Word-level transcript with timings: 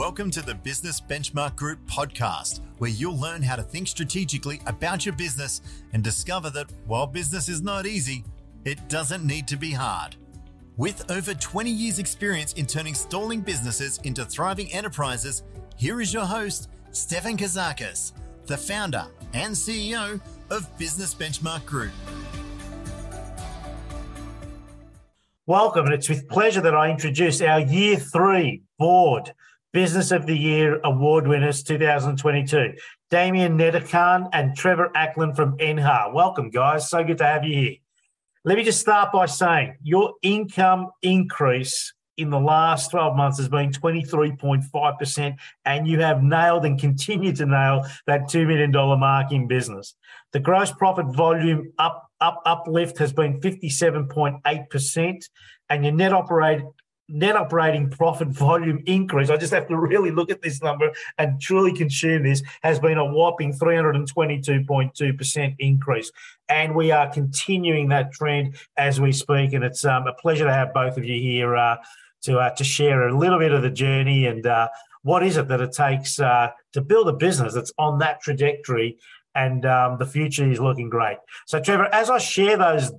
Welcome 0.00 0.30
to 0.30 0.40
the 0.40 0.54
Business 0.54 0.98
Benchmark 0.98 1.56
Group 1.56 1.78
podcast, 1.84 2.60
where 2.78 2.88
you'll 2.88 3.20
learn 3.20 3.42
how 3.42 3.54
to 3.56 3.62
think 3.62 3.86
strategically 3.86 4.58
about 4.66 5.04
your 5.04 5.14
business 5.14 5.60
and 5.92 6.02
discover 6.02 6.48
that 6.48 6.72
while 6.86 7.06
business 7.06 7.50
is 7.50 7.60
not 7.60 7.84
easy, 7.86 8.24
it 8.64 8.88
doesn't 8.88 9.26
need 9.26 9.46
to 9.48 9.58
be 9.58 9.72
hard. 9.72 10.16
With 10.78 11.10
over 11.10 11.34
20 11.34 11.70
years' 11.70 11.98
experience 11.98 12.54
in 12.54 12.64
turning 12.64 12.94
stalling 12.94 13.42
businesses 13.42 14.00
into 14.04 14.24
thriving 14.24 14.72
enterprises, 14.72 15.42
here 15.76 16.00
is 16.00 16.14
your 16.14 16.24
host, 16.24 16.70
Stefan 16.92 17.36
Kazakis, 17.36 18.12
the 18.46 18.56
founder 18.56 19.04
and 19.34 19.54
CEO 19.54 20.18
of 20.48 20.78
Business 20.78 21.14
Benchmark 21.14 21.66
Group. 21.66 21.92
Welcome, 25.44 25.84
and 25.84 25.92
it's 25.92 26.08
with 26.08 26.26
pleasure 26.26 26.62
that 26.62 26.74
I 26.74 26.90
introduce 26.90 27.42
our 27.42 27.60
year 27.60 27.96
three 27.98 28.62
board. 28.78 29.34
Business 29.72 30.10
of 30.10 30.26
the 30.26 30.36
Year 30.36 30.80
award 30.82 31.28
winners 31.28 31.62
2022, 31.62 32.72
Damien 33.08 33.56
Nederkan 33.56 34.28
and 34.32 34.56
Trevor 34.56 34.90
Ackland 34.96 35.36
from 35.36 35.56
Enha. 35.58 36.12
Welcome, 36.12 36.50
guys. 36.50 36.90
So 36.90 37.04
good 37.04 37.18
to 37.18 37.24
have 37.24 37.44
you 37.44 37.54
here. 37.54 37.76
Let 38.44 38.58
me 38.58 38.64
just 38.64 38.80
start 38.80 39.12
by 39.12 39.26
saying 39.26 39.76
your 39.80 40.14
income 40.22 40.88
increase 41.02 41.92
in 42.16 42.30
the 42.30 42.40
last 42.40 42.90
12 42.90 43.16
months 43.16 43.38
has 43.38 43.48
been 43.48 43.70
23.5%, 43.70 45.36
and 45.64 45.86
you 45.86 46.00
have 46.00 46.20
nailed 46.20 46.64
and 46.64 46.78
continue 46.78 47.32
to 47.32 47.46
nail 47.46 47.86
that 48.08 48.22
$2 48.22 48.48
million 48.48 48.72
mark 48.72 49.30
in 49.30 49.46
business. 49.46 49.94
The 50.32 50.40
gross 50.40 50.72
profit 50.72 51.06
volume 51.14 51.72
up, 51.78 52.10
up 52.20 52.42
uplift 52.44 52.98
has 52.98 53.12
been 53.12 53.40
57.8%, 53.40 55.28
and 55.68 55.84
your 55.84 55.94
net 55.94 56.12
operating 56.12 56.72
net 57.10 57.36
operating 57.36 57.90
profit 57.90 58.28
volume 58.28 58.82
increase, 58.86 59.30
I 59.30 59.36
just 59.36 59.52
have 59.52 59.68
to 59.68 59.76
really 59.76 60.10
look 60.10 60.30
at 60.30 60.42
this 60.42 60.62
number 60.62 60.90
and 61.18 61.40
truly 61.40 61.72
consume 61.72 62.24
this, 62.24 62.42
has 62.62 62.78
been 62.78 62.98
a 62.98 63.04
whopping 63.04 63.52
322.2% 63.52 65.56
increase. 65.58 66.12
And 66.48 66.74
we 66.74 66.90
are 66.90 67.08
continuing 67.08 67.88
that 67.90 68.12
trend 68.12 68.56
as 68.76 69.00
we 69.00 69.12
speak. 69.12 69.52
And 69.52 69.64
it's 69.64 69.84
um, 69.84 70.06
a 70.06 70.14
pleasure 70.14 70.44
to 70.44 70.52
have 70.52 70.74
both 70.74 70.96
of 70.96 71.04
you 71.04 71.20
here 71.20 71.56
uh, 71.56 71.76
to, 72.22 72.38
uh, 72.38 72.50
to 72.50 72.64
share 72.64 73.08
a 73.08 73.16
little 73.16 73.38
bit 73.38 73.52
of 73.52 73.62
the 73.62 73.70
journey 73.70 74.26
and 74.26 74.46
uh, 74.46 74.68
what 75.02 75.22
is 75.22 75.38
it 75.38 75.48
that 75.48 75.60
it 75.60 75.72
takes 75.72 76.20
uh, 76.20 76.50
to 76.72 76.82
build 76.82 77.08
a 77.08 77.12
business 77.12 77.54
that's 77.54 77.72
on 77.78 77.98
that 78.00 78.20
trajectory 78.20 78.98
and 79.34 79.64
um, 79.64 79.96
the 79.98 80.06
future 80.06 80.50
is 80.50 80.60
looking 80.60 80.90
great. 80.90 81.18
So, 81.46 81.60
Trevor, 81.60 81.88
as 81.92 82.10
I 82.10 82.18
share 82.18 82.56
those 82.56 82.92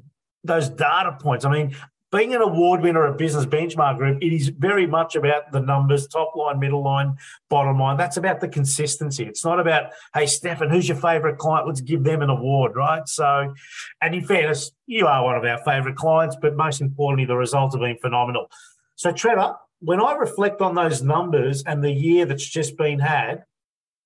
those 0.43 0.69
data 0.69 1.15
points, 1.21 1.45
I 1.45 1.51
mean, 1.51 1.75
being 2.11 2.35
an 2.35 2.41
award 2.41 2.81
winner 2.81 3.07
at 3.07 3.17
Business 3.17 3.45
Benchmark 3.45 3.97
Group, 3.97 4.21
it 4.21 4.33
is 4.33 4.49
very 4.49 4.85
much 4.85 5.15
about 5.15 5.51
the 5.51 5.61
numbers, 5.61 6.07
top 6.07 6.35
line, 6.35 6.59
middle 6.59 6.83
line, 6.83 7.15
bottom 7.49 7.79
line. 7.79 7.95
That's 7.95 8.17
about 8.17 8.41
the 8.41 8.49
consistency. 8.49 9.23
It's 9.23 9.45
not 9.45 9.61
about, 9.61 9.91
hey, 10.13 10.25
Stefan, 10.25 10.69
who's 10.69 10.89
your 10.89 10.97
favourite 10.97 11.37
client? 11.37 11.67
Let's 11.67 11.79
give 11.79 12.03
them 12.03 12.21
an 12.21 12.29
award, 12.29 12.75
right? 12.75 13.07
So, 13.07 13.53
and 14.01 14.13
in 14.13 14.25
fairness, 14.25 14.71
you 14.87 15.07
are 15.07 15.23
one 15.23 15.37
of 15.37 15.45
our 15.45 15.59
favourite 15.63 15.95
clients, 15.95 16.35
but 16.41 16.55
most 16.55 16.81
importantly, 16.81 17.25
the 17.25 17.37
results 17.37 17.75
have 17.75 17.81
been 17.81 17.97
phenomenal. 17.97 18.51
So, 18.95 19.13
Trevor, 19.13 19.55
when 19.79 20.01
I 20.01 20.13
reflect 20.15 20.61
on 20.61 20.75
those 20.75 21.01
numbers 21.01 21.63
and 21.63 21.81
the 21.81 21.91
year 21.91 22.25
that's 22.25 22.47
just 22.47 22.77
been 22.77 22.99
had, 22.99 23.45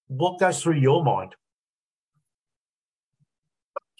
what 0.07 0.39
goes 0.39 0.61
through 0.61 0.75
your 0.75 1.03
mind? 1.03 1.35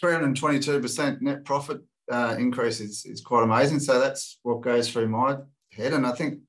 322% 0.03 1.21
net 1.21 1.43
profit 1.43 1.81
uh, 2.11 2.35
increase 2.37 2.79
is, 2.79 3.05
is 3.05 3.21
quite 3.21 3.43
amazing. 3.43 3.79
So 3.79 3.99
that's 3.99 4.39
what 4.43 4.61
goes 4.61 4.89
through 4.89 5.09
my 5.09 5.37
head. 5.71 5.93
And 5.93 6.05
I 6.05 6.11
think 6.11 6.39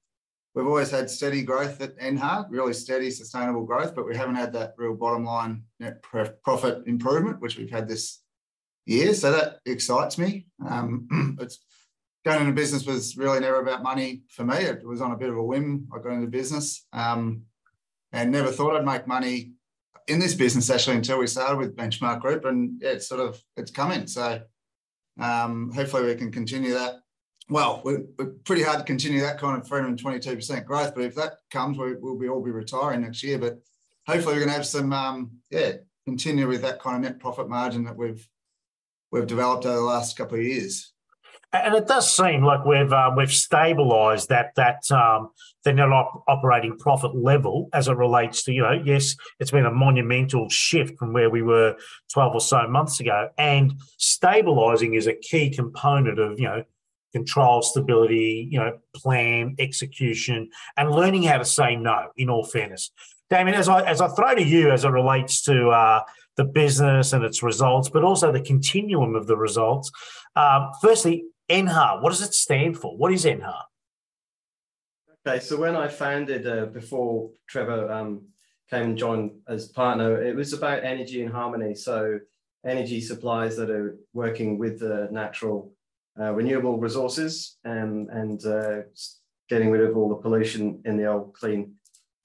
we've 0.54 0.66
always 0.66 0.90
had 0.90 1.10
steady 1.10 1.42
growth 1.42 1.80
at 1.80 1.98
Enha, 1.98 2.46
really 2.48 2.72
steady, 2.72 3.10
sustainable 3.10 3.64
growth, 3.64 3.94
but 3.94 4.06
we 4.06 4.16
haven't 4.16 4.36
had 4.36 4.52
that 4.54 4.74
real 4.76 4.94
bottom 4.94 5.24
line 5.24 5.64
net 5.80 6.02
profit 6.02 6.86
improvement, 6.86 7.40
which 7.40 7.58
we've 7.58 7.70
had 7.70 7.88
this 7.88 8.20
year. 8.84 9.14
So 9.14 9.32
that 9.32 9.58
excites 9.66 10.18
me. 10.18 10.46
Um, 10.68 11.36
it's 11.40 11.58
going 12.24 12.40
into 12.40 12.52
business 12.52 12.86
was 12.86 13.16
really 13.16 13.40
never 13.40 13.60
about 13.60 13.82
money 13.82 14.22
for 14.30 14.44
me. 14.44 14.56
It 14.56 14.86
was 14.86 15.00
on 15.00 15.12
a 15.12 15.16
bit 15.16 15.30
of 15.30 15.36
a 15.36 15.42
whim. 15.42 15.88
I 15.94 15.98
got 15.98 16.12
into 16.12 16.26
business 16.26 16.86
um, 16.92 17.42
and 18.12 18.30
never 18.30 18.50
thought 18.50 18.76
I'd 18.76 18.84
make 18.84 19.06
money 19.06 19.52
in 20.08 20.18
this 20.18 20.34
business 20.34 20.70
actually 20.70 20.96
until 20.96 21.18
we 21.18 21.26
started 21.26 21.58
with 21.58 21.76
Benchmark 21.76 22.20
Group, 22.20 22.44
and 22.44 22.80
yeah, 22.80 22.90
it's 22.90 23.08
sort 23.08 23.20
of 23.20 23.40
it's 23.56 23.70
coming. 23.70 24.06
So 24.06 24.40
um, 25.18 25.72
hopefully, 25.72 26.04
we 26.04 26.14
can 26.14 26.30
continue 26.30 26.74
that. 26.74 26.96
Well, 27.48 27.80
we're, 27.84 28.04
we're, 28.18 28.32
pretty 28.44 28.62
hard 28.62 28.78
to 28.78 28.84
continue 28.84 29.20
that 29.20 29.38
kind 29.38 29.60
of 29.60 29.68
322% 29.68 30.64
growth, 30.64 30.94
but 30.94 31.04
if 31.04 31.14
that 31.14 31.34
comes, 31.50 31.78
we, 31.78 31.94
will 31.94 32.18
be 32.18 32.28
all 32.28 32.42
be 32.42 32.50
retiring 32.50 33.02
next 33.02 33.22
year. 33.22 33.38
But 33.38 33.60
hopefully, 34.06 34.34
we're 34.34 34.40
going 34.40 34.50
to 34.50 34.56
have 34.56 34.66
some, 34.66 34.92
um, 34.92 35.30
yeah, 35.50 35.72
continue 36.06 36.48
with 36.48 36.62
that 36.62 36.80
kind 36.80 36.96
of 36.96 37.02
net 37.02 37.20
profit 37.20 37.48
margin 37.48 37.84
that 37.84 37.96
we've 37.96 38.26
we've 39.12 39.26
developed 39.26 39.64
over 39.64 39.76
the 39.76 39.82
last 39.82 40.16
couple 40.16 40.38
of 40.38 40.44
years. 40.44 40.92
And 41.52 41.74
it 41.74 41.86
does 41.86 42.14
seem 42.14 42.44
like 42.44 42.64
we've 42.64 42.92
uh, 42.92 43.12
we've 43.16 43.28
stabilised 43.28 44.28
that 44.28 44.52
that 44.56 44.90
um, 44.90 45.30
the 45.64 45.72
net 45.72 45.90
op- 45.90 46.24
operating 46.28 46.76
profit 46.76 47.14
level 47.14 47.68
as 47.72 47.88
it 47.88 47.96
relates 47.96 48.42
to 48.44 48.52
you 48.52 48.62
know 48.62 48.80
yes 48.84 49.16
it's 49.38 49.52
been 49.52 49.64
a 49.64 49.70
monumental 49.70 50.48
shift 50.48 50.98
from 50.98 51.12
where 51.12 51.30
we 51.30 51.42
were 51.42 51.76
twelve 52.12 52.34
or 52.34 52.40
so 52.40 52.66
months 52.68 53.00
ago, 53.00 53.28
and 53.38 53.74
stabilising 53.98 54.96
is 54.96 55.06
a 55.06 55.14
key 55.14 55.48
component 55.50 56.18
of 56.18 56.38
you 56.38 56.46
know 56.46 56.64
control, 57.12 57.62
stability, 57.62 58.48
you 58.50 58.58
know 58.58 58.78
plan, 58.94 59.54
execution, 59.58 60.50
and 60.76 60.90
learning 60.90 61.22
how 61.22 61.38
to 61.38 61.44
say 61.44 61.76
no. 61.76 62.08
In 62.16 62.28
all 62.28 62.44
fairness, 62.44 62.90
Damien, 63.30 63.56
as 63.56 63.68
I 63.68 63.82
as 63.82 64.00
I 64.00 64.08
throw 64.08 64.34
to 64.34 64.42
you 64.42 64.70
as 64.70 64.84
it 64.84 64.90
relates 64.90 65.42
to 65.44 65.68
uh, 65.68 66.02
the 66.36 66.44
business 66.44 67.12
and 67.12 67.24
its 67.24 67.42
results, 67.42 67.88
but 67.88 68.04
also 68.04 68.30
the 68.30 68.40
continuum 68.40 69.14
of 69.14 69.26
the 69.26 69.36
results. 69.36 69.90
Um, 70.34 70.70
firstly, 70.82 71.24
Enha, 71.50 72.02
what 72.02 72.10
does 72.10 72.22
it 72.22 72.34
stand 72.34 72.76
for? 72.76 72.96
What 72.96 73.12
is 73.12 73.24
Enha? 73.24 73.62
Okay, 75.26 75.40
so 75.40 75.56
when 75.56 75.76
I 75.76 75.88
founded 75.88 76.46
uh, 76.46 76.66
before 76.66 77.30
Trevor 77.48 77.90
um, 77.90 78.22
came 78.70 78.82
and 78.82 78.98
joined 78.98 79.32
as 79.48 79.68
partner, 79.68 80.22
it 80.22 80.34
was 80.34 80.52
about 80.52 80.84
energy 80.84 81.22
and 81.22 81.32
harmony. 81.32 81.74
So 81.74 82.18
energy 82.64 83.00
supplies 83.00 83.56
that 83.56 83.70
are 83.70 83.96
working 84.12 84.58
with 84.58 84.80
the 84.80 85.08
natural 85.10 85.72
uh, 86.18 86.32
renewable 86.32 86.78
resources 86.78 87.58
and, 87.64 88.08
and 88.10 88.44
uh, 88.46 88.82
getting 89.48 89.70
rid 89.70 89.82
of 89.82 89.96
all 89.96 90.08
the 90.08 90.16
pollution 90.16 90.80
in 90.84 90.96
the 90.96 91.06
old 91.06 91.34
clean 91.34 91.74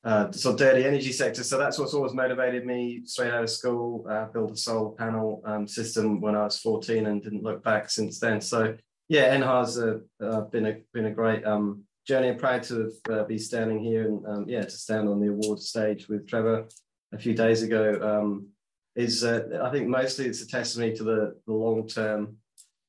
uh, 0.03 0.31
sort 0.31 0.53
of 0.53 0.59
dirty 0.59 0.85
energy 0.85 1.11
sector. 1.11 1.43
So 1.43 1.57
that's 1.57 1.77
what's 1.77 1.93
always 1.93 2.13
motivated 2.13 2.65
me 2.65 3.01
straight 3.05 3.31
out 3.31 3.43
of 3.43 3.49
school. 3.49 4.05
Uh, 4.09 4.25
built 4.25 4.51
a 4.51 4.57
solar 4.57 4.91
panel 4.91 5.43
um, 5.45 5.67
system 5.67 6.21
when 6.21 6.35
I 6.35 6.43
was 6.43 6.59
14 6.59 7.05
and 7.05 7.21
didn't 7.21 7.43
look 7.43 7.63
back 7.63 7.89
since 7.89 8.19
then. 8.19 8.41
So 8.41 8.75
yeah, 9.11 9.35
Enha's 9.35 9.77
uh, 9.77 9.97
uh, 10.23 10.41
been 10.43 10.65
a 10.67 10.77
been 10.93 11.07
a 11.07 11.11
great 11.11 11.45
um, 11.45 11.83
journey. 12.07 12.29
I'm 12.29 12.37
proud 12.37 12.63
to 12.63 12.89
uh, 13.09 13.25
be 13.25 13.37
standing 13.37 13.83
here 13.83 14.07
and 14.07 14.25
um, 14.25 14.45
yeah, 14.47 14.61
to 14.61 14.69
stand 14.69 15.09
on 15.09 15.19
the 15.19 15.27
award 15.27 15.59
stage 15.59 16.07
with 16.07 16.25
Trevor 16.29 16.69
a 17.13 17.17
few 17.17 17.33
days 17.33 17.61
ago. 17.61 17.99
Um, 18.01 18.47
is 18.95 19.25
uh, 19.25 19.59
I 19.61 19.69
think 19.69 19.89
mostly 19.89 20.27
it's 20.27 20.41
a 20.41 20.47
testimony 20.47 20.95
to 20.95 21.03
the, 21.03 21.35
the 21.45 21.51
long 21.51 21.89
term 21.89 22.37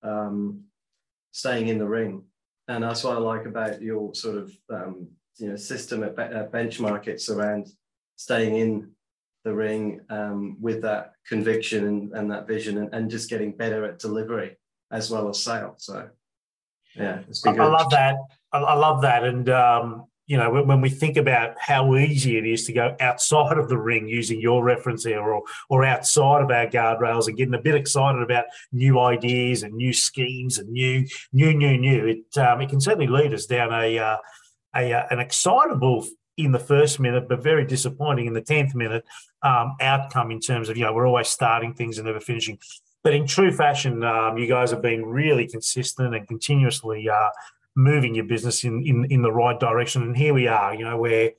um, 0.05 0.61
staying 1.33 1.67
in 1.67 1.79
the 1.79 1.89
ring, 1.89 2.23
and 2.69 2.85
that's 2.85 3.03
what 3.03 3.17
I 3.17 3.19
like 3.19 3.47
about 3.47 3.83
your 3.83 4.15
sort 4.15 4.37
of 4.37 4.53
um, 4.73 5.09
you 5.39 5.49
know 5.49 5.57
system 5.57 6.05
at, 6.05 6.17
at 6.17 6.53
benchmark. 6.53 7.09
It's 7.09 7.31
around 7.31 7.67
staying 8.15 8.55
in 8.55 8.93
the 9.43 9.53
ring 9.53 10.03
um, 10.09 10.57
with 10.61 10.83
that 10.83 11.15
conviction 11.27 11.85
and, 11.89 12.13
and 12.13 12.31
that 12.31 12.47
vision, 12.47 12.79
and, 12.79 12.95
and 12.95 13.11
just 13.11 13.29
getting 13.29 13.57
better 13.57 13.85
at 13.85 13.99
delivery 13.99 14.57
as 14.93 15.11
well 15.11 15.29
as 15.29 15.43
sale. 15.43 15.75
So 15.79 16.09
yeah, 16.95 17.21
it's 17.29 17.41
been 17.41 17.59
I, 17.59 17.65
I 17.65 17.69
love 17.69 17.91
that. 17.91 18.17
I, 18.53 18.59
I, 18.59 18.75
love 18.75 19.03
that. 19.03 19.25
And 19.25 19.49
um, 19.49 20.05
you 20.27 20.37
know, 20.37 20.51
when, 20.51 20.67
when, 20.67 20.81
we 20.81 20.91
think 20.91 21.17
about 21.17 21.55
how 21.59 21.97
easy 21.97 22.37
it 22.37 22.47
is 22.47 22.67
to 22.67 22.73
go 22.73 22.95
outside 23.01 23.59
of 23.59 23.69
the 23.69 23.79
ring 23.79 24.07
using 24.07 24.41
your 24.41 24.63
reference 24.63 25.05
there 25.05 25.23
or 25.23 25.43
or 25.71 25.85
outside 25.85 26.43
of 26.43 26.51
our 26.51 26.67
guardrails 26.67 27.27
and 27.27 27.37
getting 27.37 27.55
a 27.55 27.61
bit 27.61 27.75
excited 27.75 28.23
about 28.23 28.45
new 28.71 29.01
ideas 29.01 29.63
and 29.63 29.75
new 29.75 29.93
schemes 29.93 30.59
and 30.59 30.69
new, 30.69 31.07
new, 31.33 31.55
new, 31.55 31.79
new, 31.79 32.07
it 32.07 32.39
um, 32.39 32.61
it 32.61 32.69
can 32.69 32.81
certainly 32.81 33.09
lead 33.09 33.33
us 33.33 33.47
down 33.47 33.73
a 33.73 33.99
uh, 33.99 34.17
a, 34.75 34.93
uh, 34.93 35.07
an 35.11 35.19
excitable 35.19 36.07
in 36.39 36.53
the 36.53 36.59
first 36.59 36.99
minute, 36.99 37.29
but 37.29 37.43
very 37.43 37.67
disappointing 37.67 38.27
in 38.27 38.33
the 38.33 38.41
tenth 38.41 38.75
minute 38.75 39.05
um, 39.43 39.77
outcome 39.81 40.31
in 40.31 40.41
terms 40.41 40.69
of 40.69 40.77
you 40.77 40.85
know 40.85 40.93
we're 40.93 41.07
always 41.07 41.29
starting 41.29 41.75
things 41.75 41.99
and 41.99 42.07
never 42.07 42.21
finishing. 42.21 42.59
But 43.05 43.15
in 43.15 43.27
true 43.27 43.53
fashion, 43.53 44.05
um, 44.05 44.39
you 44.39 44.47
guys 44.47 44.71
have 44.71 44.83
been 44.83 45.05
really 45.05 45.49
consistent 45.49 46.15
and 46.15 46.27
continuously 46.27 47.09
uh, 47.09 47.31
moving 47.75 48.15
your 48.15 48.25
business 48.25 48.65
in, 48.65 48.87
in 48.87 49.07
in 49.11 49.23
the 49.23 49.33
right 49.33 49.59
direction. 49.59 50.03
And 50.03 50.17
here 50.17 50.35
we 50.35 50.47
are, 50.47 50.75
you 50.75 50.85
know, 50.85 50.99
where 50.99 51.33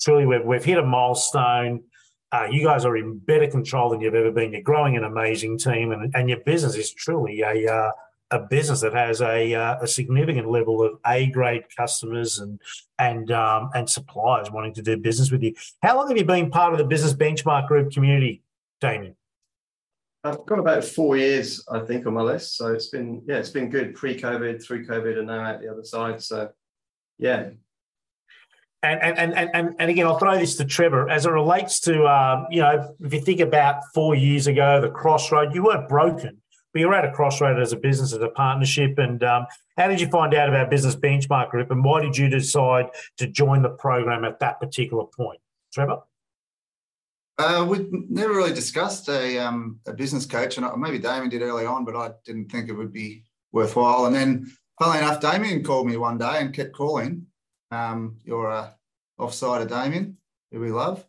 truly 0.00 0.26
we've, 0.26 0.44
we've 0.44 0.64
hit 0.64 0.78
a 0.78 0.84
milestone. 0.84 1.84
Uh, 2.32 2.48
you 2.50 2.62
guys 2.62 2.84
are 2.84 2.96
in 2.96 3.18
better 3.18 3.46
control 3.46 3.90
than 3.90 4.00
you've 4.00 4.14
ever 4.14 4.32
been. 4.32 4.52
You're 4.52 4.62
growing 4.62 4.96
an 4.96 5.04
amazing 5.04 5.58
team, 5.58 5.92
and, 5.92 6.14
and 6.14 6.28
your 6.28 6.40
business 6.40 6.76
is 6.76 6.92
truly 6.92 7.40
a 7.40 7.72
uh, 7.72 7.90
a 8.32 8.40
business 8.40 8.80
that 8.80 8.92
has 8.92 9.20
a, 9.22 9.54
uh, 9.54 9.76
a 9.80 9.86
significant 9.86 10.50
level 10.50 10.82
of 10.82 10.98
A 11.06 11.26
grade 11.26 11.64
customers 11.76 12.38
and 12.38 12.60
and 12.98 13.30
um, 13.30 13.70
and 13.74 13.88
suppliers 13.88 14.50
wanting 14.50 14.74
to 14.74 14.82
do 14.82 14.96
business 14.96 15.30
with 15.30 15.42
you. 15.42 15.54
How 15.82 15.96
long 15.96 16.08
have 16.08 16.16
you 16.16 16.24
been 16.24 16.50
part 16.50 16.72
of 16.72 16.78
the 16.78 16.84
Business 16.84 17.14
Benchmark 17.14 17.68
Group 17.68 17.92
community, 17.92 18.42
Damien? 18.80 19.15
I've 20.26 20.44
got 20.46 20.58
about 20.58 20.84
four 20.84 21.16
years, 21.16 21.64
I 21.70 21.80
think, 21.80 22.06
on 22.06 22.14
my 22.14 22.22
list. 22.22 22.56
So 22.56 22.72
it's 22.72 22.88
been 22.88 23.22
yeah, 23.26 23.36
it's 23.36 23.50
been 23.50 23.70
good 23.70 23.94
pre-COVID, 23.94 24.62
through 24.62 24.86
COVID, 24.86 25.18
and 25.18 25.28
now 25.28 25.40
out 25.40 25.60
the 25.60 25.70
other 25.70 25.84
side. 25.84 26.22
So 26.22 26.50
yeah. 27.18 27.50
And 28.82 29.00
and 29.02 29.34
and 29.34 29.50
and, 29.54 29.74
and 29.78 29.90
again, 29.90 30.06
I'll 30.06 30.18
throw 30.18 30.38
this 30.38 30.56
to 30.56 30.64
Trevor 30.64 31.08
as 31.08 31.26
it 31.26 31.30
relates 31.30 31.80
to 31.80 32.06
um, 32.06 32.46
you 32.50 32.60
know 32.60 32.94
if 33.00 33.12
you 33.12 33.20
think 33.20 33.40
about 33.40 33.82
four 33.94 34.14
years 34.14 34.46
ago, 34.46 34.80
the 34.80 34.90
crossroad, 34.90 35.54
you 35.54 35.64
weren't 35.64 35.88
broken, 35.88 36.42
but 36.72 36.80
you're 36.80 36.94
at 36.94 37.04
a 37.04 37.12
crossroad 37.12 37.60
as 37.60 37.72
a 37.72 37.76
business, 37.76 38.12
as 38.12 38.20
a 38.20 38.28
partnership. 38.28 38.98
And 38.98 39.22
um, 39.24 39.46
how 39.76 39.88
did 39.88 40.00
you 40.00 40.08
find 40.08 40.34
out 40.34 40.48
about 40.48 40.70
Business 40.70 40.96
Benchmark 40.96 41.50
Group, 41.50 41.70
and 41.70 41.84
why 41.84 42.02
did 42.02 42.16
you 42.16 42.28
decide 42.28 42.86
to 43.18 43.26
join 43.26 43.62
the 43.62 43.70
program 43.70 44.24
at 44.24 44.40
that 44.40 44.60
particular 44.60 45.04
point, 45.04 45.40
Trevor? 45.72 46.00
Uh, 47.38 47.66
we 47.68 47.86
never 48.08 48.32
really 48.32 48.54
discussed 48.54 49.08
a, 49.08 49.38
um, 49.38 49.78
a 49.86 49.92
business 49.92 50.24
coach, 50.24 50.56
and 50.56 50.66
maybe 50.80 50.98
Damien 50.98 51.28
did 51.28 51.42
early 51.42 51.66
on, 51.66 51.84
but 51.84 51.94
I 51.94 52.12
didn't 52.24 52.50
think 52.50 52.68
it 52.68 52.72
would 52.72 52.92
be 52.92 53.24
worthwhile. 53.52 54.06
And 54.06 54.14
then, 54.14 54.50
funnily 54.78 54.98
enough, 54.98 55.20
Damien 55.20 55.62
called 55.62 55.86
me 55.86 55.98
one 55.98 56.16
day 56.16 56.38
and 56.38 56.54
kept 56.54 56.72
calling. 56.72 57.26
Um, 57.70 58.16
you're 58.24 58.48
a 58.48 58.74
offside 59.18 59.62
of 59.62 59.68
Damien, 59.68 60.16
who 60.50 60.60
we 60.60 60.70
love. 60.70 61.04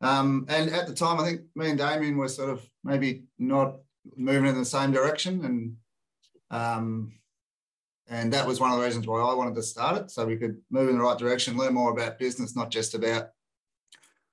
Um, 0.00 0.46
and 0.48 0.70
at 0.70 0.86
the 0.86 0.94
time, 0.94 1.20
I 1.20 1.24
think 1.24 1.40
me 1.54 1.70
and 1.70 1.78
Damien 1.78 2.16
were 2.16 2.28
sort 2.28 2.50
of 2.50 2.66
maybe 2.84 3.24
not 3.38 3.76
moving 4.16 4.48
in 4.48 4.56
the 4.56 4.64
same 4.64 4.92
direction, 4.92 5.44
and 5.44 5.76
um, 6.50 7.12
and 8.08 8.32
that 8.32 8.46
was 8.46 8.58
one 8.58 8.70
of 8.70 8.78
the 8.78 8.84
reasons 8.84 9.06
why 9.06 9.20
I 9.20 9.34
wanted 9.34 9.54
to 9.56 9.62
start 9.62 9.98
it, 9.98 10.10
so 10.10 10.24
we 10.24 10.36
could 10.36 10.56
move 10.70 10.88
in 10.88 10.96
the 10.96 11.04
right 11.04 11.18
direction, 11.18 11.58
learn 11.58 11.74
more 11.74 11.92
about 11.92 12.18
business, 12.18 12.56
not 12.56 12.70
just 12.70 12.94
about 12.94 13.30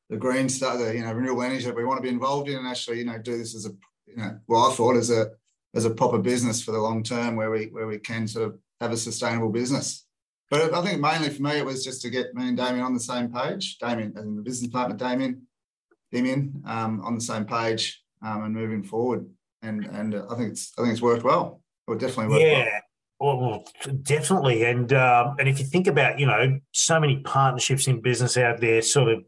the 0.09 0.17
green 0.17 0.49
stuff, 0.49 0.77
the 0.77 0.95
you 0.95 1.01
know 1.01 1.13
renewable 1.13 1.43
energy 1.43 1.65
that 1.65 1.75
we 1.75 1.85
want 1.85 1.97
to 1.97 2.03
be 2.03 2.09
involved 2.09 2.49
in, 2.49 2.57
and 2.57 2.67
actually 2.67 2.99
you 2.99 3.05
know 3.05 3.17
do 3.17 3.37
this 3.37 3.55
as 3.55 3.65
a 3.65 3.71
you 4.07 4.17
know 4.17 4.37
well 4.47 4.71
I 4.71 4.73
thought 4.73 4.95
as 4.95 5.09
a 5.09 5.31
as 5.73 5.85
a 5.85 5.89
proper 5.89 6.17
business 6.17 6.63
for 6.63 6.71
the 6.71 6.79
long 6.79 7.03
term 7.03 7.35
where 7.35 7.51
we 7.51 7.65
where 7.65 7.87
we 7.87 7.97
can 7.97 8.27
sort 8.27 8.47
of 8.47 8.59
have 8.81 8.91
a 8.91 8.97
sustainable 8.97 9.49
business. 9.49 10.05
But 10.49 10.73
I 10.73 10.81
think 10.83 11.01
mainly 11.01 11.29
for 11.29 11.41
me 11.41 11.57
it 11.57 11.65
was 11.65 11.83
just 11.83 12.01
to 12.03 12.09
get 12.09 12.33
me 12.35 12.47
and 12.47 12.57
Damien 12.57 12.85
on 12.85 12.93
the 12.93 12.99
same 12.99 13.31
page. 13.31 13.77
Damien, 13.79 14.13
in 14.17 14.35
the 14.35 14.41
business 14.41 14.71
partner, 14.71 14.95
Damien, 14.95 15.47
Damien, 16.11 16.61
um, 16.65 17.01
on 17.01 17.15
the 17.15 17.21
same 17.21 17.45
page 17.45 18.01
um, 18.23 18.43
and 18.43 18.53
moving 18.53 18.83
forward. 18.83 19.25
And 19.61 19.85
and 19.85 20.15
I 20.15 20.35
think 20.35 20.51
it's 20.51 20.73
I 20.77 20.81
think 20.81 20.93
it's 20.93 21.01
worked 21.01 21.23
well. 21.23 21.61
It 21.87 21.99
definitely 21.99 22.27
worked 22.27 22.41
yeah. 22.43 22.63
well. 22.65 22.81
Well, 23.17 23.63
definitely, 24.03 24.65
and 24.65 24.91
um, 24.91 25.37
and 25.39 25.47
if 25.47 25.57
you 25.57 25.65
think 25.65 25.87
about, 25.87 26.19
you 26.19 26.25
know, 26.25 26.59
so 26.73 26.99
many 26.99 27.21
partnerships 27.21 27.87
in 27.87 28.01
business 28.01 28.35
out 28.35 28.59
there, 28.59 28.81
sort 28.81 29.07
of 29.07 29.23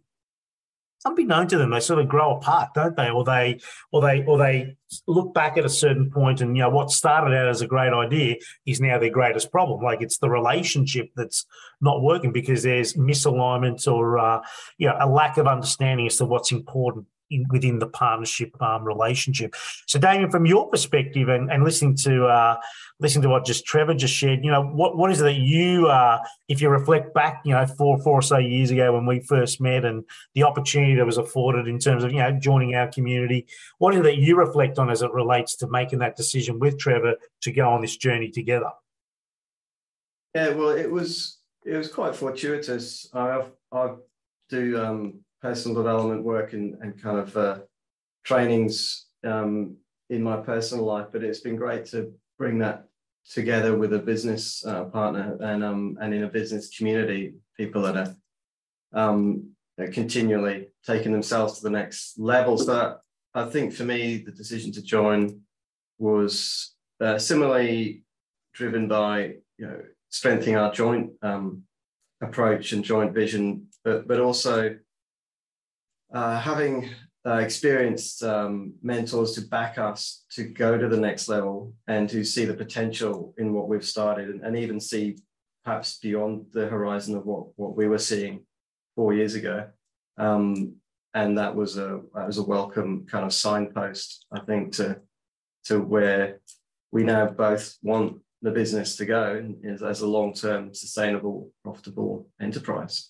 unbeknown 1.08 1.48
to 1.48 1.58
them, 1.58 1.72
they 1.72 1.80
sort 1.80 2.00
of 2.00 2.08
grow 2.08 2.36
apart, 2.36 2.70
don't 2.76 2.96
they? 2.96 3.10
Or 3.10 3.24
they, 3.24 3.60
or 3.92 4.02
they, 4.02 4.24
or 4.26 4.38
they 4.38 4.78
look 5.08 5.34
back 5.34 5.58
at 5.58 5.66
a 5.66 5.70
certain 5.70 6.12
point, 6.12 6.42
and 6.42 6.56
you 6.56 6.64
know 6.64 6.70
what 6.70 6.92
started 6.92 7.36
out 7.36 7.48
as 7.48 7.62
a 7.62 7.68
great 7.68 7.94
idea 7.94 8.36
is 8.66 8.80
now 8.80 9.00
their 9.00 9.10
greatest 9.10 9.52
problem. 9.52 9.84
Like 9.84 10.02
it's 10.02 10.18
the 10.18 10.30
relationship 10.30 11.10
that's 11.16 11.46
not 11.82 12.02
working 12.02 12.32
because 12.32 12.64
there's 12.64 12.94
misalignment 12.94 13.88
or 13.92 14.20
uh, 14.20 14.42
you 14.78 14.88
know 14.88 14.98
a 15.00 15.08
lack 15.08 15.38
of 15.38 15.48
understanding 15.48 16.08
as 16.08 16.18
to 16.18 16.26
what's 16.26 16.52
important 16.52 17.08
in, 17.30 17.46
within 17.50 17.80
the 17.80 17.88
partnership 17.88 18.60
um, 18.62 18.84
relationship. 18.84 19.56
So, 19.86 20.00
Damien, 20.00 20.32
from 20.32 20.46
your 20.46 20.70
perspective, 20.70 21.30
and, 21.30 21.52
and 21.52 21.64
listening 21.64 21.96
to 21.98 22.26
uh, 22.26 22.58
listening 23.00 23.24
to 23.24 23.30
what 23.30 23.46
just 23.46 23.66
Trevor 23.66 23.94
just 23.94 24.14
shared, 24.14 24.44
you 24.44 24.52
know, 24.52 24.64
what 24.64 24.98
what 24.98 25.12
is 25.12 25.22
it 25.22 25.26
that 25.26 25.36
you, 25.36 25.88
uh, 25.88 26.20
if 26.48 26.62
you 26.62 26.70
reflect 26.70 27.14
back, 27.14 27.42
you 27.46 27.54
know, 27.54 27.66
four 27.66 28.02
four 28.02 28.20
or 28.20 28.22
so 28.22 28.38
years 28.38 28.72
ago 28.72 28.94
when 28.94 29.06
we 29.06 29.20
first 29.20 29.62
met, 29.62 29.86
and 29.86 30.04
the 30.36 30.44
opportunity 30.44 30.96
that 30.96 31.06
was 31.06 31.18
afforded 31.18 31.68
in 31.68 31.80
terms 31.80 32.04
of 32.04 32.12
you 32.12 32.20
know 32.20 32.32
joining 32.32 32.76
our 32.76 32.88
community, 32.88 33.48
what 33.78 33.94
is 33.94 34.00
it 34.00 34.04
that 34.04 34.18
you 34.18 34.36
reflect 34.36 34.80
on 34.80 34.90
as 34.90 35.02
it 35.02 35.12
relates 35.12 35.56
to 35.58 35.68
making 35.68 36.00
that 36.00 36.16
decision 36.16 36.60
with 36.60 36.78
Trevor 36.78 37.16
to 37.42 37.52
go 37.52 37.70
on 37.70 37.82
this 37.82 37.98
journey 37.98 38.30
together? 38.30 38.72
Yeah, 40.36 40.50
well, 40.50 40.70
it 40.70 40.90
was 40.90 41.40
it 41.66 41.76
was 41.76 41.92
quite 41.92 42.16
fortuitous. 42.16 43.10
I 43.14 43.44
I 43.72 43.96
do 44.50 44.80
um, 44.80 45.20
personal 45.42 45.78
development 45.78 46.24
work 46.24 46.54
and, 46.54 46.76
and 46.82 47.02
kind 47.02 47.20
of 47.20 47.38
uh, 47.38 47.60
trainings 48.24 49.08
um, 49.24 49.78
in 50.10 50.22
my 50.24 50.38
personal 50.38 50.86
life, 50.86 51.08
but 51.12 51.24
it's 51.24 51.42
been 51.42 51.56
great 51.56 51.86
to 51.86 52.14
bring 52.38 52.60
that 52.60 52.86
together 53.30 53.78
with 53.78 53.94
a 53.94 54.00
business 54.00 54.66
uh, 54.66 54.86
partner 54.86 55.38
and 55.42 55.64
um, 55.64 55.98
and 56.00 56.14
in 56.14 56.24
a 56.24 56.28
business 56.28 56.76
community, 56.78 57.34
people 57.58 57.82
that 57.82 57.98
are, 57.98 58.16
um, 58.94 59.50
continually 59.92 60.68
taking 60.86 61.12
themselves 61.12 61.58
to 61.58 61.64
the 61.64 61.70
next 61.70 62.18
level. 62.18 62.58
So 62.58 62.98
I 63.34 63.46
think 63.46 63.74
for 63.74 63.84
me, 63.84 64.18
the 64.18 64.32
decision 64.32 64.72
to 64.74 64.82
join 64.82 65.42
was 66.00 66.76
uh, 67.02 67.18
similarly 67.18 68.04
driven 68.54 68.88
by 68.88 69.36
you 69.58 69.68
know 69.68 69.82
strengthening 70.10 70.56
our 70.56 70.72
joint 70.72 71.12
um, 71.22 71.64
approach 72.22 72.72
and 72.72 72.84
joint 72.84 73.14
vision, 73.14 73.68
but 73.84 74.08
but 74.08 74.20
also 74.20 74.78
uh, 76.14 76.40
having 76.40 76.90
uh, 77.26 77.38
experienced 77.38 78.24
um, 78.24 78.74
mentors 78.82 79.34
to 79.34 79.42
back 79.42 79.78
us 79.78 80.24
to 80.32 80.44
go 80.44 80.78
to 80.78 80.88
the 80.88 81.00
next 81.00 81.28
level 81.28 81.74
and 81.88 82.10
to 82.10 82.24
see 82.24 82.46
the 82.46 82.54
potential 82.54 83.34
in 83.38 83.54
what 83.54 83.68
we've 83.68 83.86
started 83.86 84.30
and, 84.30 84.42
and 84.44 84.58
even 84.58 84.80
see 84.80 85.18
perhaps 85.66 85.98
beyond 86.00 86.46
the 86.54 86.68
horizon 86.68 87.16
of 87.16 87.26
what, 87.26 87.48
what 87.58 87.76
we 87.76 87.88
were 87.88 87.98
seeing 87.98 88.46
four 88.96 89.14
years 89.14 89.36
ago. 89.36 89.68
Um, 90.18 90.76
and 91.14 91.38
that 91.38 91.56
was 91.56 91.78
a 91.78 92.02
that 92.16 92.28
was 92.28 92.38
a 92.38 92.44
welcome 92.44 93.06
kind 93.10 93.26
of 93.26 93.34
signpost, 93.34 94.26
I 94.32 94.40
think, 94.42 94.74
to 94.74 95.02
to 95.66 95.80
where 95.82 96.40
we 96.92 97.04
now 97.04 97.28
both 97.28 97.76
want 97.82 98.22
the 98.42 98.52
business 98.52 98.96
to 98.98 99.06
go 99.06 99.54
as 99.84 100.02
a 100.02 100.08
long-term, 100.08 100.74
sustainable, 100.74 101.52
profitable 101.64 102.28
enterprise. 102.40 103.10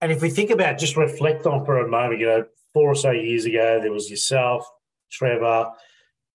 And 0.00 0.12
if 0.12 0.20
we 0.20 0.30
think 0.30 0.50
about 0.50 0.78
just 0.78 0.96
reflect 0.96 1.46
on 1.46 1.64
for 1.64 1.78
a 1.78 1.88
moment, 1.88 2.20
you 2.20 2.26
know, 2.26 2.44
four 2.72 2.90
or 2.90 2.94
so 2.94 3.10
years 3.10 3.46
ago, 3.46 3.80
there 3.80 3.92
was 3.92 4.10
yourself, 4.10 4.68
Trevor, 5.10 5.70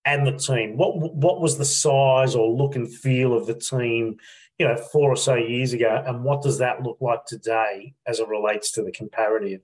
and 0.05 0.25
the 0.25 0.31
team. 0.31 0.77
What 0.77 0.97
what 0.97 1.39
was 1.39 1.57
the 1.57 1.65
size 1.65 2.35
or 2.35 2.49
look 2.49 2.75
and 2.75 2.91
feel 2.91 3.33
of 3.33 3.45
the 3.45 3.53
team, 3.53 4.17
you 4.57 4.67
know, 4.67 4.75
four 4.75 5.11
or 5.11 5.15
so 5.15 5.35
years 5.35 5.73
ago, 5.73 6.03
and 6.05 6.23
what 6.23 6.41
does 6.41 6.57
that 6.57 6.81
look 6.81 6.97
like 6.99 7.25
today 7.25 7.93
as 8.07 8.19
it 8.19 8.27
relates 8.27 8.71
to 8.71 8.83
the 8.83 8.91
comparative? 8.91 9.61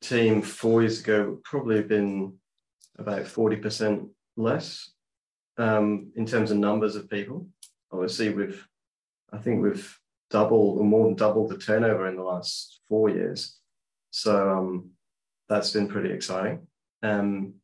Team 0.00 0.42
four 0.42 0.80
years 0.80 1.00
ago 1.00 1.30
would 1.30 1.44
probably 1.44 1.76
have 1.76 1.88
been 1.88 2.34
about 2.98 3.26
forty 3.26 3.56
percent 3.56 4.08
less 4.36 4.90
um, 5.58 6.10
in 6.16 6.24
terms 6.24 6.50
of 6.50 6.56
numbers 6.56 6.96
of 6.96 7.10
people. 7.10 7.46
Obviously, 7.92 8.30
we've 8.30 8.66
I 9.32 9.38
think 9.38 9.62
we've 9.62 9.98
double 10.32 10.78
or 10.78 10.84
more 10.84 11.06
than 11.06 11.14
doubled 11.14 11.50
the 11.50 11.58
turnover 11.58 12.08
in 12.08 12.16
the 12.16 12.22
last 12.22 12.80
four 12.88 13.08
years. 13.08 13.58
So 14.10 14.50
um, 14.50 14.90
that's 15.48 15.70
been 15.70 15.88
pretty 15.88 16.10
exciting. 16.10 16.66
Um, 17.02 17.54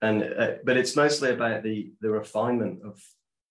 and 0.00 0.22
uh, 0.22 0.52
but 0.64 0.76
it's 0.76 0.96
mostly 0.96 1.30
about 1.30 1.62
the 1.62 1.92
the 2.00 2.10
refinement 2.10 2.80
of 2.84 3.02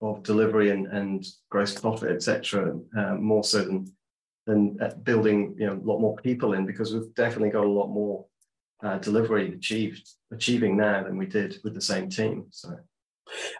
of 0.01 0.23
delivery 0.23 0.69
and, 0.71 0.87
and 0.87 1.25
gross 1.49 1.77
profit, 1.79 2.11
etc. 2.11 2.77
Uh, 2.97 3.15
more 3.15 3.43
so 3.43 3.63
than 3.65 3.91
than 4.45 4.77
uh, 4.81 4.93
building 5.03 5.55
you 5.59 5.67
know 5.67 5.73
a 5.73 5.87
lot 5.89 5.99
more 5.99 6.15
people 6.15 6.53
in 6.53 6.65
because 6.65 6.93
we've 6.93 7.13
definitely 7.15 7.49
got 7.49 7.65
a 7.65 7.77
lot 7.79 7.87
more 7.87 8.25
uh, 8.83 8.97
delivery 8.99 9.53
achieved 9.53 10.07
achieving 10.31 10.77
now 10.77 11.03
than 11.03 11.17
we 11.17 11.25
did 11.25 11.57
with 11.63 11.73
the 11.73 11.81
same 11.81 12.09
team. 12.09 12.45
So 12.51 12.77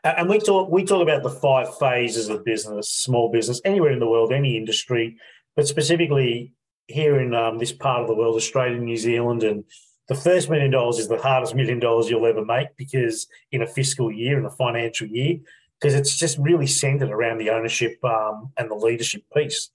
and 0.03 0.29
we 0.29 0.39
talk 0.39 0.69
we 0.69 0.85
talk 0.85 1.01
about 1.01 1.23
the 1.23 1.29
five 1.29 1.77
phases 1.77 2.29
of 2.29 2.45
business, 2.45 2.89
small 2.91 3.31
business, 3.31 3.61
anywhere 3.65 3.91
in 3.91 3.99
the 3.99 4.09
world, 4.09 4.31
any 4.31 4.57
industry, 4.57 5.17
but 5.55 5.67
specifically 5.67 6.53
here 6.87 7.19
in 7.19 7.33
um, 7.33 7.57
this 7.57 7.71
part 7.71 8.01
of 8.01 8.07
the 8.07 8.15
world, 8.15 8.35
Australia, 8.35 8.79
New 8.79 8.97
Zealand, 8.97 9.43
and 9.43 9.63
the 10.07 10.15
first 10.15 10.49
million 10.49 10.71
dollars 10.71 10.99
is 10.99 11.07
the 11.07 11.17
hardest 11.17 11.53
million 11.53 11.79
dollars 11.79 12.09
you'll 12.09 12.25
ever 12.25 12.45
make 12.45 12.69
because 12.77 13.27
in 13.51 13.61
a 13.61 13.67
fiscal 13.67 14.11
year, 14.11 14.39
in 14.39 14.45
a 14.45 14.51
financial 14.51 15.07
year, 15.07 15.37
because 15.79 15.93
it's 15.93 16.15
just 16.17 16.37
really 16.37 16.67
centered 16.67 17.09
around 17.09 17.37
the 17.37 17.49
ownership 17.49 18.03
um, 18.03 18.51
and 18.57 18.71
the 18.71 18.75
leadership 18.75 19.23
piece. 19.33 19.69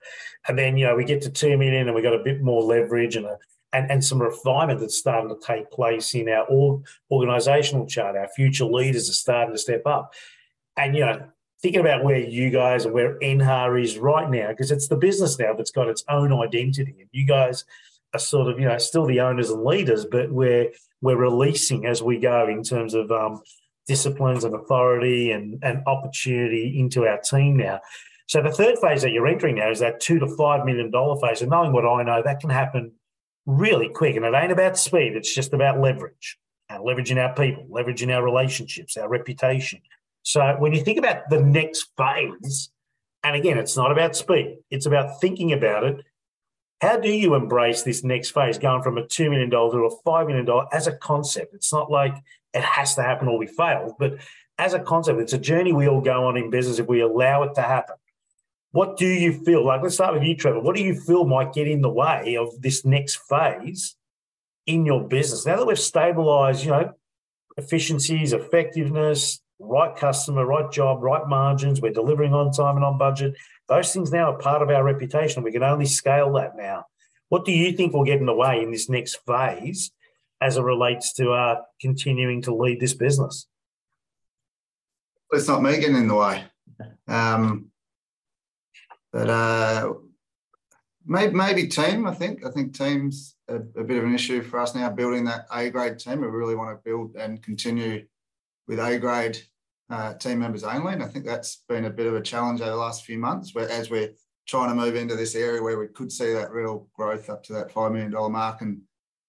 And 0.48 0.58
then, 0.58 0.76
you 0.76 0.86
know, 0.86 0.96
we 0.96 1.04
get 1.04 1.22
to 1.22 1.30
two 1.30 1.56
million 1.56 1.86
and 1.86 1.94
we 1.94 2.02
got 2.02 2.14
a 2.14 2.24
bit 2.24 2.42
more 2.42 2.62
leverage 2.62 3.14
and 3.14 3.26
a 3.26 3.36
and, 3.72 3.90
and 3.90 4.04
some 4.04 4.20
refinement 4.20 4.80
that's 4.80 4.98
starting 4.98 5.28
to 5.28 5.46
take 5.46 5.70
place 5.70 6.14
in 6.14 6.28
our 6.28 6.44
org, 6.44 6.84
organizational 7.10 7.86
chart. 7.86 8.16
Our 8.16 8.28
future 8.28 8.64
leaders 8.64 9.08
are 9.08 9.14
starting 9.14 9.54
to 9.54 9.58
step 9.58 9.86
up. 9.86 10.12
And, 10.76 10.94
you 10.94 11.04
know, 11.04 11.26
thinking 11.62 11.80
about 11.80 12.04
where 12.04 12.18
you 12.18 12.50
guys 12.50 12.84
and 12.84 12.94
where 12.94 13.18
Enha 13.20 13.82
is 13.82 13.98
right 13.98 14.28
now, 14.28 14.48
because 14.48 14.70
it's 14.70 14.88
the 14.88 14.96
business 14.96 15.38
now 15.38 15.54
that's 15.54 15.70
got 15.70 15.88
its 15.88 16.04
own 16.08 16.32
identity. 16.32 16.96
And 17.00 17.08
you 17.12 17.26
guys 17.26 17.64
are 18.14 18.20
sort 18.20 18.48
of, 18.48 18.58
you 18.58 18.66
know, 18.66 18.78
still 18.78 19.06
the 19.06 19.20
owners 19.20 19.50
and 19.50 19.64
leaders, 19.64 20.04
but 20.04 20.30
we're, 20.30 20.70
we're 21.00 21.16
releasing 21.16 21.86
as 21.86 22.02
we 22.02 22.18
go 22.18 22.48
in 22.48 22.62
terms 22.62 22.94
of 22.94 23.10
um, 23.10 23.42
disciplines 23.86 24.44
and 24.44 24.54
authority 24.54 25.30
and, 25.30 25.62
and 25.62 25.82
opportunity 25.86 26.78
into 26.78 27.06
our 27.06 27.18
team 27.18 27.56
now. 27.56 27.80
So 28.26 28.42
the 28.42 28.50
third 28.50 28.78
phase 28.78 29.02
that 29.02 29.10
you're 29.10 29.26
entering 29.26 29.56
now 29.56 29.70
is 29.70 29.80
that 29.80 30.00
two 30.00 30.18
to 30.18 30.26
five 30.36 30.64
million 30.64 30.90
dollar 30.90 31.20
phase. 31.20 31.42
And 31.42 31.50
knowing 31.50 31.72
what 31.72 31.84
I 31.86 32.02
know, 32.02 32.22
that 32.22 32.40
can 32.40 32.50
happen 32.50 32.92
really 33.46 33.88
quick. 33.88 34.16
And 34.16 34.24
it 34.24 34.34
ain't 34.34 34.52
about 34.52 34.78
speed, 34.78 35.14
it's 35.14 35.34
just 35.34 35.52
about 35.52 35.80
leverage 35.80 36.38
and 36.68 36.84
leveraging 36.84 37.16
our 37.16 37.34
people, 37.34 37.66
leveraging 37.70 38.14
our 38.14 38.22
relationships, 38.22 38.96
our 38.96 39.08
reputation. 39.08 39.80
So 40.22 40.56
when 40.58 40.72
you 40.72 40.82
think 40.82 40.98
about 40.98 41.28
the 41.30 41.40
next 41.40 41.90
phase, 41.96 42.70
and 43.24 43.36
again, 43.36 43.58
it's 43.58 43.76
not 43.76 43.92
about 43.92 44.16
speed, 44.16 44.58
it's 44.70 44.86
about 44.86 45.20
thinking 45.20 45.52
about 45.52 45.84
it. 45.84 46.04
How 46.80 46.98
do 46.98 47.08
you 47.08 47.34
embrace 47.34 47.82
this 47.82 48.02
next 48.02 48.30
phase, 48.30 48.58
going 48.58 48.82
from 48.82 48.98
a 48.98 49.02
$2 49.02 49.30
million 49.30 49.50
to 49.50 49.58
a 49.58 50.02
$5 50.02 50.26
million 50.26 50.66
as 50.72 50.88
a 50.88 50.96
concept? 50.96 51.54
It's 51.54 51.72
not 51.72 51.90
like 51.90 52.14
it 52.54 52.62
has 52.62 52.96
to 52.96 53.02
happen 53.02 53.28
or 53.28 53.38
we 53.38 53.46
fail, 53.46 53.96
but 53.98 54.18
as 54.58 54.74
a 54.74 54.80
concept, 54.80 55.20
it's 55.20 55.32
a 55.32 55.38
journey 55.38 55.72
we 55.72 55.88
all 55.88 56.00
go 56.00 56.26
on 56.26 56.36
in 56.36 56.50
business 56.50 56.78
if 56.78 56.86
we 56.86 57.00
allow 57.00 57.42
it 57.44 57.54
to 57.54 57.62
happen. 57.62 57.96
What 58.72 58.96
do 58.96 59.06
you 59.06 59.34
feel 59.44 59.64
like? 59.64 59.82
Let's 59.82 59.94
start 59.94 60.14
with 60.14 60.22
you, 60.22 60.34
Trevor. 60.34 60.60
What 60.60 60.74
do 60.74 60.82
you 60.82 60.98
feel 60.98 61.24
might 61.24 61.52
get 61.52 61.68
in 61.68 61.82
the 61.82 61.90
way 61.90 62.36
of 62.36 62.60
this 62.60 62.84
next 62.86 63.20
phase 63.28 63.96
in 64.66 64.86
your 64.86 65.06
business? 65.06 65.44
Now 65.44 65.56
that 65.56 65.66
we've 65.66 65.78
stabilized, 65.78 66.64
you 66.64 66.70
know, 66.70 66.92
efficiencies, 67.58 68.32
effectiveness, 68.32 69.42
right 69.58 69.94
customer, 69.94 70.46
right 70.46 70.72
job, 70.72 71.02
right 71.02 71.26
margins, 71.28 71.82
we're 71.82 71.92
delivering 71.92 72.32
on 72.32 72.50
time 72.50 72.76
and 72.76 72.84
on 72.84 72.96
budget. 72.96 73.34
Those 73.68 73.92
things 73.92 74.10
now 74.10 74.32
are 74.32 74.38
part 74.38 74.62
of 74.62 74.70
our 74.70 74.82
reputation. 74.82 75.42
We 75.42 75.52
can 75.52 75.62
only 75.62 75.86
scale 75.86 76.32
that 76.34 76.56
now. 76.56 76.86
What 77.28 77.44
do 77.44 77.52
you 77.52 77.72
think 77.72 77.92
will 77.92 78.04
get 78.04 78.20
in 78.20 78.26
the 78.26 78.34
way 78.34 78.62
in 78.62 78.70
this 78.70 78.88
next 78.88 79.18
phase 79.26 79.90
as 80.40 80.56
it 80.56 80.62
relates 80.62 81.12
to 81.14 81.32
uh, 81.32 81.56
continuing 81.78 82.40
to 82.42 82.54
lead 82.54 82.80
this 82.80 82.94
business? 82.94 83.46
It's 85.30 85.48
not 85.48 85.62
me 85.62 85.78
getting 85.78 85.96
in 85.96 86.08
the 86.08 86.14
way. 86.14 86.44
Um, 87.06 87.71
but 89.12 89.28
uh, 89.28 89.92
maybe, 91.06 91.34
maybe 91.34 91.66
team, 91.66 92.06
I 92.06 92.14
think. 92.14 92.44
I 92.44 92.50
think 92.50 92.76
team's 92.76 93.36
a, 93.48 93.56
a, 93.56 93.84
bit 93.84 93.98
of 93.98 94.04
an 94.04 94.14
issue 94.14 94.42
for 94.42 94.60
us 94.60 94.74
now, 94.74 94.88
building 94.90 95.24
that 95.26 95.46
A 95.52 95.70
grade 95.70 95.98
team. 95.98 96.20
We 96.20 96.28
really 96.28 96.54
want 96.54 96.70
to 96.70 96.82
build 96.82 97.16
and 97.16 97.42
continue 97.42 98.06
with 98.66 98.78
A 98.78 98.98
grade 98.98 99.38
uh, 99.90 100.14
team 100.14 100.38
members 100.38 100.64
only. 100.64 100.94
And 100.94 101.02
I 101.02 101.08
think 101.08 101.26
that's 101.26 101.62
been 101.68 101.84
a 101.84 101.90
bit 101.90 102.06
of 102.06 102.14
a 102.14 102.22
challenge 102.22 102.60
over 102.60 102.70
the 102.70 102.76
last 102.76 103.04
few 103.04 103.18
months, 103.18 103.54
where 103.54 103.68
as 103.68 103.90
we're 103.90 104.12
trying 104.46 104.70
to 104.70 104.74
move 104.74 104.96
into 104.96 105.14
this 105.14 105.34
area 105.34 105.62
where 105.62 105.78
we 105.78 105.88
could 105.88 106.10
see 106.10 106.32
that 106.32 106.50
real 106.50 106.88
growth 106.94 107.28
up 107.28 107.42
to 107.44 107.52
that 107.52 107.72
$5 107.72 107.92
million 107.92 108.32
mark 108.32 108.62
and, 108.62 108.80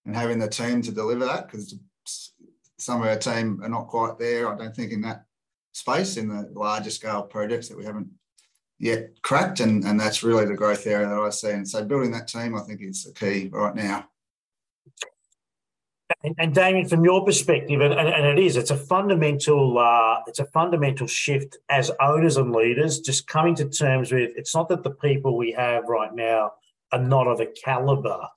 and 0.05 0.15
having 0.15 0.39
the 0.39 0.47
team 0.47 0.81
to 0.81 0.91
deliver 0.91 1.25
that, 1.25 1.47
because 1.47 1.77
some 2.79 3.01
of 3.01 3.07
our 3.07 3.17
team 3.17 3.59
are 3.63 3.69
not 3.69 3.87
quite 3.87 4.17
there, 4.17 4.51
I 4.51 4.57
don't 4.57 4.75
think, 4.75 4.91
in 4.91 5.01
that 5.01 5.25
space 5.73 6.17
in 6.17 6.29
the 6.29 6.49
larger 6.53 6.89
scale 6.89 7.23
projects 7.23 7.67
that 7.67 7.77
we 7.77 7.85
haven't 7.85 8.07
yet 8.79 9.21
cracked. 9.21 9.59
And, 9.59 9.83
and 9.83 9.99
that's 9.99 10.23
really 10.23 10.45
the 10.45 10.55
growth 10.55 10.85
area 10.87 11.07
that 11.07 11.19
I 11.19 11.29
see. 11.29 11.51
And 11.51 11.67
so 11.67 11.83
building 11.83 12.11
that 12.11 12.27
team, 12.27 12.55
I 12.55 12.61
think, 12.61 12.81
is 12.81 13.03
the 13.03 13.13
key 13.13 13.49
right 13.51 13.75
now. 13.75 14.07
And, 16.23 16.35
and 16.37 16.53
Damien, 16.53 16.87
from 16.87 17.03
your 17.03 17.25
perspective, 17.25 17.81
and, 17.81 17.93
and, 17.93 18.25
it 18.25 18.39
is, 18.39 18.55
it's 18.55 18.71
a 18.71 18.77
fundamental, 18.77 19.77
uh, 19.79 20.19
it's 20.27 20.39
a 20.39 20.45
fundamental 20.45 21.07
shift 21.07 21.57
as 21.69 21.91
owners 21.99 22.37
and 22.37 22.51
leaders, 22.51 22.99
just 22.99 23.27
coming 23.27 23.55
to 23.55 23.69
terms 23.69 24.11
with. 24.11 24.31
It's 24.35 24.53
not 24.53 24.69
that 24.69 24.83
the 24.83 24.91
people 24.91 25.37
we 25.37 25.51
have 25.53 25.85
right 25.87 26.13
now 26.13 26.53
are 26.91 26.99
not 26.99 27.27
of 27.27 27.39
a 27.39 27.47
caliber 27.47 28.27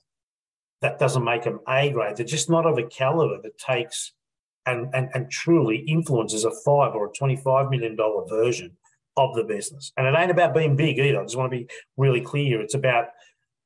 that 0.81 0.99
doesn't 0.99 1.23
make 1.23 1.43
them 1.43 1.59
A 1.67 1.91
grade. 1.91 2.17
They're 2.17 2.25
just 2.25 2.49
not 2.49 2.65
of 2.65 2.77
a 2.77 2.83
caliber 2.83 3.41
that 3.41 3.57
takes 3.57 4.13
and, 4.65 4.93
and, 4.93 5.09
and 5.13 5.31
truly 5.31 5.77
influences 5.77 6.43
a 6.45 6.51
five 6.51 6.93
or 6.93 7.07
a 7.07 7.11
$25 7.11 7.71
million 7.71 7.97
version 8.29 8.75
of 9.17 9.35
the 9.35 9.43
business. 9.43 9.91
And 9.97 10.07
it 10.07 10.17
ain't 10.17 10.31
about 10.31 10.53
being 10.53 10.75
big 10.75 10.99
either. 10.99 11.19
I 11.19 11.23
just 11.23 11.35
want 11.35 11.51
to 11.51 11.57
be 11.57 11.67
really 11.97 12.21
clear. 12.21 12.61
It's 12.61 12.75
about 12.75 13.07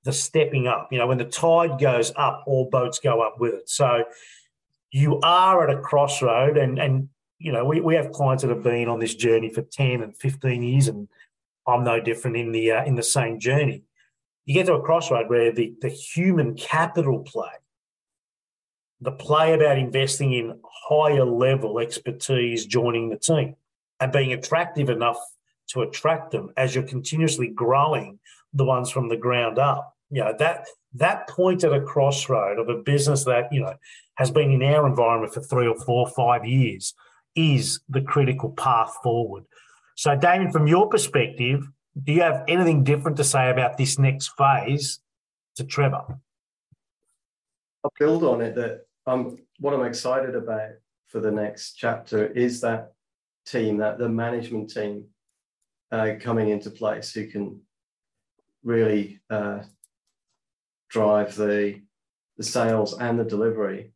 the 0.03 0.13
stepping 0.13 0.67
up. 0.67 0.87
You 0.91 0.97
know, 0.97 1.07
when 1.07 1.17
the 1.17 1.25
tide 1.25 1.79
goes 1.79 2.11
up, 2.15 2.43
all 2.47 2.69
boats 2.69 2.99
go 2.99 3.21
up 3.21 3.39
with 3.39 3.53
it. 3.53 3.69
So 3.69 4.05
you 4.91 5.19
are 5.21 5.67
at 5.67 5.77
a 5.77 5.81
crossroad 5.81 6.57
and 6.57 6.79
and 6.79 7.09
you 7.41 7.51
know, 7.51 7.65
we, 7.65 7.81
we 7.81 7.95
have 7.95 8.11
clients 8.11 8.43
that 8.43 8.49
have 8.49 8.61
been 8.61 8.87
on 8.87 8.99
this 8.99 9.15
journey 9.15 9.49
for 9.49 9.63
10 9.63 10.03
and 10.03 10.15
15 10.15 10.61
years, 10.61 10.87
and 10.87 11.07
I'm 11.67 11.83
no 11.83 11.99
different 11.99 12.37
in 12.37 12.51
the 12.51 12.71
uh, 12.71 12.85
in 12.85 12.95
the 12.95 13.03
same 13.03 13.39
journey. 13.39 13.83
You 14.45 14.53
get 14.53 14.67
to 14.67 14.75
a 14.75 14.81
crossroad 14.81 15.27
where 15.27 15.51
the, 15.51 15.73
the 15.81 15.89
human 15.89 16.55
capital 16.55 17.19
play, 17.19 17.49
the 18.99 19.11
play 19.11 19.53
about 19.53 19.79
investing 19.79 20.33
in 20.33 20.59
higher 20.63 21.25
level 21.25 21.79
expertise 21.79 22.65
joining 22.65 23.09
the 23.09 23.17
team 23.17 23.55
and 23.99 24.11
being 24.11 24.33
attractive 24.33 24.89
enough 24.89 25.17
to 25.71 25.81
attract 25.81 26.31
them 26.31 26.51
as 26.57 26.75
you're 26.75 26.83
continuously 26.83 27.47
growing 27.47 28.19
the 28.53 28.65
ones 28.65 28.89
from 28.89 29.09
the 29.09 29.17
ground 29.17 29.57
up. 29.57 29.95
You 30.09 30.23
know, 30.23 30.33
that 30.39 30.67
that 30.95 31.27
point 31.29 31.63
at 31.63 31.73
a 31.73 31.81
crossroad 31.81 32.59
of 32.59 32.67
a 32.69 32.81
business 32.81 33.23
that, 33.25 33.51
you 33.51 33.61
know, 33.61 33.73
has 34.15 34.29
been 34.29 34.51
in 34.51 34.63
our 34.63 34.85
environment 34.85 35.33
for 35.33 35.41
three 35.41 35.67
or 35.67 35.79
four, 35.79 36.07
five 36.07 36.45
years 36.45 36.93
is 37.35 37.79
the 37.87 38.01
critical 38.01 38.49
path 38.51 38.93
forward. 39.01 39.45
So, 39.95 40.15
Damien, 40.17 40.51
from 40.51 40.67
your 40.67 40.89
perspective, 40.89 41.65
do 42.03 42.11
you 42.11 42.21
have 42.21 42.43
anything 42.47 42.83
different 42.83 43.17
to 43.17 43.23
say 43.23 43.49
about 43.49 43.77
this 43.77 43.97
next 43.97 44.31
phase 44.37 44.99
to 45.55 45.63
Trevor? 45.63 46.19
I'll 47.83 47.93
build 47.97 48.23
on 48.23 48.41
it 48.41 48.55
that 48.55 48.85
um, 49.05 49.37
what 49.59 49.73
I'm 49.73 49.85
excited 49.85 50.35
about 50.35 50.71
for 51.07 51.19
the 51.19 51.31
next 51.31 51.73
chapter 51.73 52.27
is 52.27 52.61
that 52.61 52.93
team, 53.45 53.77
that 53.77 53.97
the 53.97 54.09
management 54.09 54.71
team 54.71 55.05
uh, 55.91 56.11
coming 56.19 56.49
into 56.49 56.69
place 56.69 57.11
who 57.13 57.27
can 57.27 57.59
really 58.63 59.19
uh, 59.29 59.59
drive 60.89 61.35
the, 61.35 61.81
the 62.37 62.43
sales 62.43 62.97
and 62.99 63.19
the 63.19 63.23
delivery 63.23 63.93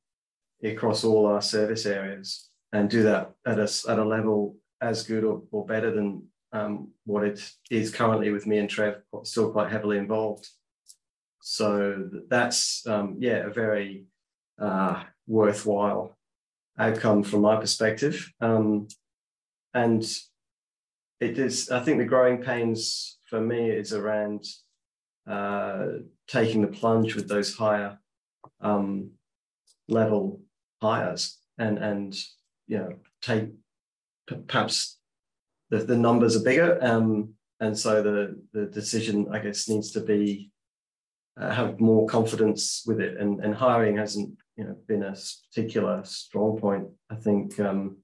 across 0.64 1.04
all 1.04 1.26
our 1.26 1.42
service 1.42 1.86
areas 1.86 2.50
and 2.74 2.90
do 2.90 3.04
that 3.04 3.32
at 3.46 3.60
a, 3.60 3.70
at 3.90 4.00
a 4.00 4.04
level 4.04 4.56
as 4.82 5.04
good 5.04 5.24
or, 5.24 5.44
or 5.52 5.66
better 5.66 5.92
than 5.92 6.24
um, 6.52 6.90
what 7.06 7.24
it 7.24 7.52
is 7.70 7.92
currently 7.94 8.32
with 8.32 8.48
me 8.48 8.58
and 8.58 8.70
Trev, 8.70 9.02
still 9.24 9.52
quite 9.52 9.72
heavily 9.72 9.98
involved. 9.98 10.48
So 11.42 12.10
that's, 12.30 12.86
um, 12.88 13.18
yeah, 13.20 13.46
a 13.46 13.50
very 13.50 14.06
uh, 14.60 15.04
worthwhile 15.28 16.18
outcome 16.80 17.24
from 17.24 17.42
my 17.42 17.58
perspective. 17.58 18.32
Um, 18.42 18.88
and 19.74 20.04
it 21.20 21.40
is, 21.40 21.70
I 21.70 21.80
think 21.80 21.98
the 21.98 22.06
growing 22.06 22.42
pains 22.42 23.18
for 23.30 23.40
me 23.40 23.70
is 23.70 23.94
around 23.94 24.46
uh, 25.28 25.88
taking 26.28 26.62
the 26.62 26.68
plunge 26.68 27.16
with 27.16 27.28
those 27.28 27.56
higher 27.56 27.98
um, 28.62 29.12
level 29.88 30.42
hires 30.82 31.40
and 31.58 31.78
and 31.78 32.16
you 32.68 32.78
know 32.78 32.90
take 33.22 33.50
perhaps 34.48 35.00
the, 35.70 35.78
the 35.78 35.98
numbers 35.98 36.36
are 36.36 36.44
bigger 36.44 36.78
um, 36.82 37.34
and 37.60 37.78
so 37.78 38.04
the 38.04 38.40
the 38.54 38.66
decision 38.68 39.28
I 39.32 39.40
guess 39.40 39.70
needs 39.70 39.92
to 39.92 40.02
be 40.02 40.52
uh, 41.40 41.52
have 41.54 41.80
more 41.80 42.08
confidence 42.08 42.84
with 42.86 43.00
it. 43.00 43.18
And 43.18 43.44
and 43.44 43.56
hiring 43.56 43.98
hasn't 43.98 44.38
you 44.58 44.66
know 44.66 44.76
been 44.88 45.04
a 45.04 45.16
particular 45.50 46.02
strong 46.04 46.60
point 46.60 46.88
I 47.10 47.16
think 47.16 47.60
um, 47.60 47.98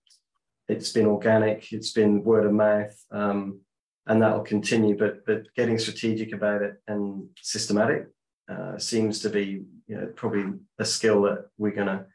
it's 0.71 0.91
been 0.91 1.05
organic 1.05 1.71
it's 1.71 1.91
been 1.91 2.23
word 2.23 2.45
of 2.45 2.53
mouth 2.53 2.95
um, 3.11 3.59
and 4.07 4.21
that 4.21 4.35
will 4.35 4.43
continue. 4.43 4.97
But 4.97 5.25
but 5.25 5.53
getting 5.55 5.77
strategic 5.77 6.33
about 6.33 6.61
it 6.61 6.81
and 6.87 7.27
systematic 7.41 8.07
uh, 8.49 8.77
seems 8.77 9.19
to 9.21 9.29
be 9.29 9.63
you 9.87 9.95
know 9.97 10.07
probably 10.15 10.59
a 10.79 10.85
skill 10.85 11.21
that 11.23 11.47
we're 11.57 11.71
going 11.71 11.87
to 11.87 12.05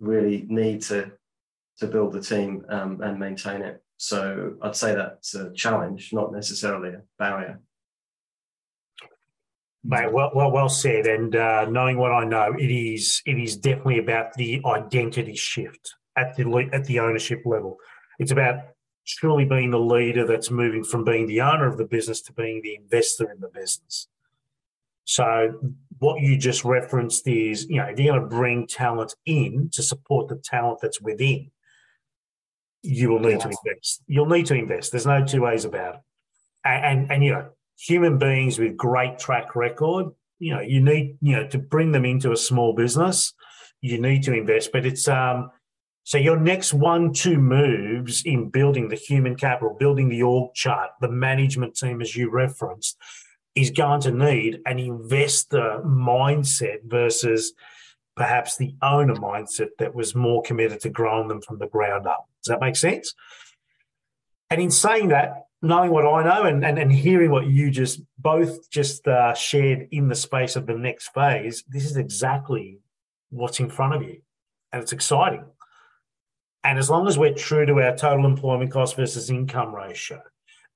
really 0.00 0.46
need 0.48 0.82
to 0.82 1.12
to 1.78 1.86
build 1.86 2.12
the 2.12 2.20
team 2.20 2.64
um, 2.68 3.00
and 3.02 3.18
maintain 3.18 3.62
it. 3.62 3.82
So 3.98 4.54
I'd 4.62 4.76
say 4.76 4.94
that's 4.94 5.34
a 5.34 5.52
challenge, 5.52 6.10
not 6.12 6.32
necessarily 6.32 6.90
a 6.90 7.02
barrier. 7.18 7.60
Mate, 9.84 10.12
well, 10.12 10.32
well, 10.34 10.50
well 10.50 10.68
said. 10.68 11.06
And 11.06 11.34
uh, 11.34 11.66
knowing 11.66 11.98
what 11.98 12.12
I 12.12 12.24
know, 12.24 12.52
it 12.58 12.70
is 12.70 13.22
it 13.26 13.38
is 13.38 13.56
definitely 13.56 13.98
about 13.98 14.34
the 14.34 14.60
identity 14.66 15.36
shift 15.36 15.94
at 16.16 16.36
the 16.36 16.68
at 16.72 16.84
the 16.84 16.98
ownership 16.98 17.42
level. 17.46 17.78
It's 18.18 18.32
about 18.32 18.56
truly 19.06 19.44
being 19.44 19.70
the 19.70 19.80
leader 19.80 20.26
that's 20.26 20.50
moving 20.50 20.84
from 20.84 21.04
being 21.04 21.26
the 21.26 21.40
owner 21.40 21.66
of 21.66 21.78
the 21.78 21.84
business 21.84 22.20
to 22.22 22.32
being 22.32 22.60
the 22.62 22.74
investor 22.74 23.30
in 23.30 23.40
the 23.40 23.48
business. 23.48 24.08
So 25.04 25.58
what 25.98 26.20
you 26.20 26.36
just 26.36 26.64
referenced 26.64 27.26
is, 27.26 27.66
you 27.68 27.76
know, 27.76 27.84
if 27.84 27.98
you're 27.98 28.12
going 28.12 28.28
to 28.28 28.36
bring 28.36 28.66
talent 28.66 29.14
in 29.24 29.70
to 29.72 29.82
support 29.82 30.28
the 30.28 30.36
talent 30.36 30.80
that's 30.82 31.00
within, 31.00 31.50
you 32.82 33.08
will 33.08 33.20
need 33.20 33.40
to 33.40 33.48
invest. 33.48 34.02
You'll 34.06 34.26
need 34.26 34.46
to 34.46 34.54
invest. 34.54 34.92
There's 34.92 35.06
no 35.06 35.24
two 35.24 35.42
ways 35.42 35.64
about 35.64 35.94
it. 35.94 36.00
And, 36.64 36.84
and, 36.84 37.12
and 37.12 37.24
you 37.24 37.32
know, 37.32 37.48
human 37.78 38.18
beings 38.18 38.58
with 38.58 38.76
great 38.76 39.18
track 39.18 39.56
record, 39.56 40.08
you 40.38 40.54
know, 40.54 40.60
you 40.60 40.80
need, 40.80 41.16
you 41.22 41.36
know, 41.36 41.46
to 41.48 41.58
bring 41.58 41.92
them 41.92 42.04
into 42.04 42.30
a 42.32 42.36
small 42.36 42.74
business, 42.74 43.32
you 43.80 44.00
need 44.00 44.24
to 44.24 44.34
invest. 44.34 44.72
But 44.72 44.84
it's 44.84 45.08
um 45.08 45.50
So 46.08 46.16
your 46.16 46.38
next 46.38 46.72
one, 46.72 47.12
two 47.12 47.36
moves 47.36 48.22
in 48.24 48.48
building 48.48 48.88
the 48.88 48.96
human 48.96 49.36
capital, 49.36 49.76
building 49.78 50.08
the 50.08 50.22
org 50.22 50.54
chart, 50.54 50.92
the 51.02 51.10
management 51.10 51.76
team, 51.76 52.00
as 52.00 52.16
you 52.16 52.30
referenced, 52.30 52.96
is 53.54 53.70
going 53.70 54.00
to 54.00 54.10
need 54.10 54.60
an 54.64 54.78
investor 54.78 55.82
mindset 55.84 56.78
versus 56.86 57.52
perhaps 58.16 58.56
the 58.56 58.74
owner 58.80 59.16
mindset 59.16 59.68
that 59.78 59.94
was 59.94 60.14
more 60.14 60.40
committed 60.40 60.80
to 60.80 60.88
growing 60.88 61.28
them 61.28 61.42
from 61.42 61.58
the 61.58 61.66
ground 61.66 62.06
up. 62.06 62.26
Does 62.42 62.52
that 62.52 62.62
make 62.62 62.76
sense? 62.76 63.12
And 64.48 64.62
in 64.62 64.70
saying 64.70 65.08
that, 65.08 65.44
knowing 65.60 65.90
what 65.90 66.06
I 66.06 66.24
know 66.24 66.44
and, 66.44 66.64
and, 66.64 66.78
and 66.78 66.90
hearing 66.90 67.30
what 67.30 67.48
you 67.48 67.70
just 67.70 68.00
both 68.16 68.70
just 68.70 69.06
uh, 69.06 69.34
shared 69.34 69.88
in 69.90 70.08
the 70.08 70.14
space 70.14 70.56
of 70.56 70.64
the 70.64 70.72
next 70.72 71.08
phase, 71.08 71.64
this 71.68 71.84
is 71.84 71.98
exactly 71.98 72.78
what's 73.28 73.60
in 73.60 73.68
front 73.68 73.92
of 73.92 74.02
you. 74.02 74.22
And 74.72 74.82
it's 74.82 74.94
exciting. 74.94 75.44
And 76.64 76.78
as 76.78 76.90
long 76.90 77.06
as 77.06 77.18
we're 77.18 77.34
true 77.34 77.66
to 77.66 77.80
our 77.80 77.96
total 77.96 78.26
employment 78.26 78.72
cost 78.72 78.96
versus 78.96 79.30
income 79.30 79.74
ratio, 79.74 80.20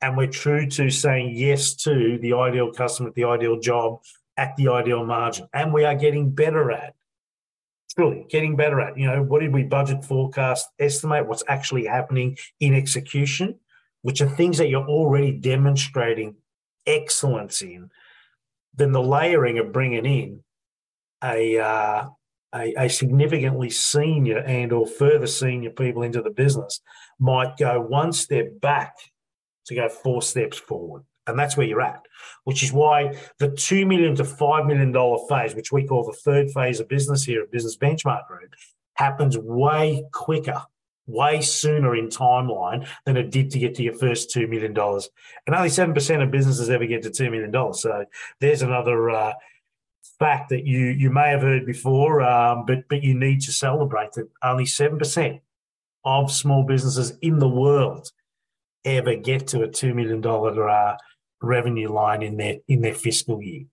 and 0.00 0.16
we're 0.16 0.26
true 0.26 0.68
to 0.68 0.90
saying 0.90 1.34
yes 1.34 1.74
to 1.74 2.18
the 2.18 2.34
ideal 2.34 2.72
customer 2.72 3.12
the 3.14 3.24
ideal 3.24 3.58
job 3.60 4.00
at 4.36 4.56
the 4.56 4.68
ideal 4.68 5.04
margin, 5.04 5.46
and 5.52 5.72
we 5.72 5.84
are 5.84 5.94
getting 5.94 6.30
better 6.30 6.70
at, 6.72 6.94
truly 7.94 8.26
getting 8.28 8.56
better 8.56 8.80
at, 8.80 8.96
you 8.96 9.06
know, 9.06 9.22
what 9.22 9.40
did 9.40 9.52
we 9.52 9.62
budget, 9.62 10.04
forecast, 10.04 10.68
estimate, 10.78 11.26
what's 11.26 11.44
actually 11.48 11.84
happening 11.84 12.36
in 12.60 12.74
execution, 12.74 13.58
which 14.02 14.20
are 14.20 14.28
things 14.28 14.58
that 14.58 14.68
you're 14.68 14.86
already 14.86 15.32
demonstrating 15.32 16.36
excellence 16.86 17.62
in, 17.62 17.90
then 18.74 18.92
the 18.92 19.02
layering 19.02 19.58
of 19.58 19.72
bringing 19.72 20.06
in 20.06 20.40
a 21.22 21.58
uh, 21.58 22.06
a, 22.54 22.74
a, 22.76 22.88
significantly 22.88 23.70
senior 23.70 24.38
and 24.38 24.72
or 24.72 24.86
further 24.86 25.26
senior 25.26 25.70
people 25.70 26.02
into 26.02 26.20
the 26.20 26.30
business 26.30 26.80
might 27.18 27.56
go 27.56 27.80
one 27.80 28.12
step 28.12 28.60
back 28.60 28.94
to 29.66 29.74
go 29.74 29.88
four 29.88 30.22
steps 30.22 30.58
forward. 30.58 31.04
And 31.26 31.38
that's 31.38 31.56
where 31.56 31.66
you're 31.66 31.80
at 31.80 32.02
which 32.44 32.62
is 32.62 32.72
why 32.72 33.16
the 33.38 33.50
2 33.50 33.86
million 33.86 34.14
to 34.16 34.24
5 34.24 34.66
million 34.66 34.92
dollar 34.92 35.18
phase 35.28 35.54
which 35.54 35.72
we 35.72 35.86
call 35.86 36.04
the 36.04 36.12
third 36.12 36.50
phase 36.50 36.80
of 36.80 36.88
business 36.88 37.24
here 37.24 37.42
at 37.42 37.50
business 37.50 37.76
benchmark 37.76 38.26
group 38.26 38.54
happens 38.94 39.38
way 39.38 40.04
quicker 40.12 40.60
way 41.06 41.40
sooner 41.40 41.96
in 41.96 42.08
timeline 42.08 42.86
than 43.06 43.16
it 43.16 43.30
did 43.30 43.50
to 43.50 43.58
get 43.58 43.74
to 43.74 43.82
your 43.82 43.94
first 43.94 44.34
$2 44.34 44.48
million 44.48 44.70
and 44.76 45.56
only 45.56 45.68
7% 45.68 46.22
of 46.22 46.30
businesses 46.30 46.70
ever 46.70 46.86
get 46.86 47.02
to 47.02 47.10
$2 47.10 47.30
million 47.30 47.74
so 47.74 48.04
there's 48.40 48.62
another 48.62 49.10
uh, 49.10 49.32
fact 50.18 50.50
that 50.50 50.64
you 50.64 50.86
you 50.86 51.10
may 51.10 51.30
have 51.30 51.42
heard 51.42 51.66
before, 51.66 52.22
um, 52.22 52.64
but 52.66 52.88
but 52.88 53.02
you 53.02 53.14
need 53.14 53.40
to 53.42 53.52
celebrate 53.52 54.12
that 54.12 54.28
only 54.42 54.66
seven 54.66 54.98
percent 54.98 55.40
of 56.04 56.30
small 56.30 56.64
businesses 56.64 57.16
in 57.22 57.38
the 57.38 57.48
world 57.48 58.10
ever 58.84 59.14
get 59.14 59.46
to 59.48 59.62
a 59.62 59.68
two 59.68 59.94
million 59.94 60.20
dollar 60.20 60.68
uh, 60.68 60.96
revenue 61.40 61.92
line 61.92 62.22
in 62.22 62.36
their 62.36 62.56
in 62.68 62.80
their 62.80 62.94
fiscal 62.94 63.42
year. 63.42 63.64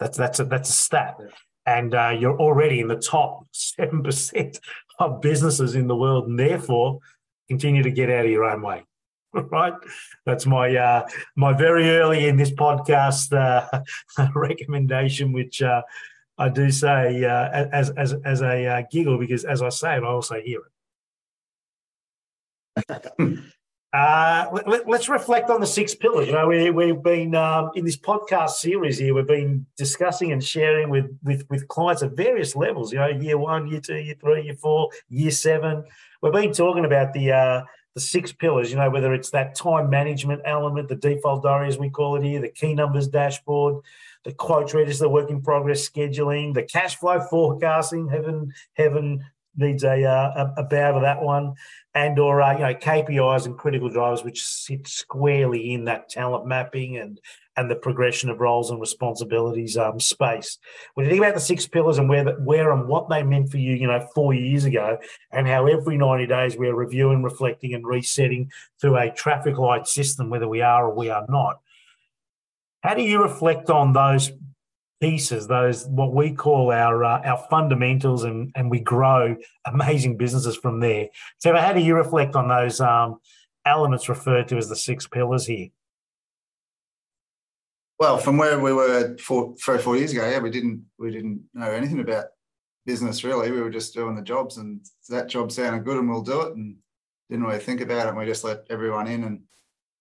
That's 0.00 0.18
that's 0.18 0.40
a 0.40 0.44
that's 0.44 0.70
a 0.70 0.72
stat, 0.72 1.16
and 1.66 1.94
uh, 1.94 2.16
you're 2.18 2.38
already 2.38 2.80
in 2.80 2.88
the 2.88 2.96
top 2.96 3.46
seven 3.52 4.02
percent 4.02 4.58
of 4.98 5.20
businesses 5.20 5.74
in 5.74 5.86
the 5.86 5.96
world, 5.96 6.28
and 6.28 6.38
therefore 6.38 6.98
continue 7.48 7.82
to 7.82 7.90
get 7.90 8.10
out 8.10 8.24
of 8.24 8.30
your 8.30 8.44
own 8.44 8.62
way. 8.62 8.84
right? 9.50 9.74
That's 10.26 10.46
my 10.46 10.74
uh, 10.76 11.06
my 11.36 11.52
very 11.52 11.90
early 11.90 12.28
in 12.28 12.36
this 12.36 12.50
podcast 12.50 13.32
uh, 13.32 13.82
recommendation, 14.34 15.32
which 15.32 15.62
uh, 15.62 15.82
I 16.38 16.48
do 16.48 16.70
say 16.70 17.24
uh, 17.24 17.48
as 17.72 17.90
as 17.90 18.14
as 18.24 18.42
a 18.42 18.66
uh, 18.66 18.82
giggle 18.90 19.18
because 19.18 19.44
as 19.44 19.62
I 19.62 19.70
say 19.70 19.96
it, 19.96 20.02
I 20.02 20.06
also 20.06 20.40
hear 20.40 20.60
it. 22.76 23.38
Uh, 23.94 24.48
let, 24.66 24.88
us 24.88 25.08
reflect 25.10 25.50
on 25.50 25.60
the 25.60 25.66
six 25.66 25.94
pillars. 25.94 26.26
You 26.26 26.32
know, 26.32 26.48
we, 26.48 26.70
we've 26.70 27.02
been 27.02 27.34
um, 27.34 27.72
in 27.74 27.84
this 27.84 27.98
podcast 27.98 28.52
series 28.52 28.96
here. 28.96 29.12
We've 29.12 29.26
been 29.26 29.66
discussing 29.76 30.32
and 30.32 30.42
sharing 30.42 30.88
with, 30.88 31.14
with 31.22 31.44
with 31.50 31.68
clients 31.68 32.02
at 32.02 32.12
various 32.12 32.56
levels. 32.56 32.90
You 32.90 33.00
know, 33.00 33.08
year 33.08 33.36
one, 33.36 33.66
year 33.66 33.82
two, 33.82 33.96
year 33.98 34.14
three, 34.18 34.44
year 34.44 34.54
four, 34.54 34.88
year 35.10 35.30
seven. 35.30 35.84
We've 36.22 36.32
been 36.32 36.54
talking 36.54 36.86
about 36.86 37.12
the 37.12 37.32
uh, 37.32 37.62
the 37.94 38.00
six 38.00 38.32
pillars, 38.32 38.70
you 38.70 38.76
know, 38.76 38.90
whether 38.90 39.12
it's 39.12 39.30
that 39.30 39.54
time 39.54 39.90
management 39.90 40.42
element, 40.44 40.88
the 40.88 40.96
default 40.96 41.42
diary 41.42 41.68
as 41.68 41.78
we 41.78 41.90
call 41.90 42.16
it 42.16 42.22
here, 42.22 42.40
the 42.40 42.48
key 42.48 42.74
numbers 42.74 43.08
dashboard, 43.08 43.82
the 44.24 44.32
quote 44.32 44.62
quotes 44.62 44.74
register, 44.74 45.08
work 45.08 45.30
in 45.30 45.42
progress 45.42 45.88
scheduling, 45.88 46.54
the 46.54 46.62
cash 46.62 46.96
flow 46.96 47.20
forecasting. 47.20 48.08
Heaven, 48.08 48.52
heaven 48.74 49.24
needs 49.56 49.84
a 49.84 50.04
uh, 50.04 50.52
a, 50.56 50.62
bow 50.62 50.92
to 50.92 51.00
that 51.00 51.20
one, 51.20 51.54
and 51.94 52.18
or 52.18 52.40
uh, 52.40 52.52
you 52.52 52.60
know 52.60 52.74
KPIs 52.74 53.46
and 53.46 53.58
critical 53.58 53.90
drivers, 53.90 54.24
which 54.24 54.44
sit 54.44 54.86
squarely 54.88 55.74
in 55.74 55.84
that 55.84 56.08
talent 56.08 56.46
mapping 56.46 56.96
and 56.96 57.20
and 57.56 57.70
the 57.70 57.76
progression 57.76 58.30
of 58.30 58.40
roles 58.40 58.70
and 58.70 58.80
responsibilities 58.80 59.76
um, 59.76 60.00
space. 60.00 60.58
When 60.94 61.04
you 61.04 61.10
think 61.10 61.22
about 61.22 61.34
the 61.34 61.40
six 61.40 61.66
pillars 61.66 61.98
and 61.98 62.08
where, 62.08 62.24
where 62.40 62.72
and 62.72 62.88
what 62.88 63.08
they 63.08 63.22
meant 63.22 63.50
for 63.50 63.58
you, 63.58 63.74
you 63.74 63.86
know, 63.86 64.06
four 64.14 64.32
years 64.32 64.64
ago, 64.64 64.98
and 65.30 65.46
how 65.46 65.66
every 65.66 65.98
90 65.98 66.26
days 66.26 66.56
we're 66.56 66.74
reviewing, 66.74 67.22
reflecting, 67.22 67.74
and 67.74 67.86
resetting 67.86 68.50
through 68.80 68.96
a 68.96 69.10
traffic 69.10 69.58
light 69.58 69.86
system, 69.86 70.30
whether 70.30 70.48
we 70.48 70.62
are 70.62 70.86
or 70.88 70.94
we 70.94 71.10
are 71.10 71.26
not. 71.28 71.60
How 72.82 72.94
do 72.94 73.02
you 73.02 73.22
reflect 73.22 73.70
on 73.70 73.92
those 73.92 74.32
pieces, 75.00 75.46
those 75.46 75.86
what 75.86 76.14
we 76.14 76.32
call 76.32 76.72
our 76.72 77.04
uh, 77.04 77.20
our 77.24 77.46
fundamentals, 77.50 78.24
and 78.24 78.50
and 78.56 78.70
we 78.70 78.80
grow 78.80 79.36
amazing 79.66 80.16
businesses 80.16 80.56
from 80.56 80.80
there? 80.80 81.08
So, 81.38 81.54
how 81.54 81.72
do 81.72 81.80
you 81.80 81.94
reflect 81.94 82.34
on 82.34 82.48
those 82.48 82.80
um, 82.80 83.20
elements 83.64 84.08
referred 84.08 84.48
to 84.48 84.56
as 84.56 84.68
the 84.68 84.76
six 84.76 85.06
pillars 85.06 85.46
here? 85.46 85.68
Well, 88.02 88.18
from 88.18 88.36
where 88.36 88.58
we 88.58 88.72
were 88.72 89.16
four, 89.18 89.54
three 89.64 89.76
or 89.76 89.78
four 89.78 89.96
years 89.96 90.10
ago, 90.10 90.28
yeah, 90.28 90.40
we 90.40 90.50
didn't 90.50 90.84
we 90.98 91.12
didn't 91.12 91.40
know 91.54 91.70
anything 91.70 92.00
about 92.00 92.24
business 92.84 93.22
really. 93.22 93.52
We 93.52 93.60
were 93.60 93.70
just 93.70 93.94
doing 93.94 94.16
the 94.16 94.22
jobs, 94.22 94.56
and 94.56 94.84
that 95.08 95.28
job 95.28 95.52
sounded 95.52 95.84
good, 95.84 95.98
and 95.98 96.10
we'll 96.10 96.20
do 96.20 96.40
it, 96.40 96.56
and 96.56 96.74
didn't 97.30 97.44
really 97.44 97.60
think 97.60 97.80
about 97.80 98.06
it. 98.06 98.08
And 98.08 98.18
we 98.18 98.24
just 98.24 98.42
let 98.42 98.66
everyone 98.70 99.06
in, 99.06 99.22
and 99.22 99.42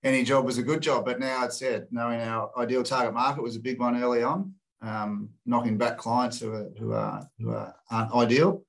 any 0.03 0.23
job 0.23 0.45
was 0.45 0.57
a 0.57 0.63
good 0.63 0.81
job. 0.81 1.05
But 1.05 1.19
now 1.19 1.45
it's 1.45 1.59
said, 1.59 1.89
knowing 1.91 2.19
our 2.21 2.49
ideal 2.57 2.81
target 2.81 3.13
market 3.13 3.43
was 3.43 3.55
a 3.55 3.59
big 3.59 3.79
one 3.79 4.01
early 4.01 4.23
on, 4.23 4.55
um, 4.81 5.29
knocking 5.45 5.77
back 5.77 5.99
clients 5.99 6.39
who 6.39 6.53
are 6.53 6.71
who 6.79 6.93
are 6.93 7.29
who 7.37 7.51
are, 7.51 7.75
aren't 7.91 8.15
ideal, 8.15 8.63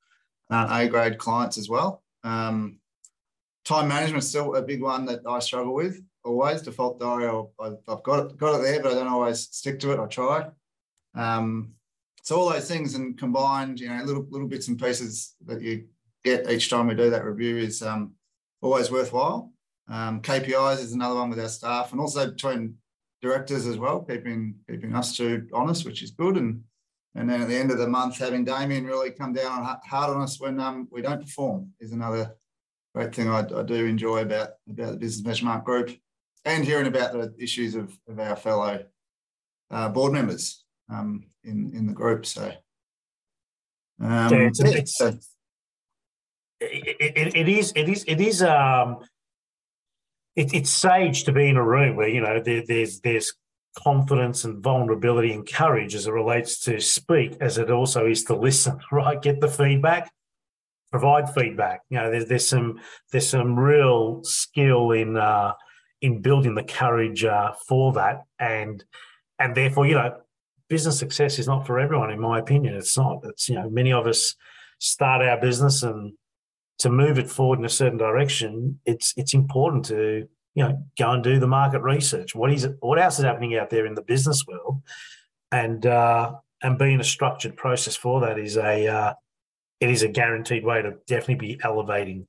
aren't 0.51 0.73
A 0.73 0.91
grade 0.91 1.17
clients 1.17 1.57
as 1.57 1.71
well. 1.71 2.03
Um, 2.23 2.81
time 3.65 3.89
management 3.89 4.25
is 4.25 4.29
still 4.29 4.57
a 4.57 4.61
big 4.61 4.83
one 4.83 5.07
that 5.07 5.21
I 5.27 5.39
struggle 5.39 5.73
with 5.73 6.03
always 6.25 6.63
default 6.63 7.01
diary. 7.01 7.27
I've, 7.61 7.77
I've 7.89 8.03
got 8.03 8.27
it, 8.27 8.37
got 8.39 8.59
it 8.59 8.63
there, 8.63 8.83
but 8.83 8.93
I 8.93 8.95
don't 8.97 9.09
always 9.09 9.41
stick 9.41 9.79
to 9.81 9.93
it. 9.93 10.01
I 10.01 10.07
try. 10.07 10.47
Um, 11.15 11.73
so 12.23 12.39
all 12.39 12.51
those 12.51 12.69
things 12.69 12.95
and 12.95 13.19
combined, 13.19 13.81
you 13.81 13.89
know, 13.89 14.03
little 14.05 14.27
little 14.31 14.49
bits 14.49 14.69
and 14.69 14.81
pieces 14.81 15.35
that 15.47 15.61
you 15.61 15.87
get 16.25 16.51
each 16.51 16.71
time 16.71 16.87
we 16.87 16.95
do 16.95 17.11
that 17.11 17.25
review 17.25 17.57
is 17.57 17.83
um, 17.83 18.13
always 18.61 18.91
worthwhile. 18.91 19.53
Um, 19.89 20.23
KPIs 20.23 20.79
is 20.79 20.93
another 20.93 21.17
one 21.17 21.31
with 21.31 21.41
our 21.41 21.49
staff, 21.49 21.93
and 21.93 22.01
also 22.01 22.31
between 22.31 22.77
directors 23.21 23.67
as 23.67 23.77
well, 23.77 24.01
keeping 24.01 24.55
keeping 24.71 24.95
us 24.95 25.17
two 25.17 25.49
honest, 25.53 25.85
which 25.85 26.03
is 26.03 26.13
good. 26.13 26.37
And 26.37 26.63
and 27.15 27.29
then 27.29 27.43
at 27.43 27.49
the 27.49 27.57
end 27.57 27.71
of 27.71 27.79
the 27.79 27.89
month, 27.89 28.19
having 28.19 28.45
Damien 28.45 28.87
really 28.87 29.11
come 29.11 29.33
down 29.33 29.65
hard 29.85 30.11
on 30.11 30.23
us 30.23 30.41
when 30.41 30.59
um, 30.61 30.89
we 30.91 31.03
don't 31.03 31.21
perform 31.21 31.71
is 31.81 31.93
another 31.93 32.37
great 32.95 33.15
thing 33.15 33.29
I, 33.29 33.41
I 33.41 33.63
do 33.63 33.85
enjoy 33.87 34.21
about 34.21 34.51
about 34.69 34.93
the 34.93 34.99
business 34.99 35.41
benchmark 35.41 35.65
group 35.65 35.91
and 36.45 36.65
hearing 36.65 36.87
about 36.87 37.13
the 37.13 37.35
issues 37.39 37.75
of, 37.75 37.97
of 38.09 38.19
our 38.19 38.37
fellow 38.37 38.85
uh, 39.71 39.89
board 39.89 40.13
members 40.13 40.65
um, 40.91 41.25
in 41.45 41.73
in 41.75 41.87
the 41.87 41.93
group. 41.93 42.27
So, 42.27 42.53
um, 44.01 44.33
it's, 44.33 44.61
it's, 44.61 44.97
so 44.97 45.13
it, 46.61 47.17
it, 47.17 47.37
it 47.37 47.49
is 47.49 47.73
it 47.75 47.89
is 47.89 48.05
it 48.07 48.21
is 48.21 48.43
um 48.43 48.99
it, 50.37 50.55
it's 50.55 50.71
sage 50.71 51.25
to 51.25 51.33
be 51.33 51.49
in 51.49 51.57
a 51.57 51.65
room 51.65 51.97
where 51.97 52.09
you 52.09 52.21
know 52.21 52.41
there, 52.41 52.63
there's 52.67 53.01
there's 53.01 53.33
confidence 53.77 54.45
and 54.45 54.63
vulnerability 54.63 55.33
and 55.33 55.51
courage 55.51 55.95
as 55.95 56.07
it 56.07 56.13
relates 56.13 56.59
to 56.61 56.79
speak 56.79 57.37
as 57.41 57.57
it 57.57 57.71
also 57.71 58.07
is 58.07 58.25
to 58.25 58.37
listen 58.37 58.79
right 58.93 59.23
get 59.23 59.41
the 59.41 59.49
feedback 59.49 60.13
provide 60.91 61.33
feedback 61.35 61.81
you 61.89 61.99
know 61.99 62.11
there's 62.11 62.27
there's 62.27 62.47
some 62.47 62.79
there's 63.11 63.29
some 63.29 63.59
real 63.59 64.23
skill 64.25 64.93
in 64.93 65.17
uh 65.17 65.53
in 66.03 66.21
building 66.21 66.55
the 66.55 66.65
courage 66.65 67.25
uh, 67.25 67.53
for 67.67 67.93
that, 67.95 68.25
and 68.39 68.85
and 69.39 69.55
therefore, 69.55 69.87
you 69.87 69.95
know, 69.95 70.21
business 70.69 70.99
success 70.99 71.39
is 71.39 71.47
not 71.47 71.67
for 71.67 71.79
everyone, 71.79 72.11
in 72.11 72.21
my 72.21 72.39
opinion. 72.39 72.75
It's 72.75 72.99
not. 72.99 73.21
It's 73.25 73.49
you 73.49 73.55
know, 73.55 73.71
many 73.71 73.93
of 73.93 74.07
us 74.07 74.35
start 74.79 75.23
our 75.23 75.41
business 75.41 75.83
and 75.83 76.13
to 76.81 76.91
move 76.91 77.19
it 77.19 77.31
forward 77.31 77.61
in 77.61 77.65
a 77.65 77.71
certain 77.71 77.99
direction. 77.99 78.81
It's 78.85 79.15
it's 79.17 79.33
important 79.33 79.85
to 79.87 80.29
you 80.55 80.65
know 80.65 80.85
go 80.99 81.13
and 81.13 81.23
do 81.23 81.39
the 81.39 81.47
market 81.47 81.81
research. 81.81 82.35
What 82.35 82.53
is? 82.53 82.69
What 82.81 83.01
else 83.01 83.19
is 83.19 83.25
happening 83.25 83.57
out 83.57 83.71
there 83.71 83.87
in 83.87 83.95
the 83.95 84.03
business 84.03 84.45
world? 84.47 84.83
And 85.53 85.87
uh, 85.87 86.33
and 86.63 86.79
being 86.79 87.01
a 87.01 87.05
structured 87.05 87.57
process 87.57 87.95
for 87.95 88.21
that 88.23 88.39
is 88.39 88.57
a 88.57 88.89
uh, 88.89 89.15
it 89.79 89.91
is 89.91 90.03
a 90.03 90.09
guaranteed 90.09 90.65
way 90.65 90.83
to 90.83 90.95
definitely 91.07 91.55
be 91.55 91.61
elevating 91.63 92.27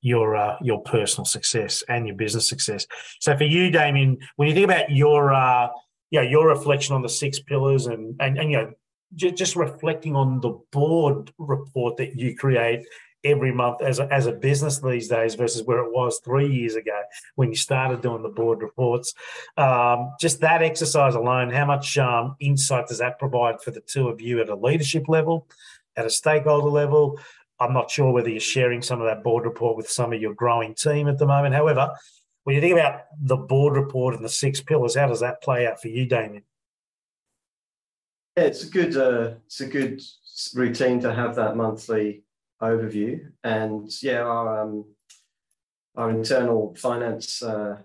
your 0.00 0.36
uh, 0.36 0.56
your 0.60 0.82
personal 0.82 1.24
success 1.24 1.82
and 1.88 2.06
your 2.06 2.16
business 2.16 2.48
success. 2.48 2.86
So 3.20 3.36
for 3.36 3.44
you, 3.44 3.70
Damien, 3.70 4.18
when 4.36 4.48
you 4.48 4.54
think 4.54 4.64
about 4.64 4.90
your 4.90 5.32
uh, 5.32 5.68
yeah 6.10 6.22
your 6.22 6.48
reflection 6.48 6.94
on 6.94 7.02
the 7.02 7.08
six 7.08 7.40
pillars 7.40 7.86
and 7.86 8.16
and, 8.20 8.38
and 8.38 8.50
you 8.50 8.56
know 8.58 8.72
just, 9.14 9.36
just 9.36 9.56
reflecting 9.56 10.16
on 10.16 10.40
the 10.40 10.58
board 10.72 11.32
report 11.38 11.96
that 11.96 12.16
you 12.16 12.36
create 12.36 12.86
every 13.24 13.52
month 13.52 13.82
as 13.82 13.98
a, 13.98 14.12
as 14.12 14.26
a 14.26 14.32
business 14.32 14.78
these 14.80 15.08
days 15.08 15.34
versus 15.34 15.62
where 15.64 15.80
it 15.80 15.92
was 15.92 16.20
three 16.24 16.48
years 16.48 16.74
ago 16.74 17.02
when 17.34 17.50
you 17.50 17.56
started 17.56 18.00
doing 18.00 18.22
the 18.22 18.28
board 18.28 18.62
reports. 18.62 19.14
Um, 19.56 20.12
just 20.20 20.40
that 20.40 20.62
exercise 20.62 21.14
alone, 21.14 21.50
how 21.50 21.66
much 21.66 21.98
um, 21.98 22.36
insight 22.40 22.86
does 22.86 22.98
that 22.98 23.18
provide 23.18 23.60
for 23.60 23.72
the 23.72 23.82
two 23.82 24.08
of 24.08 24.20
you 24.20 24.40
at 24.40 24.48
a 24.48 24.54
leadership 24.54 25.08
level, 25.08 25.46
at 25.96 26.06
a 26.06 26.10
stakeholder 26.10 26.70
level? 26.70 27.18
I'm 27.60 27.74
not 27.74 27.90
sure 27.90 28.10
whether 28.10 28.30
you're 28.30 28.40
sharing 28.40 28.80
some 28.80 29.00
of 29.00 29.06
that 29.06 29.22
board 29.22 29.44
report 29.44 29.76
with 29.76 29.88
some 29.88 30.12
of 30.12 30.20
your 30.20 30.34
growing 30.34 30.74
team 30.74 31.08
at 31.08 31.18
the 31.18 31.26
moment. 31.26 31.54
However, 31.54 31.94
when 32.44 32.56
you 32.56 32.62
think 32.62 32.72
about 32.72 33.02
the 33.20 33.36
board 33.36 33.76
report 33.76 34.14
and 34.14 34.24
the 34.24 34.30
six 34.30 34.62
pillars, 34.62 34.96
how 34.96 35.06
does 35.06 35.20
that 35.20 35.42
play 35.42 35.66
out 35.66 35.80
for 35.80 35.88
you, 35.88 36.06
Damien? 36.06 36.42
Yeah, 38.36 38.44
it's 38.44 38.64
a 38.64 38.70
good 38.70 38.96
uh, 38.96 39.34
it's 39.44 39.60
a 39.60 39.66
good 39.66 40.00
routine 40.54 41.00
to 41.00 41.12
have 41.12 41.36
that 41.36 41.56
monthly 41.56 42.22
overview. 42.62 43.30
And 43.44 43.90
yeah, 44.02 44.22
our 44.22 44.62
um, 44.62 44.86
our 45.96 46.10
internal 46.10 46.74
finance 46.76 47.42
uh, 47.42 47.78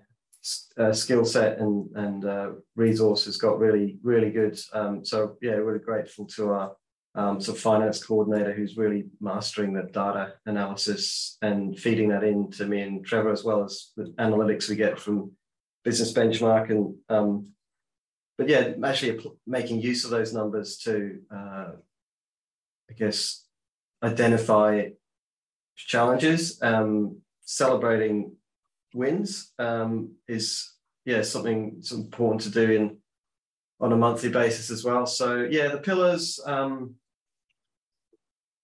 uh, 0.78 0.94
skill 0.94 1.26
set 1.26 1.58
and 1.60 1.90
and 1.96 2.26
uh, 2.26 2.50
resources 2.78 3.36
got 3.38 3.60
really 3.60 3.98
really 4.04 4.32
good. 4.32 4.58
Um, 4.72 5.04
so 5.04 5.36
yeah, 5.42 5.54
really 5.54 5.80
grateful 5.80 6.26
to 6.28 6.52
our 6.52 6.76
um, 7.16 7.38
of 7.38 7.58
finance 7.58 8.04
coordinator 8.04 8.54
who's 8.54 8.78
really 8.78 9.06
mastering 9.22 9.74
the 9.74 9.84
data 9.84 10.34
analysis 10.46 11.38
and 11.42 11.80
feeding 11.80 12.10
that 12.10 12.24
in 12.24 12.52
to 12.52 12.66
me 12.66 12.82
and 12.82 13.06
Trevor 13.06 13.32
as 13.32 13.44
well 13.44 13.64
as 13.64 13.92
the 13.96 14.14
analytics 14.20 14.70
we 14.70 14.76
get 14.76 15.00
from 15.00 15.32
Business 15.84 16.14
Benchmark 16.14 16.70
and 16.72 16.96
um, 17.10 17.48
but 18.38 18.50
yeah, 18.50 18.74
actually 18.84 19.20
making 19.48 19.82
use 19.82 20.04
of 20.04 20.12
those 20.12 20.34
numbers 20.34 20.78
to 20.80 21.20
uh, 21.34 21.72
I 22.90 22.94
guess 22.98 23.46
identify 24.04 24.90
challenges. 25.76 26.62
Um, 26.62 27.22
celebrating 27.46 28.34
wins 28.94 29.54
um, 29.60 30.14
is 30.28 30.74
yeah 31.06 31.22
something 31.22 31.76
it's 31.78 31.92
important 31.92 32.42
to 32.42 32.50
do 32.50 32.72
in 32.72 32.98
on 33.80 33.92
a 33.92 33.98
monthly 33.98 34.30
basis 34.30 34.70
as 34.70 34.84
well. 34.84 35.06
So 35.06 35.48
yeah, 35.50 35.70
the 35.70 35.78
pillars 35.78 36.40
um, 36.46 36.96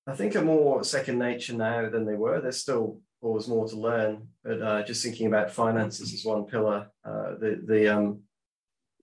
I 0.07 0.15
think 0.15 0.35
are 0.35 0.41
more 0.41 0.83
second 0.83 1.19
nature 1.19 1.53
now 1.53 1.89
than 1.89 2.05
they 2.05 2.15
were. 2.15 2.41
There's 2.41 2.57
still 2.57 2.99
always 3.21 3.47
more 3.47 3.67
to 3.67 3.75
learn, 3.75 4.27
but 4.43 4.61
uh, 4.61 4.83
just 4.83 5.03
thinking 5.03 5.27
about 5.27 5.51
finances 5.51 6.13
as 6.13 6.25
one 6.25 6.45
pillar, 6.45 6.87
uh, 7.05 7.35
the 7.39 7.61
the 7.65 7.87
um, 7.95 8.21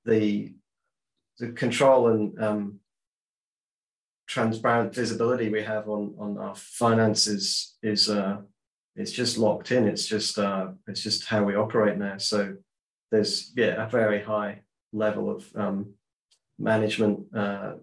the 0.05 0.55
the 1.39 1.53
control 1.53 2.09
and 2.09 2.43
um, 2.43 2.81
transparent 4.27 4.95
visibility 4.95 5.49
we 5.49 5.63
have 5.63 5.89
on 5.89 6.15
on 6.19 6.39
our 6.39 6.55
finances 6.57 7.77
is 7.83 8.11
uh, 8.11 8.39
it's 8.97 9.13
just 9.13 9.39
locked 9.39 9.71
in. 9.71 9.87
It's 9.87 10.07
just 10.07 10.39
uh, 10.39 10.69
it's 10.89 11.03
just 11.03 11.27
how 11.27 11.45
we 11.45 11.55
operate 11.55 11.97
now. 11.97 12.19
So 12.19 12.57
there's 13.13 13.53
yeah 13.57 13.87
a 13.87 13.89
very 13.89 14.23
high 14.23 14.63
level 14.93 15.31
of 15.31 15.49
um, 15.55 15.95
management 16.59 17.21
uh, 17.35 17.75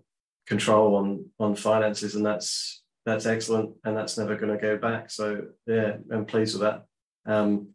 control 0.48 0.96
on 0.96 1.26
on 1.40 1.56
finances, 1.56 2.16
and 2.16 2.26
that's 2.26 2.84
that's 3.06 3.26
excellent, 3.26 3.76
and 3.84 3.96
that's 3.96 4.18
never 4.18 4.36
going 4.36 4.54
to 4.56 4.62
go 4.62 4.78
back. 4.78 5.12
So 5.12 5.44
yeah, 5.68 5.98
I'm 6.12 6.26
pleased 6.26 6.60
with 6.60 6.62
that. 6.62 6.86
Um, 7.32 7.70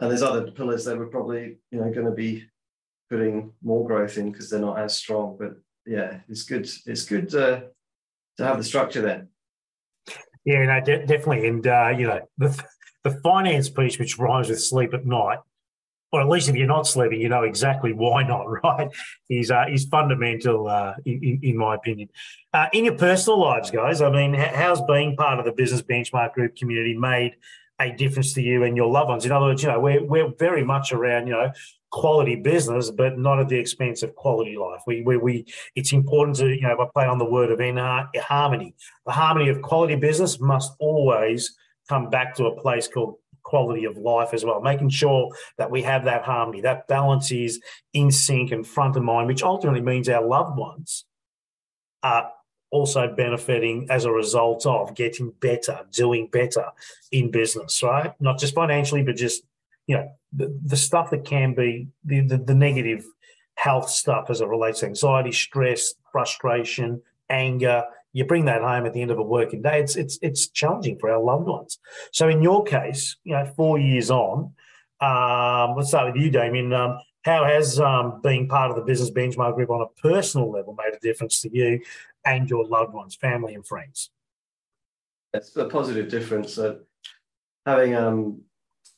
and 0.00 0.10
there's 0.10 0.22
other 0.22 0.50
pillars 0.50 0.84
that 0.84 0.98
we're 0.98 1.06
probably 1.06 1.58
you 1.70 1.80
know 1.80 1.90
going 1.92 2.06
to 2.06 2.12
be 2.12 2.46
putting 3.10 3.52
more 3.62 3.86
growth 3.86 4.18
in 4.18 4.32
because 4.32 4.50
they're 4.50 4.60
not 4.60 4.78
as 4.78 4.94
strong. 4.94 5.36
But 5.38 5.54
yeah, 5.86 6.20
it's 6.28 6.42
good. 6.42 6.68
It's 6.86 7.04
good 7.04 7.34
uh, 7.34 7.60
to 8.38 8.44
have 8.44 8.58
the 8.58 8.64
structure 8.64 9.02
there. 9.02 9.28
Yeah, 10.44 10.66
no, 10.66 10.80
de- 10.84 11.06
definitely. 11.06 11.48
And 11.48 11.66
uh, 11.66 11.94
you 11.96 12.06
know, 12.06 12.20
the 12.38 12.64
the 13.02 13.18
finance 13.22 13.68
piece, 13.68 13.98
which 13.98 14.18
rhymes 14.18 14.48
with 14.48 14.62
sleep 14.62 14.92
at 14.94 15.06
night, 15.06 15.38
or 16.14 16.20
at 16.20 16.28
least 16.28 16.48
if 16.48 16.54
you're 16.54 16.66
not 16.66 16.86
sleeping, 16.86 17.20
you 17.20 17.28
know 17.28 17.42
exactly 17.42 17.92
why 17.92 18.22
not, 18.22 18.44
right? 18.64 18.88
Is 19.28 19.50
uh, 19.50 19.64
is 19.68 19.86
fundamental, 19.86 20.68
uh, 20.68 20.94
in, 21.04 21.20
in, 21.22 21.40
in 21.42 21.56
my 21.56 21.74
opinion. 21.74 22.08
Uh, 22.52 22.66
in 22.72 22.84
your 22.84 22.96
personal 22.96 23.40
lives, 23.40 23.70
guys, 23.70 24.00
I 24.00 24.10
mean, 24.10 24.34
how's 24.34 24.80
being 24.82 25.16
part 25.16 25.40
of 25.40 25.44
the 25.44 25.52
business 25.52 25.82
benchmark 25.82 26.34
group 26.34 26.54
community 26.56 26.96
made 26.96 27.34
a 27.80 27.90
difference 27.90 28.32
to 28.34 28.42
you 28.42 28.62
and 28.62 28.76
your 28.76 28.88
loved 28.88 29.08
ones? 29.08 29.26
In 29.26 29.32
other 29.32 29.46
words, 29.46 29.62
you 29.62 29.68
know, 29.68 29.80
we're 29.80 30.04
we're 30.04 30.32
very 30.38 30.64
much 30.64 30.92
around, 30.92 31.26
you 31.26 31.32
know, 31.32 31.50
quality 31.90 32.36
business, 32.36 32.90
but 32.90 33.18
not 33.18 33.40
at 33.40 33.48
the 33.48 33.58
expense 33.58 34.02
of 34.02 34.14
quality 34.14 34.56
life. 34.56 34.82
We, 34.86 35.02
we, 35.02 35.16
we 35.16 35.46
it's 35.74 35.92
important 35.92 36.36
to, 36.38 36.48
you 36.48 36.62
know, 36.62 36.76
I 36.80 36.86
play 36.92 37.06
on 37.06 37.18
the 37.18 37.24
word 37.24 37.50
of 37.50 37.60
harmony. 38.20 38.74
The 39.04 39.12
harmony 39.12 39.48
of 39.48 39.62
quality 39.62 39.96
business 39.96 40.40
must 40.40 40.72
always 40.78 41.56
come 41.88 42.10
back 42.10 42.34
to 42.36 42.46
a 42.46 42.60
place 42.60 42.88
called 42.88 43.16
quality 43.44 43.84
of 43.84 43.96
life 43.96 44.34
as 44.34 44.44
well, 44.44 44.60
making 44.60 44.88
sure 44.88 45.30
that 45.58 45.70
we 45.70 45.82
have 45.82 46.04
that 46.04 46.22
harmony, 46.22 46.60
that 46.62 46.88
balance 46.88 47.30
is 47.30 47.60
in 47.92 48.10
sync 48.10 48.50
and 48.50 48.66
front 48.66 48.96
of 48.96 49.02
mind, 49.02 49.28
which 49.28 49.42
ultimately 49.42 49.80
means 49.80 50.08
our 50.08 50.26
loved 50.26 50.58
ones 50.58 51.04
are 52.02 52.30
also 52.70 53.14
benefiting 53.14 53.86
as 53.88 54.04
a 54.04 54.10
result 54.10 54.66
of 54.66 54.94
getting 54.96 55.32
better, 55.40 55.86
doing 55.92 56.26
better 56.26 56.66
in 57.12 57.30
business, 57.30 57.82
right? 57.82 58.12
Not 58.20 58.38
just 58.38 58.54
financially, 58.54 59.02
but 59.02 59.16
just 59.16 59.44
you 59.86 59.96
know 59.96 60.08
the, 60.32 60.58
the 60.64 60.76
stuff 60.76 61.10
that 61.10 61.24
can 61.24 61.54
be 61.54 61.88
the, 62.04 62.20
the, 62.20 62.38
the 62.38 62.54
negative 62.54 63.04
health 63.54 63.88
stuff 63.88 64.30
as 64.30 64.40
it 64.40 64.48
relates 64.48 64.80
to 64.80 64.86
anxiety, 64.86 65.32
stress, 65.32 65.94
frustration, 66.10 67.00
anger. 67.30 67.84
You 68.14 68.24
bring 68.24 68.44
that 68.46 68.62
home 68.62 68.86
at 68.86 68.94
the 68.94 69.02
end 69.02 69.10
of 69.10 69.18
a 69.18 69.22
working 69.22 69.60
day. 69.60 69.80
It's 69.80 69.96
it's 69.96 70.18
it's 70.22 70.48
challenging 70.48 70.98
for 70.98 71.10
our 71.10 71.20
loved 71.20 71.46
ones. 71.46 71.78
So 72.12 72.28
in 72.28 72.40
your 72.40 72.64
case, 72.64 73.16
you 73.24 73.32
know, 73.32 73.44
four 73.44 73.78
years 73.78 74.10
on, 74.10 74.52
um, 75.00 75.74
let's 75.76 75.88
start 75.88 76.12
with 76.12 76.22
you, 76.22 76.30
Damien. 76.30 76.72
Um, 76.72 76.98
how 77.24 77.44
has 77.44 77.80
um, 77.80 78.20
being 78.22 78.48
part 78.48 78.70
of 78.70 78.76
the 78.76 78.82
business 78.82 79.10
benchmark 79.10 79.56
group 79.56 79.68
on 79.68 79.82
a 79.82 80.00
personal 80.00 80.50
level 80.50 80.76
made 80.78 80.94
a 80.94 81.00
difference 81.00 81.40
to 81.40 81.50
you 81.52 81.80
and 82.24 82.48
your 82.48 82.64
loved 82.66 82.94
ones, 82.94 83.16
family, 83.16 83.54
and 83.54 83.66
friends? 83.66 84.10
It's 85.32 85.56
a 85.56 85.64
positive 85.64 86.08
difference. 86.08 86.56
Uh, 86.56 86.76
having 87.66 87.96
um, 87.96 88.42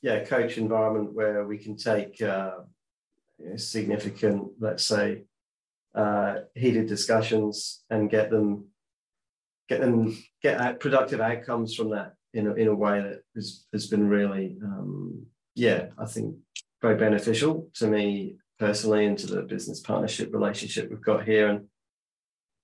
yeah 0.03 0.25
coach 0.25 0.59
environment 0.59 1.15
where 1.15 1.47
we 1.47 1.57
can 1.57 1.75
take 1.75 2.21
uh, 2.21 2.57
significant, 3.57 4.49
let's 4.61 4.85
say, 4.85 5.23
uh, 5.95 6.41
heated 6.55 6.87
discussions 6.87 7.83
and 7.89 8.11
get 8.11 8.31
them 8.31 8.67
get 9.69 9.81
them 9.81 10.17
get 10.43 10.81
productive 10.81 11.21
outcomes 11.21 11.75
from 11.75 11.91
that 11.91 12.15
in 12.35 12.47
a, 12.47 12.55
in 12.55 12.69
a 12.69 12.75
way 12.75 13.01
that 13.01 13.23
has, 13.35 13.67
has 13.73 13.87
been 13.87 14.09
really 14.09 14.57
um, 14.63 15.27
yeah 15.55 15.87
I 15.99 16.07
think 16.07 16.37
very 16.83 16.97
beneficial 16.97 17.69
to 17.75 17.87
me 17.87 18.37
personally 18.59 19.07
and 19.07 19.19
to 19.19 19.27
the 19.27 19.43
business 19.43 19.81
partnership 19.81 20.33
relationship 20.33 20.91
we've 20.91 21.01
got 21.01 21.25
here 21.25 21.49
and 21.49 21.67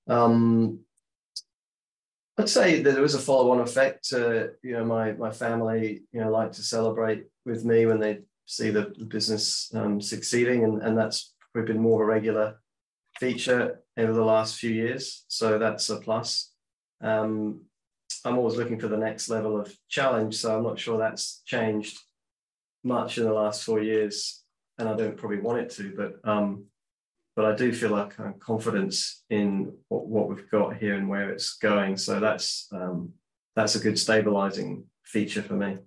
um, 0.08 0.80
I'd 2.38 2.48
say 2.48 2.82
that 2.82 2.92
there 2.92 3.02
was 3.02 3.14
a 3.14 3.20
follow-on 3.20 3.60
effect. 3.60 4.08
To, 4.08 4.52
you 4.62 4.72
know, 4.72 4.84
my 4.84 5.12
my 5.12 5.30
family, 5.30 6.02
you 6.12 6.20
know, 6.20 6.30
like 6.30 6.52
to 6.52 6.62
celebrate 6.62 7.26
with 7.44 7.64
me 7.64 7.86
when 7.86 8.00
they 8.00 8.20
see 8.46 8.70
the, 8.70 8.92
the 8.98 9.04
business 9.04 9.70
um, 9.74 10.00
succeeding, 10.00 10.64
and 10.64 10.82
and 10.82 10.96
that's 10.96 11.34
probably 11.52 11.72
been 11.72 11.82
more 11.82 12.02
of 12.02 12.08
a 12.08 12.12
regular 12.12 12.56
feature 13.18 13.82
over 13.98 14.12
the 14.12 14.24
last 14.24 14.58
few 14.58 14.70
years. 14.70 15.24
So 15.28 15.58
that's 15.58 15.90
a 15.90 15.98
plus. 15.98 16.51
Um, 17.02 17.62
I'm 18.24 18.38
always 18.38 18.56
looking 18.56 18.78
for 18.78 18.88
the 18.88 18.96
next 18.96 19.28
level 19.28 19.58
of 19.58 19.74
challenge, 19.88 20.36
so 20.36 20.56
I'm 20.56 20.62
not 20.62 20.78
sure 20.78 20.98
that's 20.98 21.42
changed 21.44 21.98
much 22.84 23.18
in 23.18 23.24
the 23.24 23.32
last 23.32 23.64
four 23.64 23.80
years, 23.80 24.42
and 24.78 24.88
I 24.88 24.96
don't 24.96 25.16
probably 25.16 25.40
want 25.40 25.60
it 25.60 25.70
to, 25.70 25.94
but 25.96 26.30
um, 26.30 26.66
but 27.34 27.46
I 27.46 27.54
do 27.54 27.72
feel 27.72 27.90
like 27.90 28.16
kind 28.16 28.28
of 28.28 28.38
confidence 28.40 29.24
in 29.30 29.72
what, 29.88 30.06
what 30.06 30.28
we've 30.28 30.50
got 30.50 30.76
here 30.76 30.94
and 30.94 31.08
where 31.08 31.30
it's 31.30 31.54
going. 31.54 31.96
So 31.96 32.20
that's 32.20 32.68
um, 32.72 33.12
that's 33.56 33.74
a 33.74 33.80
good 33.80 33.98
stabilizing 33.98 34.84
feature 35.04 35.42
for 35.42 35.54
me. 35.54 35.78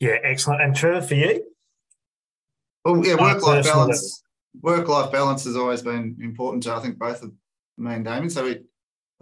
Yeah, 0.00 0.16
excellent. 0.22 0.62
And 0.62 0.76
Trevor, 0.76 1.06
for 1.06 1.14
you? 1.14 1.44
Well, 2.84 3.04
yeah, 3.04 3.14
work 3.14 3.42
life 3.42 3.64
balance. 3.64 4.22
Work 4.60 4.88
life 4.88 5.12
balance 5.12 5.44
has 5.44 5.56
always 5.56 5.82
been 5.82 6.16
important 6.20 6.62
to 6.64 6.74
I 6.74 6.80
think 6.80 6.98
both 6.98 7.22
of 7.22 7.32
me 7.76 7.94
and 7.94 8.04
Damien. 8.04 8.30
So 8.30 8.44
we, 8.44 8.60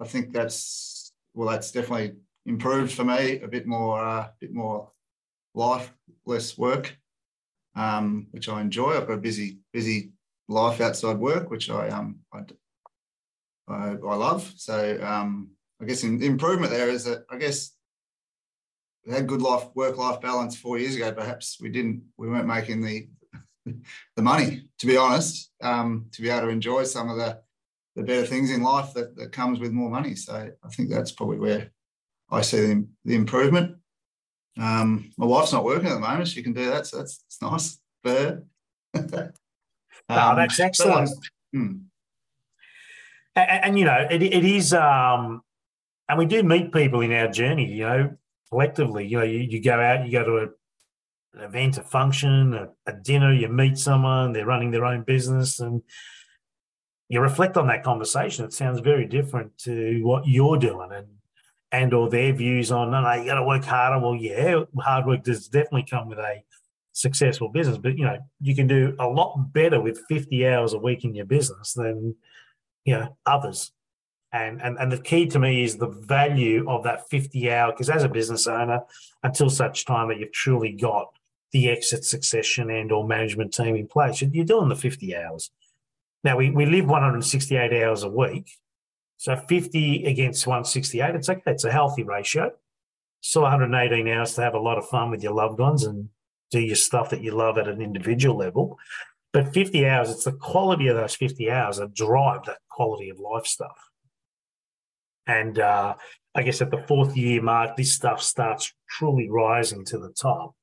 I 0.00 0.07
think 0.07 0.33
that's 0.33 0.95
well, 1.37 1.51
that's 1.51 1.70
definitely 1.70 2.16
improved 2.46 2.92
for 2.92 3.05
me. 3.05 3.40
A 3.40 3.49
bit 3.49 3.66
more, 3.66 4.03
a 4.03 4.09
uh, 4.09 4.29
bit 4.40 4.55
more 4.55 4.90
life, 5.55 5.92
less 6.25 6.57
work, 6.57 6.96
um, 7.77 8.27
which 8.31 8.49
I 8.49 8.61
enjoy. 8.62 8.96
I've 8.96 9.07
got 9.07 9.14
a 9.14 9.18
busy, 9.18 9.59
busy 9.72 10.12
life 10.49 10.81
outside 10.81 11.18
work, 11.18 11.51
which 11.51 11.68
I 11.68 11.88
um 11.90 12.20
I, 12.33 12.40
I, 13.68 13.90
I 13.90 14.14
love. 14.14 14.51
So 14.57 14.99
um, 15.03 15.51
I 15.81 15.85
guess 15.85 16.05
in, 16.05 16.22
improvement 16.22 16.72
there 16.72 16.88
is 16.88 17.05
that 17.05 17.25
I 17.31 17.37
guess 17.37 17.72
we 19.05 19.12
had 19.12 19.27
good 19.27 19.42
life 19.42 19.64
work 19.75 19.99
life 19.99 20.20
balance 20.22 20.57
four 20.57 20.79
years 20.79 20.96
ago. 20.96 21.12
Perhaps 21.12 21.59
we 21.61 21.68
didn't. 21.68 22.03
We 22.16 22.29
weren't 22.29 22.46
making 22.46 22.81
the 22.81 23.09
the 24.16 24.22
money, 24.22 24.70
to 24.79 24.87
be 24.87 24.96
honest, 24.96 25.51
um, 25.62 26.07
to 26.12 26.22
be 26.22 26.31
able 26.31 26.46
to 26.46 26.49
enjoy 26.49 26.85
some 26.85 27.11
of 27.11 27.18
the 27.18 27.40
the 27.96 28.02
better 28.02 28.26
things 28.26 28.50
in 28.50 28.62
life 28.62 28.92
that, 28.94 29.16
that 29.16 29.32
comes 29.32 29.59
with 29.59 29.72
more 29.72 29.90
money. 29.90 30.14
So 30.14 30.50
I 30.62 30.68
think 30.68 30.90
that's 30.90 31.11
probably 31.11 31.38
where 31.38 31.70
I 32.30 32.42
see 32.42 32.61
the, 32.61 32.87
the 33.06 33.14
improvement. 33.16 33.76
Um, 34.61 35.11
my 35.16 35.26
wife's 35.26 35.52
not 35.52 35.64
working 35.64 35.88
at 35.88 35.94
the 35.94 36.00
moment. 36.00 36.28
She 36.28 36.42
can 36.42 36.52
do 36.52 36.66
that, 36.66 36.87
so 36.87 36.98
that's, 36.98 37.18
that's 37.40 37.42
nice 37.42 37.78
for 38.02 38.11
her. 38.11 38.42
um, 38.94 39.32
no, 40.09 40.37
that's 40.37 40.61
excellent. 40.61 41.11
Hmm. 41.52 41.72
And, 43.35 43.64
and, 43.64 43.78
you 43.78 43.87
know, 43.87 44.06
it, 44.11 44.22
it 44.22 44.44
is, 44.44 44.72
um, 44.72 45.42
and 46.09 46.18
we 46.18 46.26
do 46.26 46.42
meet 46.42 46.72
people 46.72 47.00
in 47.00 47.12
our 47.12 47.28
journey. 47.28 47.66
You 47.66 47.85
know, 47.85 48.16
collectively. 48.50 49.06
You 49.06 49.18
know, 49.18 49.24
you, 49.24 49.40
you 49.40 49.62
go 49.62 49.80
out, 49.80 50.06
you 50.06 50.12
go 50.12 50.24
to 50.24 50.37
a, 50.38 51.38
an 51.38 51.44
event, 51.44 51.78
a 51.78 51.82
function, 51.82 52.54
a, 52.54 52.68
a 52.87 52.92
dinner, 52.92 53.32
you 53.32 53.48
meet 53.48 53.78
someone, 53.78 54.32
they're 54.32 54.46
running 54.46 54.70
their 54.70 54.85
own 54.85 55.02
business, 55.02 55.61
and 55.61 55.82
you 57.08 57.20
reflect 57.20 57.56
on 57.56 57.68
that 57.68 57.84
conversation. 57.84 58.44
It 58.44 58.52
sounds 58.52 58.80
very 58.80 59.06
different 59.06 59.56
to 59.58 60.00
what 60.02 60.26
you're 60.26 60.58
doing, 60.58 60.90
and 60.92 61.06
and 61.72 61.92
or 61.92 62.08
their 62.08 62.32
views 62.32 62.70
on, 62.70 62.90
no, 62.90 63.02
no, 63.02 63.12
you 63.14 63.26
got 63.26 63.34
to 63.34 63.42
work 63.42 63.64
harder. 63.64 64.00
Well, 64.00 64.14
yeah, 64.14 64.62
hard 64.78 65.06
work 65.06 65.24
does 65.24 65.48
definitely 65.48 65.86
come 65.88 66.08
with 66.08 66.18
a 66.18 66.42
successful 66.92 67.48
business, 67.48 67.76
but 67.76 67.98
you 67.98 68.04
know, 68.04 68.18
you 68.40 68.54
can 68.54 68.66
do 68.66 68.94
a 68.98 69.06
lot 69.06 69.52
better 69.52 69.80
with 69.80 70.00
50 70.08 70.46
hours 70.48 70.72
a 70.72 70.78
week 70.78 71.04
in 71.04 71.14
your 71.14 71.26
business 71.26 71.74
than 71.74 72.14
you 72.84 72.94
know 72.94 73.16
others. 73.26 73.72
And, 74.32 74.60
and, 74.60 74.76
and 74.78 74.92
the 74.92 74.98
key 74.98 75.26
to 75.28 75.38
me 75.38 75.64
is 75.64 75.76
the 75.76 75.88
value 75.88 76.68
of 76.68 76.82
that 76.84 77.08
50 77.08 77.50
hour, 77.50 77.72
because 77.72 77.88
as 77.88 78.04
a 78.04 78.08
business 78.08 78.46
owner, 78.46 78.80
until 79.22 79.48
such 79.48 79.86
time 79.86 80.08
that 80.08 80.18
you've 80.18 80.32
truly 80.32 80.72
got 80.72 81.08
the 81.52 81.70
exit 81.70 82.04
succession 82.04 82.70
and 82.70 82.92
or 82.92 83.06
management 83.06 83.54
team 83.54 83.76
in 83.76 83.86
place, 83.86 84.20
you're 84.20 84.44
doing 84.44 84.68
the 84.68 84.76
50 84.76 85.16
hours. 85.16 85.50
Now 86.26 86.36
we, 86.36 86.50
we 86.50 86.66
live 86.66 86.86
168 86.86 87.84
hours 87.84 88.02
a 88.02 88.08
week. 88.08 88.50
So 89.16 89.36
50 89.36 90.06
against 90.06 90.44
168, 90.44 91.14
it's 91.14 91.28
okay. 91.28 91.40
It's 91.46 91.62
a 91.62 91.70
healthy 91.70 92.02
ratio. 92.02 92.50
Still 93.20 93.42
118 93.42 94.08
hours 94.08 94.34
to 94.34 94.42
have 94.42 94.54
a 94.54 94.58
lot 94.58 94.76
of 94.76 94.88
fun 94.88 95.12
with 95.12 95.22
your 95.22 95.34
loved 95.34 95.60
ones 95.60 95.84
and 95.84 96.08
do 96.50 96.58
your 96.58 96.74
stuff 96.74 97.10
that 97.10 97.22
you 97.22 97.30
love 97.30 97.58
at 97.58 97.68
an 97.68 97.80
individual 97.80 98.36
level. 98.36 98.76
But 99.32 99.54
50 99.54 99.86
hours, 99.86 100.10
it's 100.10 100.24
the 100.24 100.32
quality 100.32 100.88
of 100.88 100.96
those 100.96 101.14
50 101.14 101.48
hours 101.48 101.76
that 101.76 101.94
drive 101.94 102.44
that 102.46 102.58
quality 102.70 103.08
of 103.08 103.20
life 103.20 103.46
stuff. 103.46 103.78
And 105.28 105.60
uh, 105.60 105.94
I 106.34 106.42
guess 106.42 106.60
at 106.60 106.72
the 106.72 106.84
fourth 106.88 107.16
year 107.16 107.40
mark, 107.40 107.76
this 107.76 107.94
stuff 107.94 108.20
starts 108.20 108.72
truly 108.90 109.30
rising 109.30 109.84
to 109.84 109.98
the 109.98 110.10
top. 110.10 110.56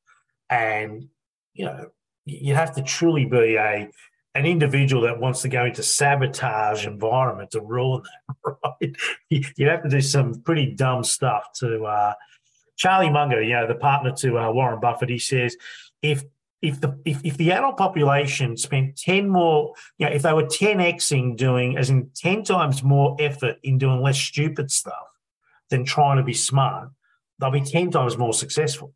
And, 0.49 1.07
you 1.53 1.63
know, 1.63 1.87
you 2.25 2.53
have 2.53 2.75
to 2.75 2.81
truly 2.81 3.23
be 3.23 3.55
a 3.55 3.89
an 4.35 4.45
individual 4.45 5.03
that 5.03 5.19
wants 5.19 5.41
to 5.43 5.49
go 5.49 5.65
into 5.65 5.83
sabotage 5.83 6.85
environment 6.85 7.51
to 7.51 7.61
ruin 7.61 8.01
that, 8.01 8.55
right? 8.81 8.95
You 9.29 9.67
have 9.67 9.83
to 9.83 9.89
do 9.89 10.01
some 10.01 10.41
pretty 10.41 10.73
dumb 10.73 11.03
stuff 11.03 11.51
to. 11.59 11.85
Uh, 11.85 12.13
Charlie 12.75 13.09
Munger, 13.09 13.41
you 13.41 13.53
know, 13.53 13.67
the 13.67 13.75
partner 13.75 14.11
to 14.17 14.39
uh, 14.39 14.51
Warren 14.51 14.79
Buffett, 14.79 15.09
he 15.09 15.19
says, 15.19 15.55
if 16.01 16.23
if 16.61 16.79
the 16.79 16.97
if, 17.05 17.23
if 17.23 17.37
the 17.37 17.51
adult 17.51 17.77
population 17.77 18.57
spent 18.57 18.97
10 18.97 19.29
more, 19.29 19.73
you 19.97 20.07
know, 20.07 20.11
if 20.13 20.23
they 20.23 20.33
were 20.33 20.45
10xing 20.45 21.35
doing 21.35 21.77
as 21.77 21.89
in 21.89 22.09
10 22.15 22.43
times 22.43 22.81
more 22.81 23.15
effort 23.19 23.57
in 23.63 23.77
doing 23.77 24.01
less 24.01 24.17
stupid 24.17 24.71
stuff 24.71 25.07
than 25.69 25.83
trying 25.83 26.17
to 26.17 26.23
be 26.23 26.33
smart, 26.33 26.89
they'll 27.39 27.51
be 27.51 27.61
10 27.61 27.91
times 27.91 28.17
more 28.17 28.33
successful. 28.33 28.93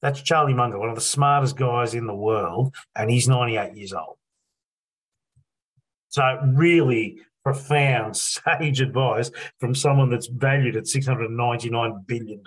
That's 0.00 0.22
Charlie 0.22 0.54
Munger, 0.54 0.78
one 0.78 0.88
of 0.88 0.94
the 0.94 1.00
smartest 1.00 1.56
guys 1.56 1.94
in 1.94 2.06
the 2.06 2.14
world, 2.14 2.74
and 2.94 3.10
he's 3.10 3.28
98 3.28 3.74
years 3.74 3.92
old. 3.92 4.16
So 6.18 6.40
really 6.42 7.20
profound, 7.44 8.16
sage 8.16 8.80
advice 8.80 9.30
from 9.60 9.72
someone 9.72 10.10
that's 10.10 10.26
valued 10.26 10.74
at 10.74 10.84
$699 10.84 12.06
billion. 12.06 12.42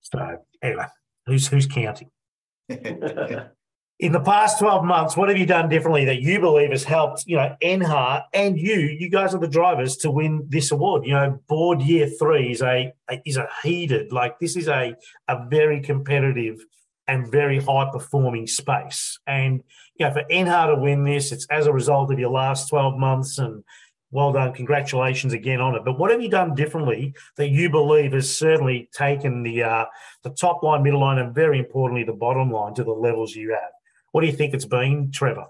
So 0.00 0.38
anyway, 0.60 0.86
who's 1.26 1.46
who's 1.46 1.66
counting? 1.66 2.10
in 2.68 4.10
the 4.10 4.20
past 4.20 4.58
12 4.58 4.84
months, 4.84 5.16
what 5.16 5.28
have 5.28 5.38
you 5.38 5.46
done 5.46 5.68
differently 5.68 6.04
that 6.06 6.20
you 6.20 6.40
believe 6.40 6.70
has 6.70 6.82
helped, 6.82 7.24
you 7.26 7.36
know, 7.36 7.54
Enha 7.62 8.24
and 8.32 8.58
you, 8.58 8.74
you 8.74 9.08
guys 9.08 9.32
are 9.32 9.38
the 9.38 9.46
drivers 9.46 9.96
to 9.98 10.10
win 10.10 10.44
this 10.48 10.72
award. 10.72 11.06
You 11.06 11.12
know, 11.12 11.38
board 11.48 11.82
year 11.82 12.08
three 12.18 12.50
is 12.50 12.62
a, 12.62 12.92
a 13.08 13.22
is 13.24 13.36
a 13.36 13.48
heated, 13.62 14.12
like 14.12 14.40
this 14.40 14.56
is 14.56 14.66
a 14.66 14.96
a 15.28 15.46
very 15.48 15.80
competitive 15.80 16.64
and 17.06 17.30
very 17.30 17.60
high 17.60 17.88
performing 17.92 18.46
space. 18.46 19.18
And 19.26 19.62
you 19.96 20.06
know, 20.06 20.12
for 20.12 20.24
Enha 20.30 20.74
to 20.74 20.80
win 20.80 21.04
this, 21.04 21.32
it's 21.32 21.46
as 21.50 21.66
a 21.66 21.72
result 21.72 22.12
of 22.12 22.18
your 22.18 22.30
last 22.30 22.68
12 22.68 22.98
months 22.98 23.38
and 23.38 23.62
well 24.10 24.32
done. 24.32 24.52
Congratulations 24.52 25.32
again 25.32 25.60
on 25.60 25.74
it. 25.74 25.84
But 25.84 25.98
what 25.98 26.10
have 26.10 26.20
you 26.20 26.28
done 26.28 26.54
differently 26.54 27.14
that 27.36 27.48
you 27.48 27.70
believe 27.70 28.12
has 28.12 28.34
certainly 28.34 28.88
taken 28.92 29.42
the 29.42 29.62
uh, 29.62 29.84
the 30.22 30.30
top 30.30 30.62
line, 30.62 30.82
middle 30.82 31.00
line, 31.00 31.18
and 31.18 31.34
very 31.34 31.58
importantly 31.58 32.04
the 32.04 32.12
bottom 32.12 32.50
line 32.50 32.74
to 32.74 32.84
the 32.84 32.92
levels 32.92 33.34
you 33.34 33.50
have? 33.50 33.70
What 34.12 34.22
do 34.22 34.26
you 34.26 34.32
think 34.32 34.54
it's 34.54 34.64
been, 34.64 35.10
Trevor? 35.12 35.46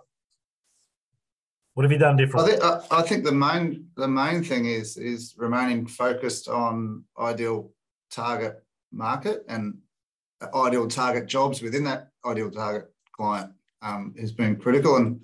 What 1.74 1.84
have 1.84 1.92
you 1.92 1.98
done 1.98 2.16
differently? 2.16 2.54
I 2.54 2.78
think, 2.78 2.92
I 2.92 3.02
think 3.02 3.24
the 3.24 3.32
main 3.32 3.88
the 3.96 4.08
main 4.08 4.44
thing 4.44 4.66
is 4.66 4.96
is 4.96 5.34
remaining 5.36 5.86
focused 5.86 6.48
on 6.48 7.04
ideal 7.18 7.70
target 8.10 8.62
market 8.92 9.44
and 9.48 9.78
ideal 10.54 10.86
target 10.86 11.26
jobs 11.26 11.62
within 11.62 11.84
that 11.84 12.08
ideal 12.24 12.50
target 12.50 12.90
client 13.12 13.50
um, 13.84 14.14
has 14.18 14.32
been 14.32 14.56
critical 14.56 14.96
and 14.96 15.20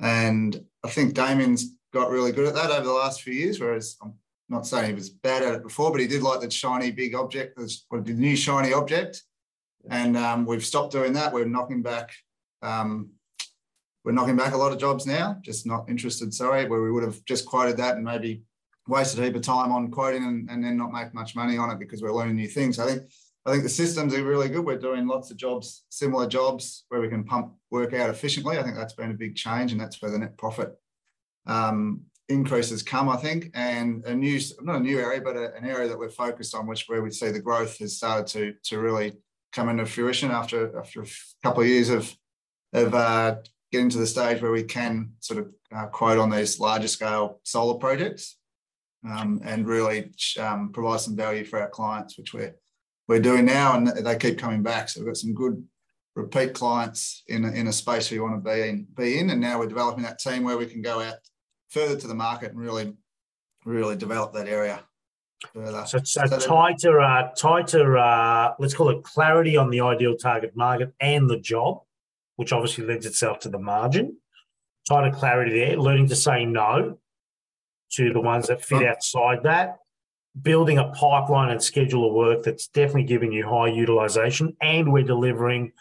and 0.00 0.64
I 0.82 0.88
think 0.88 1.14
Damien's 1.14 1.74
got 1.92 2.10
really 2.10 2.32
good 2.32 2.46
at 2.46 2.54
that 2.54 2.70
over 2.70 2.86
the 2.86 2.92
last 2.92 3.22
few 3.22 3.34
years. 3.34 3.60
Whereas 3.60 3.96
I'm 4.02 4.14
not 4.48 4.66
saying 4.66 4.86
he 4.86 4.94
was 4.94 5.10
bad 5.10 5.42
at 5.42 5.54
it 5.54 5.62
before, 5.62 5.90
but 5.90 6.00
he 6.00 6.06
did 6.06 6.22
like 6.22 6.40
the 6.40 6.50
shiny 6.50 6.90
big 6.90 7.14
object, 7.14 7.58
the 7.58 8.12
new 8.12 8.36
shiny 8.36 8.72
object. 8.72 9.22
And 9.88 10.16
um, 10.16 10.46
we've 10.46 10.64
stopped 10.64 10.92
doing 10.92 11.12
that. 11.14 11.32
We're 11.32 11.44
knocking 11.46 11.82
back. 11.82 12.10
Um, 12.62 13.10
we're 14.04 14.12
knocking 14.12 14.36
back 14.36 14.54
a 14.54 14.56
lot 14.56 14.72
of 14.72 14.78
jobs 14.78 15.06
now. 15.06 15.38
Just 15.42 15.66
not 15.66 15.88
interested. 15.88 16.32
Sorry, 16.32 16.66
where 16.66 16.82
we 16.82 16.90
would 16.90 17.02
have 17.02 17.22
just 17.26 17.46
quoted 17.46 17.76
that 17.78 17.96
and 17.96 18.04
maybe 18.04 18.42
wasted 18.88 19.20
a 19.20 19.26
heap 19.26 19.36
of 19.36 19.42
time 19.42 19.72
on 19.72 19.90
quoting 19.90 20.24
and, 20.24 20.50
and 20.50 20.64
then 20.64 20.76
not 20.76 20.92
make 20.92 21.14
much 21.14 21.36
money 21.36 21.56
on 21.58 21.70
it 21.70 21.78
because 21.78 22.02
we're 22.02 22.12
learning 22.12 22.36
new 22.36 22.48
things. 22.48 22.78
I 22.78 22.86
think 22.86 23.02
I 23.46 23.52
think 23.52 23.62
the 23.62 23.70
systems 23.70 24.14
are 24.14 24.22
really 24.22 24.48
good. 24.48 24.64
We're 24.64 24.78
doing 24.78 25.06
lots 25.06 25.30
of 25.30 25.36
jobs, 25.36 25.84
similar 25.88 26.26
jobs 26.26 26.84
where 26.88 27.00
we 27.00 27.08
can 27.08 27.24
pump 27.24 27.54
work 27.70 27.94
out 27.94 28.10
efficiently. 28.10 28.58
I 28.58 28.62
think 28.62 28.76
that's 28.76 28.92
been 28.92 29.10
a 29.10 29.14
big 29.14 29.34
change, 29.34 29.72
and 29.72 29.80
that's 29.80 30.00
where 30.02 30.10
the 30.10 30.18
net 30.18 30.36
profit 30.36 30.74
um, 31.46 32.02
increases 32.28 32.82
come, 32.82 33.08
I 33.08 33.16
think, 33.16 33.50
and 33.54 34.04
a 34.04 34.14
new, 34.14 34.38
not 34.60 34.76
a 34.76 34.80
new 34.80 34.98
area, 34.98 35.22
but 35.22 35.36
a, 35.36 35.54
an 35.54 35.64
area 35.64 35.88
that 35.88 35.98
we're 35.98 36.10
focused 36.10 36.54
on, 36.54 36.66
which 36.66 36.84
where 36.86 37.02
we 37.02 37.10
see 37.10 37.30
the 37.30 37.40
growth 37.40 37.78
has 37.78 37.96
started 37.96 38.26
to 38.28 38.54
to 38.64 38.78
really 38.78 39.14
come 39.52 39.68
into 39.68 39.86
fruition 39.86 40.30
after 40.30 40.78
after 40.78 41.02
a 41.02 41.06
couple 41.42 41.62
of 41.62 41.68
years 41.68 41.88
of 41.88 42.14
of 42.74 42.94
uh, 42.94 43.36
getting 43.72 43.90
to 43.90 43.98
the 43.98 44.06
stage 44.06 44.42
where 44.42 44.52
we 44.52 44.64
can 44.64 45.12
sort 45.20 45.40
of 45.40 45.52
uh, 45.74 45.86
quote 45.86 46.18
on 46.18 46.30
these 46.30 46.60
larger 46.60 46.88
scale 46.88 47.40
solar 47.44 47.78
projects 47.78 48.36
um, 49.08 49.40
and 49.44 49.66
really 49.66 50.12
um, 50.38 50.70
provide 50.72 51.00
some 51.00 51.16
value 51.16 51.44
for 51.44 51.60
our 51.60 51.68
clients, 51.68 52.18
which 52.18 52.34
we're 52.34 52.54
we're 53.10 53.18
doing 53.18 53.44
now, 53.44 53.76
and 53.76 53.88
they 53.88 54.16
keep 54.16 54.38
coming 54.38 54.62
back. 54.62 54.88
So 54.88 55.00
we've 55.00 55.08
got 55.08 55.16
some 55.16 55.34
good 55.34 55.60
repeat 56.14 56.54
clients 56.54 57.24
in 57.26 57.44
a, 57.44 57.50
in 57.50 57.66
a 57.66 57.72
space 57.72 58.08
we 58.08 58.20
want 58.20 58.36
to 58.36 58.50
be 58.50 58.68
in, 58.68 58.86
be 58.96 59.18
in, 59.18 59.30
and 59.30 59.40
now 59.40 59.58
we're 59.58 59.66
developing 59.66 60.04
that 60.04 60.20
team 60.20 60.44
where 60.44 60.56
we 60.56 60.66
can 60.66 60.80
go 60.80 61.00
out 61.00 61.16
further 61.70 61.96
to 61.96 62.06
the 62.06 62.14
market 62.14 62.52
and 62.52 62.60
really, 62.60 62.92
really 63.64 63.96
develop 63.96 64.32
that 64.34 64.46
area 64.46 64.84
further. 65.52 65.84
So, 65.86 65.98
so, 66.04 66.24
so 66.26 66.38
tighter, 66.38 67.00
uh, 67.00 67.30
tighter. 67.36 67.98
Uh, 67.98 68.52
let's 68.60 68.74
call 68.74 68.90
it 68.90 69.02
clarity 69.02 69.56
on 69.56 69.70
the 69.70 69.80
ideal 69.80 70.16
target 70.16 70.52
market 70.54 70.94
and 71.00 71.28
the 71.28 71.40
job, 71.40 71.80
which 72.36 72.52
obviously 72.52 72.84
lends 72.84 73.06
itself 73.06 73.40
to 73.40 73.48
the 73.48 73.58
margin. 73.58 74.18
Tighter 74.88 75.10
clarity 75.10 75.58
there. 75.58 75.76
Learning 75.76 76.06
to 76.06 76.14
say 76.14 76.44
no 76.44 76.96
to 77.94 78.12
the 78.12 78.20
ones 78.20 78.46
that 78.46 78.64
fit 78.64 78.86
outside 78.86 79.42
that. 79.42 79.78
Building 80.40 80.78
a 80.78 80.90
pipeline 80.90 81.50
and 81.50 81.62
schedule 81.62 82.06
of 82.06 82.14
work 82.14 82.44
that's 82.44 82.68
definitely 82.68 83.04
giving 83.04 83.32
you 83.32 83.48
high 83.48 83.68
utilization, 83.68 84.56
and 84.60 84.92
we're 84.92 85.02
delivering 85.02 85.72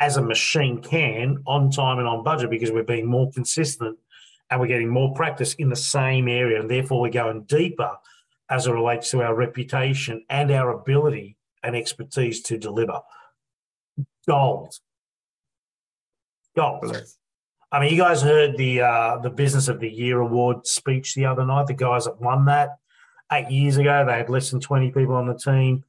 as 0.00 0.16
a 0.16 0.22
machine 0.22 0.80
can 0.82 1.42
on 1.46 1.70
time 1.70 1.98
and 1.98 2.06
on 2.06 2.22
budget 2.22 2.50
because 2.50 2.70
we're 2.70 2.82
being 2.84 3.06
more 3.06 3.30
consistent 3.32 3.98
and 4.50 4.60
we're 4.60 4.66
getting 4.66 4.88
more 4.88 5.14
practice 5.14 5.54
in 5.54 5.68
the 5.68 5.76
same 5.76 6.28
area, 6.28 6.60
and 6.60 6.70
therefore 6.70 7.00
we're 7.00 7.10
going 7.10 7.42
deeper 7.44 7.90
as 8.50 8.66
it 8.66 8.72
relates 8.72 9.10
to 9.10 9.22
our 9.22 9.34
reputation 9.34 10.24
and 10.30 10.50
our 10.50 10.70
ability 10.70 11.36
and 11.62 11.76
expertise 11.76 12.42
to 12.42 12.56
deliver. 12.56 13.00
Gold. 14.26 14.74
Gold. 16.56 17.06
I 17.70 17.80
mean, 17.80 17.92
you 17.92 17.98
guys 17.98 18.22
heard 18.22 18.56
the 18.56 18.80
uh, 18.80 19.18
the 19.18 19.30
Business 19.30 19.68
of 19.68 19.80
the 19.80 19.90
Year 19.90 20.20
award 20.20 20.66
speech 20.66 21.14
the 21.14 21.26
other 21.26 21.44
night. 21.44 21.66
The 21.66 21.74
guys 21.74 22.04
that 22.06 22.20
won 22.20 22.46
that, 22.46 22.78
Eight 23.32 23.50
years 23.50 23.76
ago, 23.76 24.04
they 24.06 24.16
had 24.16 24.30
less 24.30 24.50
than 24.50 24.60
20 24.60 24.90
people 24.90 25.14
on 25.14 25.26
the 25.26 25.34
team. 25.34 25.84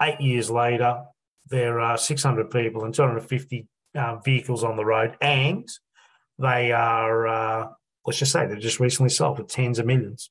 Eight 0.00 0.20
years 0.20 0.50
later, 0.50 1.04
there 1.48 1.80
are 1.80 1.96
600 1.96 2.50
people 2.50 2.84
and 2.84 2.94
250 2.94 3.68
um, 3.94 4.20
vehicles 4.24 4.64
on 4.64 4.76
the 4.76 4.84
road, 4.84 5.16
and 5.20 5.68
they 6.38 6.72
are, 6.72 7.26
uh, 7.26 7.68
let's 8.06 8.18
just 8.18 8.32
say, 8.32 8.46
they've 8.46 8.58
just 8.58 8.80
recently 8.80 9.10
sold 9.10 9.36
for 9.36 9.44
tens 9.44 9.78
of 9.78 9.86
millions. 9.86 10.30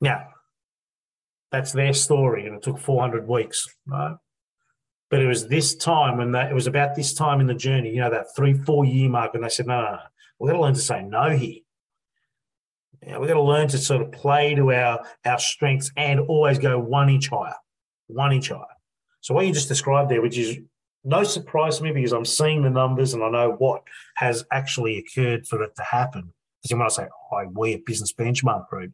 Now, 0.00 0.28
that's 1.50 1.72
their 1.72 1.94
story, 1.94 2.46
and 2.46 2.56
it 2.56 2.62
took 2.62 2.78
400 2.78 3.26
weeks, 3.26 3.66
right? 3.86 4.16
But 5.10 5.22
it 5.22 5.26
was 5.26 5.48
this 5.48 5.74
time 5.76 6.18
and 6.18 6.34
it 6.34 6.54
was 6.54 6.66
about 6.66 6.96
this 6.96 7.14
time 7.14 7.40
in 7.40 7.46
the 7.46 7.54
journey, 7.54 7.90
you 7.90 8.00
know, 8.00 8.10
that 8.10 8.34
three, 8.34 8.54
four 8.54 8.84
year 8.84 9.08
mark, 9.08 9.34
and 9.34 9.44
they 9.44 9.48
said, 9.48 9.66
no, 9.66 9.80
no, 9.80 9.90
no, 9.92 9.98
we've 10.38 10.50
got 10.50 10.56
to 10.56 10.62
learn 10.62 10.74
to 10.74 10.80
say 10.80 11.02
no 11.02 11.30
here. 11.30 11.60
Yeah, 13.06 13.18
we've 13.18 13.28
got 13.28 13.34
to 13.34 13.42
learn 13.42 13.68
to 13.68 13.78
sort 13.78 14.02
of 14.02 14.12
play 14.12 14.54
to 14.54 14.72
our 14.72 15.04
our 15.24 15.38
strengths 15.38 15.90
and 15.96 16.20
always 16.20 16.58
go 16.58 16.78
one 16.78 17.10
inch 17.10 17.28
higher, 17.28 17.54
one 18.06 18.32
inch 18.32 18.48
higher. 18.48 18.64
So 19.20 19.34
what 19.34 19.46
you 19.46 19.52
just 19.52 19.68
described 19.68 20.10
there, 20.10 20.22
which 20.22 20.38
is 20.38 20.58
no 21.04 21.22
surprise 21.22 21.78
to 21.78 21.84
me 21.84 21.92
because 21.92 22.12
I'm 22.12 22.24
seeing 22.24 22.62
the 22.62 22.70
numbers 22.70 23.14
and 23.14 23.22
I 23.22 23.30
know 23.30 23.52
what 23.58 23.82
has 24.16 24.44
actually 24.50 24.98
occurred 24.98 25.46
for 25.46 25.62
it 25.62 25.74
to 25.76 25.82
happen. 25.82 26.32
Because 26.62 26.70
you 26.70 26.76
might 26.76 26.92
say, 26.92 27.06
oh, 27.32 27.44
we 27.52 27.74
a 27.74 27.78
business 27.78 28.12
benchmark 28.12 28.68
group 28.68 28.92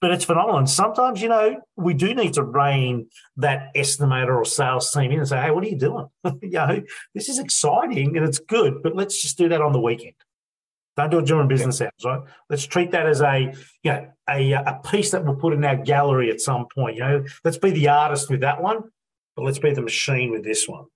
but 0.00 0.10
it's 0.10 0.24
phenomenal. 0.24 0.66
Sometimes, 0.66 1.22
you 1.22 1.28
know, 1.28 1.60
we 1.76 1.94
do 1.94 2.14
need 2.14 2.34
to 2.34 2.42
rein 2.42 3.06
that 3.36 3.74
estimator 3.74 4.36
or 4.36 4.44
sales 4.44 4.90
team 4.90 5.10
in 5.10 5.18
and 5.18 5.28
say, 5.28 5.40
hey, 5.40 5.50
what 5.50 5.64
are 5.64 5.68
you 5.68 5.78
doing? 5.78 6.06
you 6.42 6.50
know, 6.50 6.82
this 7.14 7.28
is 7.28 7.38
exciting 7.38 8.16
and 8.16 8.26
it's 8.26 8.38
good, 8.38 8.82
but 8.82 8.96
let's 8.96 9.20
just 9.20 9.38
do 9.38 9.48
that 9.48 9.60
on 9.60 9.72
the 9.72 9.80
weekend. 9.80 10.14
Don't 10.96 11.10
do 11.10 11.18
it 11.18 11.26
during 11.26 11.48
business 11.48 11.80
hours, 11.80 11.92
right? 12.04 12.20
Let's 12.48 12.66
treat 12.66 12.90
that 12.90 13.06
as 13.06 13.22
a, 13.22 13.54
you 13.82 13.92
know, 13.92 14.08
a, 14.28 14.54
uh, 14.54 14.74
a 14.74 14.88
piece 14.88 15.12
that 15.12 15.24
we'll 15.24 15.36
put 15.36 15.52
in 15.52 15.64
our 15.64 15.76
gallery 15.76 16.30
at 16.30 16.40
some 16.40 16.66
point. 16.74 16.96
You 16.96 17.02
know, 17.02 17.24
let's 17.44 17.58
be 17.58 17.70
the 17.70 17.88
artist 17.88 18.30
with 18.30 18.40
that 18.40 18.60
one, 18.60 18.82
but 19.36 19.44
let's 19.44 19.58
be 19.58 19.72
the 19.72 19.82
machine 19.82 20.30
with 20.30 20.44
this 20.44 20.68
one. 20.68 20.86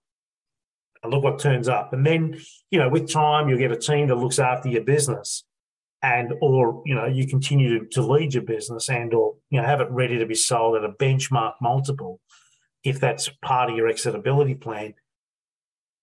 And 1.02 1.12
look 1.12 1.22
what 1.22 1.38
turns 1.38 1.68
up. 1.68 1.92
And 1.92 2.04
then, 2.04 2.40
you 2.70 2.78
know, 2.78 2.88
with 2.88 3.10
time, 3.10 3.48
you'll 3.48 3.58
get 3.58 3.72
a 3.72 3.76
team 3.76 4.08
that 4.08 4.16
looks 4.16 4.38
after 4.38 4.68
your 4.68 4.82
business 4.82 5.44
and 6.04 6.34
or 6.42 6.82
you 6.84 6.94
know 6.94 7.06
you 7.06 7.26
continue 7.26 7.78
to, 7.78 7.86
to 7.86 8.02
lead 8.02 8.34
your 8.34 8.42
business 8.42 8.90
and 8.90 9.14
or 9.14 9.36
you 9.48 9.58
know 9.58 9.66
have 9.66 9.80
it 9.80 9.88
ready 9.90 10.18
to 10.18 10.26
be 10.26 10.34
sold 10.34 10.76
at 10.76 10.84
a 10.84 10.92
benchmark 10.92 11.54
multiple 11.62 12.20
if 12.82 13.00
that's 13.00 13.30
part 13.42 13.70
of 13.70 13.76
your 13.76 13.88
exitability 13.88 14.60
plan 14.60 14.92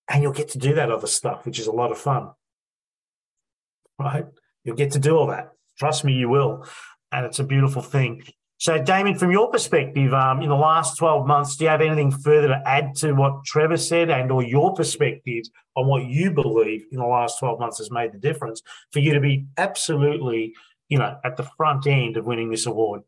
and 0.09 0.23
you'll 0.23 0.33
get 0.33 0.49
to 0.49 0.57
do 0.57 0.73
that 0.73 0.91
other 0.91 1.07
stuff 1.07 1.45
which 1.45 1.59
is 1.59 1.67
a 1.67 1.71
lot 1.71 1.91
of 1.91 1.99
fun 1.99 2.31
right 4.01 4.25
you'll 4.63 4.75
get 4.75 4.91
to 4.91 4.99
do 4.99 5.17
all 5.17 5.27
that 5.27 5.51
trust 5.77 6.03
me 6.03 6.13
you 6.13 6.29
will 6.29 6.65
and 7.11 7.25
it's 7.25 7.39
a 7.39 7.43
beautiful 7.43 7.81
thing 7.81 8.23
so, 8.61 8.77
Damien, 8.77 9.17
from 9.17 9.31
your 9.31 9.49
perspective, 9.49 10.13
um, 10.13 10.43
in 10.43 10.49
the 10.49 10.55
last 10.55 10.95
12 10.99 11.25
months, 11.25 11.55
do 11.55 11.63
you 11.63 11.71
have 11.71 11.81
anything 11.81 12.11
further 12.11 12.49
to 12.49 12.61
add 12.63 12.93
to 12.97 13.13
what 13.13 13.43
Trevor 13.43 13.75
said 13.75 14.11
and 14.11 14.31
or 14.31 14.43
your 14.43 14.75
perspective 14.75 15.45
on 15.75 15.87
what 15.87 16.05
you 16.05 16.29
believe 16.29 16.85
in 16.91 16.99
the 16.99 17.07
last 17.07 17.39
12 17.39 17.59
months 17.59 17.79
has 17.79 17.89
made 17.89 18.11
the 18.11 18.19
difference 18.19 18.61
for 18.91 18.99
you 18.99 19.15
to 19.15 19.19
be 19.19 19.47
absolutely, 19.57 20.53
you 20.89 20.99
know, 20.99 21.17
at 21.25 21.37
the 21.37 21.49
front 21.57 21.87
end 21.87 22.17
of 22.17 22.27
winning 22.27 22.51
this 22.51 22.67
award? 22.67 23.01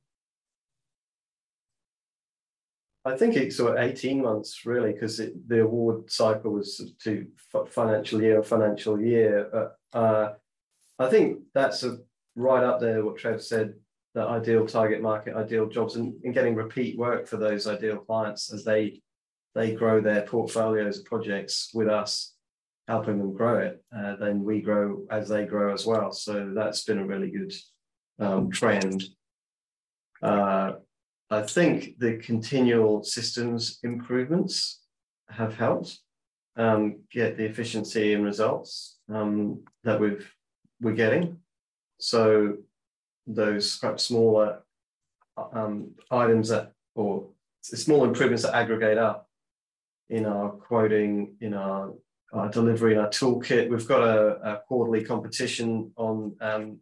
I 3.06 3.16
think 3.16 3.36
it's 3.36 3.58
sort 3.58 3.78
of 3.78 3.84
18 3.84 4.24
months 4.24 4.66
really, 4.66 4.94
because 4.94 5.18
the 5.18 5.62
award 5.62 6.10
cycle 6.10 6.54
was 6.54 6.82
to 7.04 7.28
financial 7.68 8.24
year, 8.24 8.42
financial 8.42 9.00
year. 9.00 9.70
Uh, 9.94 10.34
I 11.00 11.10
think 11.10 11.40
that's 11.54 11.84
a, 11.84 11.98
right 12.36 12.64
up 12.64 12.80
there 12.80 13.06
what 13.06 13.18
Trev 13.18 13.42
said 13.42 13.74
the 14.14 14.22
ideal 14.22 14.68
target 14.68 15.02
market, 15.02 15.36
ideal 15.36 15.68
jobs, 15.68 15.96
and, 15.96 16.14
and 16.24 16.34
getting 16.34 16.56
repeat 16.56 16.98
work 16.98 17.28
for 17.28 17.38
those 17.38 17.68
ideal 17.68 17.98
clients 17.98 18.54
as 18.54 18.64
they 18.64 19.02
they 19.56 19.74
grow 19.76 20.02
their 20.02 20.24
portfolios 20.24 21.00
of 21.00 21.06
projects 21.06 21.70
with 21.74 21.88
us, 21.88 22.34
helping 22.88 23.20
them 23.20 23.34
grow 23.36 23.60
it. 23.60 23.84
Uh, 23.96 24.16
then 24.16 24.44
we 24.44 24.62
grow 24.62 25.06
as 25.12 25.30
they 25.30 25.46
grow 25.46 25.72
as 25.74 25.86
well. 25.86 26.12
So 26.12 26.52
that's 26.56 26.84
been 26.84 26.98
a 26.98 27.06
really 27.06 27.30
good 27.30 27.54
um, 28.20 28.50
trend. 28.50 29.04
Uh, 30.24 30.74
I 31.30 31.42
think 31.44 32.00
the 32.00 32.18
continual 32.18 33.04
systems 33.04 33.80
improvements 33.84 34.82
have 35.30 35.56
helped 35.56 36.00
um, 36.56 37.02
get 37.12 37.38
the 37.38 37.46
efficiency 37.46 38.14
and 38.14 38.24
results 38.24 39.00
um, 39.14 39.64
that 39.84 40.00
we've 40.00 40.32
we're 40.84 40.94
getting. 40.94 41.40
So 42.00 42.58
those 43.26 43.78
perhaps 43.78 44.04
smaller 44.04 44.64
um, 45.54 45.92
items 46.12 46.50
that, 46.50 46.74
or 46.96 47.30
small 47.62 48.04
improvements 48.04 48.44
that 48.44 48.56
aggregate 48.56 48.98
up 48.98 49.30
in 50.10 50.26
our 50.26 50.50
quoting, 50.50 51.36
in 51.40 51.54
our, 51.54 51.94
our 52.34 52.50
delivery, 52.50 52.94
in 52.94 53.00
our 53.00 53.10
toolkit. 53.10 53.70
We've 53.70 53.88
got 53.88 54.04
a, 54.04 54.54
a 54.54 54.62
quarterly 54.68 55.04
competition 55.04 55.92
on 55.96 56.36
um, 56.42 56.80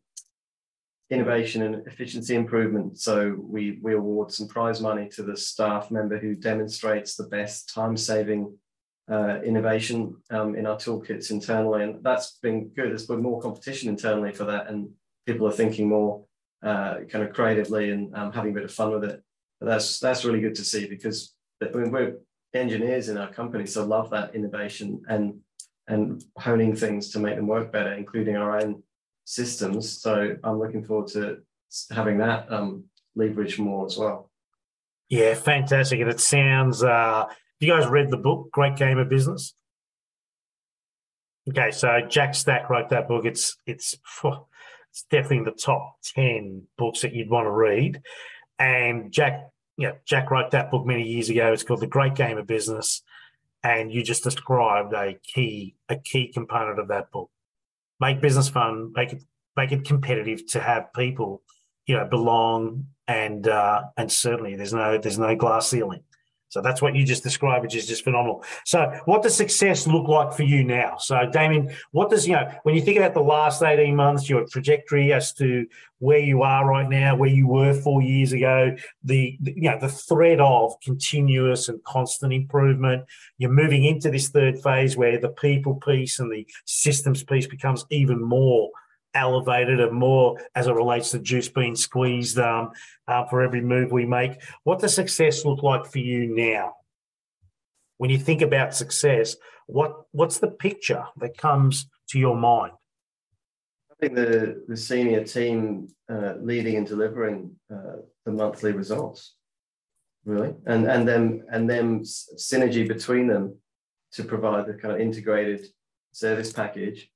innovation 1.11 1.61
and 1.61 1.85
efficiency 1.87 2.35
improvement. 2.35 2.97
So 2.99 3.35
we, 3.37 3.79
we 3.81 3.93
award 3.93 4.31
some 4.31 4.47
prize 4.47 4.81
money 4.81 5.07
to 5.09 5.23
the 5.23 5.37
staff 5.37 5.91
member 5.91 6.17
who 6.17 6.35
demonstrates 6.35 7.15
the 7.15 7.27
best 7.27 7.73
time 7.73 7.95
saving 7.95 8.57
uh, 9.11 9.41
innovation 9.43 10.15
um, 10.29 10.55
in 10.55 10.65
our 10.65 10.77
toolkits 10.77 11.31
internally. 11.31 11.83
And 11.83 12.03
that's 12.03 12.37
been 12.41 12.69
good. 12.69 12.91
There's 12.91 13.07
been 13.07 13.21
more 13.21 13.41
competition 13.41 13.89
internally 13.89 14.31
for 14.31 14.45
that. 14.45 14.69
And 14.69 14.89
people 15.25 15.47
are 15.47 15.51
thinking 15.51 15.89
more 15.89 16.23
uh, 16.63 16.99
kind 17.09 17.25
of 17.25 17.33
creatively 17.33 17.91
and 17.91 18.15
um, 18.15 18.31
having 18.31 18.51
a 18.51 18.53
bit 18.53 18.63
of 18.63 18.73
fun 18.73 18.91
with 18.91 19.03
it. 19.03 19.21
But 19.59 19.67
that's 19.67 19.99
that's 19.99 20.25
really 20.25 20.41
good 20.41 20.55
to 20.55 20.63
see 20.63 20.87
because 20.87 21.35
I 21.61 21.67
mean, 21.77 21.91
we're 21.91 22.17
engineers 22.53 23.09
in 23.09 23.17
our 23.17 23.31
company, 23.31 23.65
so 23.65 23.85
love 23.85 24.09
that 24.11 24.33
innovation 24.33 25.01
and 25.07 25.39
and 25.87 26.23
honing 26.37 26.75
things 26.75 27.09
to 27.09 27.19
make 27.19 27.35
them 27.35 27.47
work 27.47 27.71
better, 27.71 27.93
including 27.93 28.37
our 28.37 28.59
own 28.59 28.81
systems. 29.25 30.01
So 30.01 30.35
I'm 30.43 30.59
looking 30.59 30.83
forward 30.83 31.07
to 31.09 31.39
having 31.91 32.17
that 32.19 32.51
um, 32.51 32.85
leverage 33.15 33.59
more 33.59 33.85
as 33.85 33.97
well. 33.97 34.31
Yeah, 35.09 35.33
fantastic. 35.33 35.99
And 35.99 36.09
it 36.09 36.19
sounds. 36.19 36.83
Uh, 36.83 37.25
you 37.61 37.73
guys 37.73 37.87
read 37.87 38.09
the 38.09 38.17
book, 38.17 38.51
Great 38.51 38.75
Game 38.75 38.97
of 38.97 39.09
Business? 39.09 39.53
Okay, 41.49 41.71
so 41.71 42.01
Jack 42.07 42.35
Stack 42.35 42.69
wrote 42.69 42.89
that 42.89 43.07
book. 43.07 43.25
It's 43.25 43.57
it's 43.65 43.95
it's 44.91 45.05
definitely 45.09 45.37
in 45.37 45.43
the 45.45 45.51
top 45.51 45.95
10 46.15 46.63
books 46.77 47.01
that 47.01 47.13
you'd 47.13 47.29
want 47.29 47.45
to 47.45 47.51
read. 47.51 48.01
And 48.59 49.11
Jack, 49.11 49.49
yeah, 49.77 49.93
Jack 50.05 50.29
wrote 50.29 50.51
that 50.51 50.69
book 50.69 50.85
many 50.85 51.03
years 51.03 51.29
ago. 51.29 51.51
It's 51.53 51.63
called 51.63 51.79
The 51.79 51.87
Great 51.87 52.15
Game 52.15 52.37
of 52.37 52.45
Business. 52.45 53.01
And 53.63 53.91
you 53.91 54.03
just 54.03 54.23
described 54.23 54.93
a 54.93 55.17
key, 55.23 55.75
a 55.87 55.95
key 55.95 56.31
component 56.33 56.79
of 56.79 56.89
that 56.89 57.11
book. 57.11 57.29
Make 57.99 58.21
business 58.21 58.49
fun, 58.49 58.91
make 58.93 59.13
it 59.13 59.23
make 59.55 59.71
it 59.71 59.85
competitive 59.85 60.45
to 60.47 60.59
have 60.59 60.93
people, 60.93 61.43
you 61.85 61.95
know, 61.95 62.05
belong 62.05 62.87
and 63.07 63.47
uh, 63.47 63.83
and 63.97 64.11
certainly 64.11 64.55
there's 64.55 64.73
no 64.73 64.97
there's 64.97 65.19
no 65.19 65.35
glass 65.35 65.67
ceiling. 65.67 66.03
So 66.51 66.59
that's 66.59 66.81
what 66.81 66.95
you 66.95 67.05
just 67.05 67.23
described, 67.23 67.63
which 67.63 67.77
is 67.77 67.87
just 67.87 68.03
phenomenal. 68.03 68.43
So, 68.65 68.91
what 69.05 69.23
does 69.23 69.33
success 69.33 69.87
look 69.87 70.09
like 70.09 70.33
for 70.33 70.43
you 70.43 70.65
now? 70.65 70.97
So, 70.99 71.25
Damien, 71.31 71.73
what 71.91 72.09
does 72.09 72.27
you 72.27 72.33
know 72.33 72.51
when 72.63 72.75
you 72.75 72.81
think 72.81 72.97
about 72.97 73.13
the 73.13 73.21
last 73.21 73.63
eighteen 73.63 73.95
months, 73.95 74.29
your 74.29 74.45
trajectory 74.45 75.13
as 75.13 75.31
to 75.35 75.65
where 75.99 76.19
you 76.19 76.41
are 76.41 76.67
right 76.67 76.89
now, 76.89 77.15
where 77.15 77.29
you 77.29 77.47
were 77.47 77.73
four 77.73 78.01
years 78.01 78.33
ago, 78.33 78.75
the, 79.01 79.37
the 79.39 79.53
you 79.55 79.69
know 79.69 79.79
the 79.79 79.87
thread 79.87 80.41
of 80.41 80.73
continuous 80.83 81.69
and 81.69 81.81
constant 81.85 82.33
improvement. 82.33 83.05
You're 83.37 83.49
moving 83.49 83.85
into 83.85 84.11
this 84.11 84.27
third 84.27 84.61
phase 84.61 84.97
where 84.97 85.17
the 85.17 85.29
people 85.29 85.75
piece 85.75 86.19
and 86.19 86.29
the 86.29 86.45
systems 86.65 87.23
piece 87.23 87.47
becomes 87.47 87.85
even 87.91 88.21
more 88.21 88.71
elevated 89.13 89.79
and 89.79 89.93
more 89.93 90.37
as 90.55 90.67
it 90.67 90.73
relates 90.73 91.11
to 91.11 91.19
juice 91.19 91.49
being 91.49 91.75
squeezed 91.75 92.39
um, 92.39 92.71
uh, 93.07 93.25
for 93.25 93.41
every 93.41 93.61
move 93.61 93.91
we 93.91 94.05
make. 94.05 94.41
What 94.63 94.79
does 94.79 94.95
success 94.95 95.45
look 95.45 95.63
like 95.63 95.85
for 95.85 95.99
you 95.99 96.35
now? 96.35 96.75
When 97.97 98.09
you 98.09 98.17
think 98.17 98.41
about 98.41 98.73
success, 98.73 99.35
what 99.67 100.05
what's 100.11 100.39
the 100.39 100.49
picture 100.49 101.05
that 101.17 101.37
comes 101.37 101.87
to 102.09 102.19
your 102.19 102.35
mind? 102.35 102.73
I 103.91 103.93
think 103.99 104.15
the, 104.15 104.63
the 104.67 104.75
senior 104.75 105.23
team 105.23 105.87
uh, 106.09 106.33
leading 106.41 106.77
and 106.77 106.87
delivering 106.87 107.55
uh, 107.71 107.97
the 108.25 108.31
monthly 108.31 108.71
results, 108.71 109.35
really, 110.25 110.55
and 110.65 110.87
and 110.87 111.07
them 111.07 111.43
and 111.51 111.69
them 111.69 112.01
synergy 112.01 112.87
between 112.87 113.27
them 113.27 113.55
to 114.13 114.23
provide 114.23 114.65
the 114.65 114.73
kind 114.73 114.95
of 114.95 114.99
integrated 114.99 115.67
service 116.11 116.51
package 116.51 117.10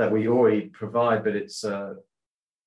that 0.00 0.10
we 0.10 0.28
already 0.28 0.62
provide, 0.62 1.22
but 1.22 1.36
it's 1.36 1.62
uh, 1.62 1.92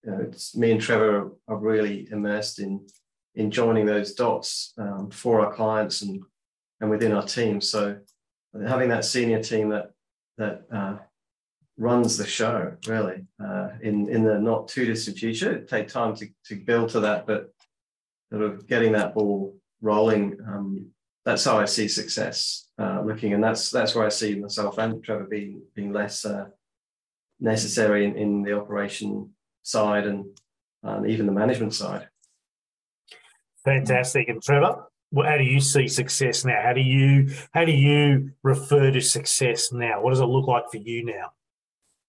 you 0.03 0.11
know, 0.11 0.19
it's 0.21 0.55
me 0.55 0.71
and 0.71 0.79
Trevor 0.79 1.31
are 1.47 1.57
really 1.57 2.07
immersed 2.11 2.59
in 2.59 2.85
in 3.33 3.49
joining 3.49 3.87
those 3.87 4.13
dots 4.13 4.73
um, 4.77 5.09
for 5.09 5.43
our 5.43 5.51
clients 5.51 6.03
and 6.03 6.21
and 6.79 6.91
within 6.91 7.11
our 7.11 7.25
team. 7.25 7.59
So 7.59 7.97
having 8.67 8.89
that 8.89 9.03
senior 9.03 9.41
team 9.41 9.69
that 9.69 9.87
that 10.37 10.61
uh, 10.71 10.97
runs 11.77 12.17
the 12.17 12.27
show 12.27 12.75
really 12.87 13.25
uh, 13.43 13.69
in 13.81 14.07
in 14.09 14.23
the 14.23 14.37
not 14.39 14.67
too 14.67 14.85
distant 14.85 15.17
future. 15.17 15.53
It 15.53 15.67
take 15.67 15.87
time 15.87 16.15
to 16.17 16.27
to 16.49 16.55
build 16.55 16.89
to 16.89 16.99
that, 16.99 17.25
but 17.25 17.51
sort 18.31 18.43
of 18.43 18.67
getting 18.67 18.91
that 18.91 19.15
ball 19.15 19.57
rolling. 19.81 20.37
Um, 20.47 20.91
that's 21.25 21.45
how 21.45 21.57
I 21.57 21.65
see 21.65 21.87
success 21.87 22.67
uh, 22.77 23.01
looking, 23.01 23.33
and 23.33 23.43
that's 23.43 23.71
that's 23.71 23.95
where 23.95 24.05
I 24.05 24.09
see 24.09 24.35
myself 24.35 24.77
and 24.77 25.03
Trevor 25.03 25.23
being 25.25 25.63
being 25.73 25.91
less 25.91 26.25
uh, 26.25 26.49
necessary 27.43 28.05
in, 28.05 28.15
in 28.17 28.41
the 28.41 28.53
operation 28.53 29.29
side 29.61 30.07
and 30.07 30.25
um, 30.83 31.05
even 31.05 31.25
the 31.25 31.31
management 31.31 31.73
side. 31.73 32.07
Fantastic, 33.63 34.27
and 34.29 34.41
Trevor, 34.41 34.85
how 35.15 35.37
do 35.37 35.43
you 35.43 35.61
see 35.61 35.87
success 35.87 36.43
now? 36.43 36.59
How 36.61 36.73
do 36.73 36.81
you 36.81 37.29
how 37.53 37.63
do 37.63 37.71
you 37.71 38.31
refer 38.41 38.91
to 38.91 39.01
success 39.01 39.71
now? 39.71 40.01
What 40.01 40.09
does 40.09 40.19
it 40.19 40.25
look 40.25 40.47
like 40.47 40.69
for 40.71 40.77
you 40.77 41.05
now? 41.05 41.31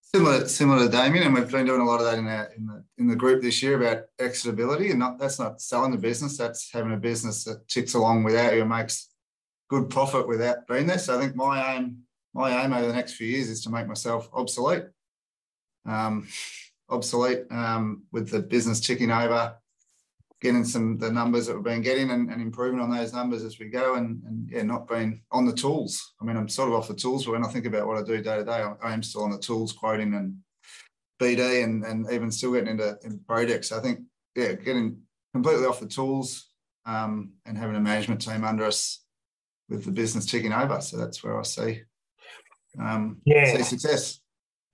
Similar, 0.01 0.49
similar 0.49 0.87
to 0.87 0.89
Damien, 0.89 1.25
and 1.25 1.35
we've 1.35 1.51
been 1.51 1.67
doing 1.67 1.81
a 1.81 1.85
lot 1.85 2.01
of 2.01 2.07
that 2.07 2.19
in, 2.19 2.27
our, 2.27 2.45
in 2.57 2.67
the 2.67 2.85
in 2.99 3.07
the 3.09 3.17
group 3.17 3.43
this 3.43 3.63
year 3.63 3.77
about 3.77 4.05
exitability, 4.21 4.91
and 4.91 4.99
not, 4.99 5.19
that's 5.19 5.39
not 5.39 5.61
selling 5.61 5.91
the 5.91 5.99
business. 5.99 6.39
That's 6.39 6.73
having 6.73 6.93
a 6.93 6.97
business 6.97 7.45
that 7.45 7.69
ticks 7.69 7.95
along 7.95 8.25
without 8.25 8.55
you 8.55 8.61
and 8.61 8.71
makes 8.71 9.11
good 9.69 9.91
profit 9.91 10.29
without 10.29 10.67
being 10.69 10.87
there. 10.87 10.99
So 10.99 11.17
I 11.17 11.21
think 11.21 11.37
my 11.37 11.75
aim, 11.75 11.99
my 12.33 12.65
aim 12.65 12.73
over 12.73 12.87
the 12.87 12.93
next 12.93 13.15
few 13.15 13.27
years 13.27 13.49
is 13.49 13.63
to 13.65 13.71
make 13.71 13.87
myself 13.87 14.29
obsolete, 14.33 14.85
um, 15.87 16.27
obsolete 16.89 17.45
um, 17.51 18.03
with 18.13 18.31
the 18.31 18.41
business 18.41 18.81
ticking 18.81 19.11
over, 19.11 19.57
getting 20.41 20.65
some 20.65 20.99
the 20.99 21.11
numbers 21.11 21.47
that 21.47 21.55
we've 21.55 21.65
been 21.65 21.83
getting 21.83 22.11
and, 22.11 22.31
and 22.31 22.41
improving 22.41 22.81
on 22.81 22.91
those 22.91 23.13
numbers 23.13 23.43
as 23.43 23.59
we 23.59 23.69
go, 23.69 23.95
and, 23.95 24.23
and, 24.25 24.51
yeah, 24.51 24.63
not 24.63 24.89
being 24.89 25.23
on 25.31 25.47
the 25.47 25.53
tools. 25.53 26.15
I 26.21 26.25
mean, 26.25 26.37
I'm 26.37 26.49
sort 26.49 26.69
of 26.69 26.75
off 26.75 26.89
the 26.89 26.95
tools, 26.95 27.25
but 27.25 27.33
when 27.33 27.45
I 27.45 27.49
think 27.49 27.67
about 27.67 27.87
what 27.87 27.99
I 27.99 28.03
do 28.03 28.23
day 28.23 28.37
to 28.37 28.45
day, 28.45 28.63
I, 28.63 28.75
I 28.83 28.93
am 28.93 29.03
still 29.03 29.25
on 29.25 29.31
the 29.31 29.39
tools, 29.39 29.73
quoting 29.73 30.15
and 30.15 30.37
BD, 31.21 31.65
and 31.65 31.85
and 31.85 32.11
even 32.11 32.31
still 32.31 32.53
getting 32.53 32.71
into, 32.71 32.99
into 33.03 33.19
projects. 33.27 33.73
I 33.73 33.81
think 33.81 34.01
yeah, 34.35 34.53
getting 34.53 34.99
completely 35.33 35.67
off 35.67 35.81
the 35.81 35.87
tools 35.87 36.51
um, 36.87 37.33
and 37.47 37.57
having 37.57 37.77
a 37.77 37.81
management 37.81 38.21
team 38.21 38.45
under 38.45 38.65
us 38.65 39.01
with 39.69 39.85
the 39.85 39.91
business 39.91 40.27
ticking 40.27 40.53
over. 40.53 40.81
So 40.81 40.97
that's 40.97 41.25
where 41.25 41.39
I 41.39 41.43
see 41.43 41.83
um, 42.79 43.19
yeah 43.25 43.57
see 43.57 43.63
success. 43.63 44.21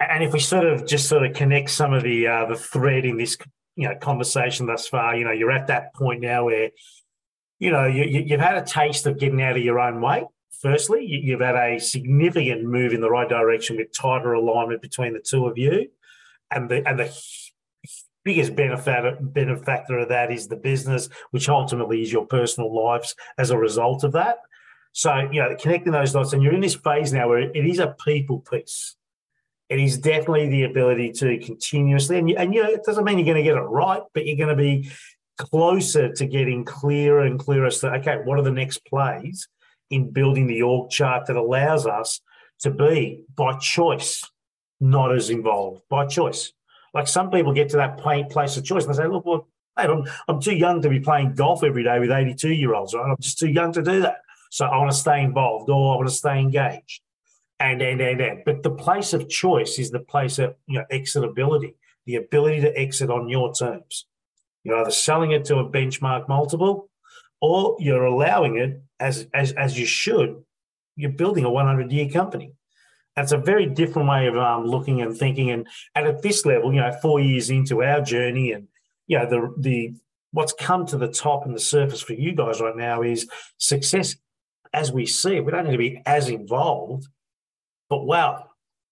And 0.01 0.25
if 0.25 0.33
we 0.33 0.41
sort 0.41 0.65
of 0.65 0.87
just 0.87 1.09
sort 1.09 1.25
of 1.25 1.35
connect 1.35 1.71
some 1.71 1.93
of 1.93 2.03
the 2.03 2.27
uh, 2.27 2.47
the 2.47 2.57
thread 2.57 3.05
in 3.05 3.19
this 3.19 3.37
you 3.77 3.89
know 3.89 3.95
conversation 3.97 4.67
thus 4.67 4.87
far. 4.87 5.17
You 5.17 5.25
know, 5.25 5.33
you're 5.33 5.51
at 5.51 5.69
that 5.69 5.95
point 5.95 6.21
now 6.21 6.45
where 6.45 6.71
you 7.59 7.71
know 7.71 7.87
you, 7.87 8.05
you've 8.05 8.41
had 8.41 8.59
a 8.59 8.65
taste 8.65 9.07
of 9.07 9.19
getting 9.19 9.43
out 9.43 9.57
of 9.57 9.63
your 9.63 9.81
own 9.81 10.01
way. 10.01 10.25
Firstly, 10.61 11.07
you've 11.07 11.41
had 11.41 11.57
a 11.57 11.79
significant 11.79 12.65
move 12.65 12.93
in 12.93 13.01
the 13.01 13.11
right 13.11 13.29
direction 13.29 13.79
with 13.79 13.89
tighter 13.99 14.35
alignment 14.35 14.83
between 14.83 15.15
the 15.15 15.21
two 15.21 15.47
of 15.47 15.57
you, 15.57 15.89
and 16.51 16.69
the 16.69 16.87
and 16.87 16.99
the 16.99 17.11
biggest 18.23 18.55
benefactor 18.55 19.17
benefactor 19.21 19.99
of 19.99 20.09
that 20.11 20.31
is 20.31 20.49
the 20.49 20.57
business, 20.57 21.09
which 21.31 21.49
ultimately 21.49 22.03
is 22.03 22.13
your 22.13 22.27
personal 22.27 22.75
lives 22.75 23.15
as 23.39 23.51
a 23.51 23.57
result 23.57 24.05
of 24.05 24.13
that. 24.13 24.39
So, 24.93 25.17
you 25.33 25.41
know, 25.41 25.57
connecting 25.59 25.93
those 25.93 26.13
dots, 26.13 26.35
and 26.35 26.43
you're 26.43 26.53
in 26.53 26.61
this 26.61 26.75
phase 26.75 27.13
now 27.13 27.29
where 27.29 27.39
it 27.39 27.65
is 27.65 27.79
a 27.79 27.97
people 28.05 28.41
piece 28.41 28.97
it 29.71 29.79
is 29.79 29.99
definitely 29.99 30.49
the 30.49 30.65
ability 30.65 31.13
to 31.13 31.39
continuously, 31.39 32.19
and, 32.19 32.29
and 32.33 32.53
you 32.53 32.63
know, 32.63 32.69
it 32.69 32.83
doesn't 32.85 33.05
mean 33.05 33.19
you're 33.19 33.25
going 33.25 33.37
to 33.37 33.49
get 33.49 33.57
it 33.57 33.61
right, 33.61 34.03
but 34.13 34.27
you're 34.27 34.37
going 34.37 34.55
to 34.55 34.61
be 34.61 34.91
closer 35.39 36.13
to 36.13 36.27
getting 36.27 36.65
clearer 36.65 37.21
and 37.21 37.39
clearer 37.39 37.67
as 37.67 37.79
to, 37.79 37.91
okay, 37.95 38.19
what 38.25 38.39
are 38.39 38.43
the 38.43 38.51
next 38.51 38.85
plays 38.85 39.49
in 39.89 40.11
building 40.11 40.49
the 40.49 40.63
org 40.63 40.91
chart 40.91 41.27
that 41.27 41.37
allows 41.37 41.87
us 41.87 42.21
to 42.61 42.71
be 42.71 43.25
by 43.37 43.57
choice, 43.59 44.25
not 44.81 45.15
as 45.15 45.31
involved, 45.31 45.83
by 45.89 46.05
choice. 46.05 46.53
Like 46.93 47.07
some 47.07 47.31
people 47.31 47.53
get 47.53 47.69
to 47.71 47.77
that 47.77 47.99
place 47.99 48.57
of 48.57 48.65
choice 48.65 48.85
and 48.85 48.93
they 48.93 48.99
say, 48.99 49.07
look, 49.07 49.25
well, 49.25 49.47
I'm, 49.77 50.03
I'm 50.27 50.41
too 50.41 50.57
young 50.57 50.83
to 50.83 50.89
be 50.89 50.99
playing 50.99 51.35
golf 51.35 51.63
every 51.63 51.85
day 51.85 52.01
with 52.01 52.11
82 52.11 52.53
year 52.53 52.75
olds, 52.75 52.93
right? 52.93 53.09
I'm 53.09 53.17
just 53.21 53.39
too 53.39 53.49
young 53.49 53.73
to 53.75 53.83
do 53.83 54.01
that. 54.01 54.17
So 54.51 54.67
I 54.67 54.77
want 54.79 54.91
to 54.91 54.97
stay 54.97 55.23
involved 55.23 55.71
or 55.71 55.95
I 55.95 55.97
want 55.97 56.09
to 56.09 56.15
stay 56.15 56.41
engaged 56.41 57.03
and 57.61 57.83
and 57.83 58.01
and 58.01 58.21
and. 58.21 58.43
But 58.45 58.63
the 58.63 58.71
place 58.71 59.13
of 59.13 59.29
choice 59.29 59.79
is 59.79 59.91
the 59.91 60.01
place 60.01 60.39
of 60.39 60.55
you 60.67 60.79
know 60.79 60.85
exitability, 60.91 61.75
the 62.07 62.17
ability 62.17 62.63
to 62.63 62.77
exit 62.77 63.11
on 63.11 63.29
your 63.29 63.53
terms. 63.53 64.07
You're 64.65 64.79
either 64.79 64.91
selling 64.91 65.33
it 65.33 65.45
to 65.47 65.59
a 65.59 65.69
benchmark 65.69 66.29
multiple, 66.29 66.91
or 67.41 67.77
you're 67.79 68.05
allowing 68.05 68.57
it 68.57 68.83
as 68.99 69.29
as 69.35 69.53
as 69.53 69.79
you 69.79 69.87
should. 69.87 70.43
You're 70.97 71.13
building 71.13 71.45
a 71.45 71.51
100 71.51 71.93
year 71.93 72.09
company. 72.09 72.55
That's 73.17 73.33
a 73.33 73.39
very 73.39 73.67
different 73.67 74.09
way 74.09 74.27
of 74.27 74.37
um, 74.37 74.65
looking 74.65 75.03
and 75.03 75.17
thinking. 75.17 75.51
And, 75.51 75.67
and 75.95 76.07
at 76.07 76.23
this 76.23 76.47
level, 76.47 76.73
you 76.73 76.81
know, 76.81 76.93
four 77.03 77.21
years 77.21 77.51
into 77.51 77.83
our 77.83 78.01
journey, 78.01 78.53
and 78.53 78.69
you 79.07 79.19
know 79.19 79.29
the 79.29 79.55
the 79.59 79.95
what's 80.33 80.53
come 80.53 80.87
to 80.87 80.97
the 80.97 81.09
top 81.09 81.45
and 81.45 81.55
the 81.55 81.61
surface 81.61 82.01
for 82.01 82.15
you 82.15 82.33
guys 82.33 82.61
right 82.61 82.77
now 82.77 83.03
is 83.03 83.29
success 83.59 84.17
as 84.73 84.93
we 84.93 85.05
see 85.05 85.37
it. 85.37 85.45
We 85.45 85.53
don't 85.53 85.65
need 85.65 85.73
to 85.73 85.79
be 85.79 86.01
as 86.07 86.29
involved 86.29 87.09
but 87.91 88.07
wow, 88.07 88.47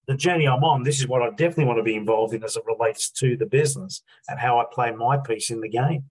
the 0.08 0.14
journey 0.14 0.48
I'm 0.48 0.64
on, 0.64 0.82
this 0.82 0.98
is 1.00 1.06
what 1.06 1.22
I 1.22 1.30
definitely 1.30 1.66
want 1.66 1.78
to 1.78 1.84
be 1.84 1.94
involved 1.94 2.34
in 2.34 2.42
as 2.42 2.56
it 2.56 2.64
relates 2.66 3.10
to 3.12 3.36
the 3.36 3.46
business 3.46 4.02
and 4.28 4.38
how 4.38 4.58
I 4.58 4.64
play 4.70 4.90
my 4.90 5.16
piece 5.18 5.50
in 5.50 5.60
the 5.60 5.68
game, 5.68 6.04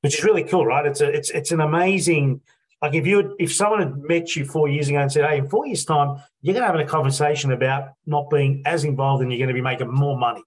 which 0.00 0.18
is 0.18 0.24
really 0.24 0.42
cool, 0.42 0.64
right? 0.64 0.86
It's 0.86 1.02
a, 1.02 1.08
it's 1.08 1.30
it's 1.30 1.52
an 1.52 1.60
amazing. 1.60 2.40
Like 2.80 2.94
if 2.94 3.06
you 3.06 3.36
if 3.38 3.52
someone 3.52 3.80
had 3.80 3.96
met 3.98 4.34
you 4.34 4.44
four 4.44 4.68
years 4.68 4.88
ago 4.88 4.98
and 4.98 5.12
said, 5.12 5.28
"Hey, 5.28 5.38
in 5.38 5.48
four 5.48 5.66
years' 5.66 5.84
time, 5.84 6.22
you're 6.40 6.54
going 6.54 6.66
to 6.66 6.72
have 6.72 6.80
a 6.80 6.90
conversation 6.90 7.52
about 7.52 7.90
not 8.06 8.30
being 8.30 8.62
as 8.64 8.84
involved 8.84 9.22
and 9.22 9.30
you're 9.30 9.38
going 9.38 9.48
to 9.48 9.54
be 9.54 9.60
making 9.60 9.92
more 9.92 10.16
money, 10.16 10.42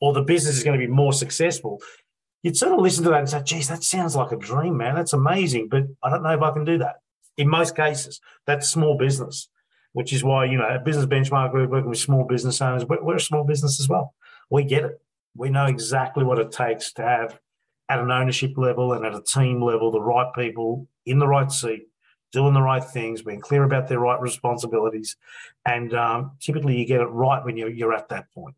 or 0.00 0.12
the 0.12 0.22
business 0.22 0.58
is 0.58 0.64
going 0.64 0.78
to 0.78 0.86
be 0.86 0.92
more 0.92 1.12
successful," 1.12 1.80
you'd 2.42 2.56
sort 2.56 2.72
of 2.72 2.80
listen 2.80 3.04
to 3.04 3.10
that 3.10 3.20
and 3.20 3.28
say, 3.30 3.42
"Geez, 3.42 3.68
that 3.68 3.84
sounds 3.84 4.14
like 4.16 4.32
a 4.32 4.36
dream, 4.36 4.76
man. 4.76 4.96
That's 4.96 5.12
amazing, 5.12 5.68
but 5.68 5.84
I 6.02 6.10
don't 6.10 6.22
know 6.22 6.34
if 6.34 6.42
I 6.42 6.50
can 6.50 6.64
do 6.64 6.78
that." 6.78 6.96
In 7.38 7.48
most 7.48 7.74
cases, 7.74 8.20
that's 8.46 8.68
small 8.68 8.98
business 8.98 9.48
which 9.92 10.12
is 10.12 10.24
why, 10.24 10.44
you 10.46 10.58
know, 10.58 10.68
a 10.68 10.78
business 10.78 11.06
benchmark, 11.06 11.52
we're 11.52 11.68
working 11.68 11.90
with 11.90 11.98
small 11.98 12.24
business 12.24 12.60
owners. 12.60 12.84
We're, 12.84 13.02
we're 13.02 13.16
a 13.16 13.20
small 13.20 13.44
business 13.44 13.80
as 13.80 13.88
well. 13.88 14.14
We 14.50 14.64
get 14.64 14.84
it. 14.84 15.00
We 15.36 15.50
know 15.50 15.66
exactly 15.66 16.24
what 16.24 16.38
it 16.38 16.52
takes 16.52 16.92
to 16.94 17.02
have 17.02 17.38
at 17.88 18.00
an 18.00 18.10
ownership 18.10 18.56
level 18.56 18.92
and 18.92 19.04
at 19.04 19.14
a 19.14 19.22
team 19.22 19.62
level 19.62 19.90
the 19.90 20.00
right 20.00 20.32
people 20.34 20.88
in 21.04 21.18
the 21.18 21.26
right 21.26 21.50
seat, 21.50 21.88
doing 22.32 22.54
the 22.54 22.62
right 22.62 22.84
things, 22.84 23.22
being 23.22 23.40
clear 23.40 23.64
about 23.64 23.88
their 23.88 23.98
right 24.00 24.20
responsibilities. 24.20 25.16
And 25.66 25.92
um, 25.94 26.32
typically 26.40 26.76
you 26.78 26.86
get 26.86 27.00
it 27.00 27.06
right 27.06 27.44
when 27.44 27.56
you're, 27.56 27.70
you're 27.70 27.94
at 27.94 28.08
that 28.10 28.32
point. 28.32 28.56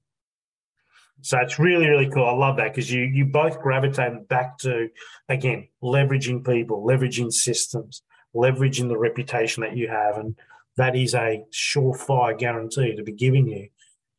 So 1.20 1.38
it's 1.38 1.58
really, 1.58 1.88
really 1.88 2.10
cool. 2.10 2.26
I 2.26 2.32
love 2.32 2.56
that 2.56 2.74
because 2.74 2.92
you 2.92 3.04
you 3.04 3.24
both 3.24 3.60
gravitate 3.60 4.28
back 4.28 4.58
to 4.58 4.90
again 5.28 5.68
leveraging 5.82 6.44
people, 6.44 6.84
leveraging 6.84 7.32
systems, 7.32 8.02
leveraging 8.34 8.88
the 8.88 8.98
reputation 8.98 9.62
that 9.62 9.76
you 9.76 9.88
have, 9.88 10.18
and 10.18 10.36
that 10.76 10.96
is 10.96 11.14
a 11.14 11.44
surefire 11.52 12.36
guarantee 12.38 12.96
to 12.96 13.02
be 13.02 13.12
giving 13.12 13.48
you, 13.48 13.68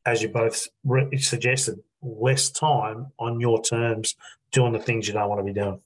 as 0.05 0.21
you 0.21 0.29
both 0.29 0.67
suggested, 1.19 1.79
less 2.01 2.49
time 2.49 3.07
on 3.19 3.39
your 3.39 3.61
terms 3.61 4.15
doing 4.51 4.73
the 4.73 4.79
things 4.79 5.07
you 5.07 5.13
don't 5.13 5.29
want 5.29 5.39
to 5.39 5.43
be 5.43 5.53
doing. 5.53 5.79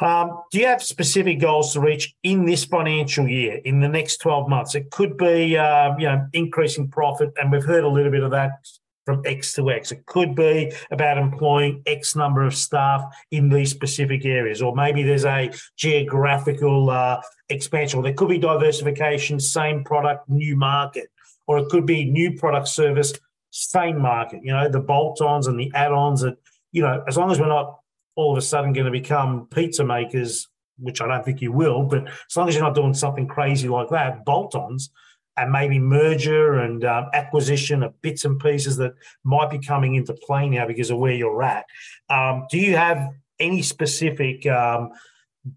Um, 0.00 0.42
do 0.50 0.58
you 0.58 0.66
have 0.66 0.82
specific 0.82 1.40
goals 1.40 1.72
to 1.72 1.80
reach 1.80 2.14
in 2.22 2.44
this 2.44 2.64
financial 2.64 3.28
year, 3.28 3.60
in 3.64 3.80
the 3.80 3.88
next 3.88 4.18
12 4.18 4.48
months? 4.48 4.74
It 4.74 4.90
could 4.90 5.16
be, 5.16 5.56
um, 5.56 5.98
you 6.00 6.06
know, 6.06 6.26
increasing 6.32 6.88
profit, 6.88 7.32
and 7.40 7.50
we've 7.50 7.64
heard 7.64 7.84
a 7.84 7.88
little 7.88 8.10
bit 8.10 8.22
of 8.22 8.32
that 8.32 8.68
from 9.04 9.22
X 9.24 9.54
to 9.54 9.70
X. 9.70 9.92
It 9.92 10.06
could 10.06 10.34
be 10.34 10.72
about 10.90 11.18
employing 11.18 11.82
X 11.86 12.16
number 12.16 12.44
of 12.44 12.54
staff 12.54 13.04
in 13.30 13.48
these 13.48 13.70
specific 13.70 14.24
areas, 14.24 14.62
or 14.62 14.74
maybe 14.74 15.02
there's 15.02 15.24
a 15.24 15.50
geographical 15.76 16.90
uh, 16.90 17.20
expansion, 17.48 17.98
or 17.98 18.02
there 18.02 18.14
could 18.14 18.28
be 18.28 18.38
diversification, 18.38 19.38
same 19.38 19.84
product, 19.84 20.28
new 20.28 20.56
market, 20.56 21.08
or 21.46 21.58
it 21.58 21.68
could 21.68 21.86
be 21.86 22.04
new 22.04 22.36
product 22.38 22.68
service, 22.68 23.12
same 23.50 24.00
market. 24.00 24.40
You 24.42 24.52
know, 24.52 24.68
the 24.68 24.80
bolt 24.80 25.20
ons 25.20 25.46
and 25.46 25.58
the 25.58 25.70
add 25.74 25.92
ons 25.92 26.22
that, 26.22 26.36
you 26.72 26.82
know, 26.82 27.04
as 27.06 27.16
long 27.16 27.30
as 27.30 27.38
we're 27.38 27.48
not 27.48 27.78
all 28.16 28.32
of 28.32 28.38
a 28.38 28.42
sudden 28.42 28.72
going 28.72 28.86
to 28.86 28.92
become 28.92 29.48
pizza 29.52 29.84
makers, 29.84 30.48
which 30.78 31.00
I 31.00 31.06
don't 31.06 31.24
think 31.24 31.40
you 31.42 31.52
will, 31.52 31.82
but 31.84 32.08
as 32.08 32.36
long 32.36 32.48
as 32.48 32.54
you're 32.54 32.64
not 32.64 32.74
doing 32.74 32.94
something 32.94 33.28
crazy 33.28 33.68
like 33.68 33.90
that, 33.90 34.24
bolt 34.24 34.54
ons 34.54 34.90
and 35.36 35.50
maybe 35.50 35.78
merger 35.78 36.58
and 36.58 36.84
um, 36.84 37.06
acquisition 37.12 37.82
of 37.82 38.00
bits 38.02 38.24
and 38.24 38.38
pieces 38.38 38.76
that 38.76 38.94
might 39.24 39.50
be 39.50 39.58
coming 39.58 39.96
into 39.96 40.14
play 40.14 40.48
now 40.48 40.66
because 40.66 40.90
of 40.90 40.98
where 40.98 41.12
you're 41.12 41.42
at. 41.42 41.64
Um, 42.08 42.46
do 42.50 42.58
you 42.58 42.76
have 42.76 43.10
any 43.40 43.62
specific 43.62 44.46
um, 44.46 44.90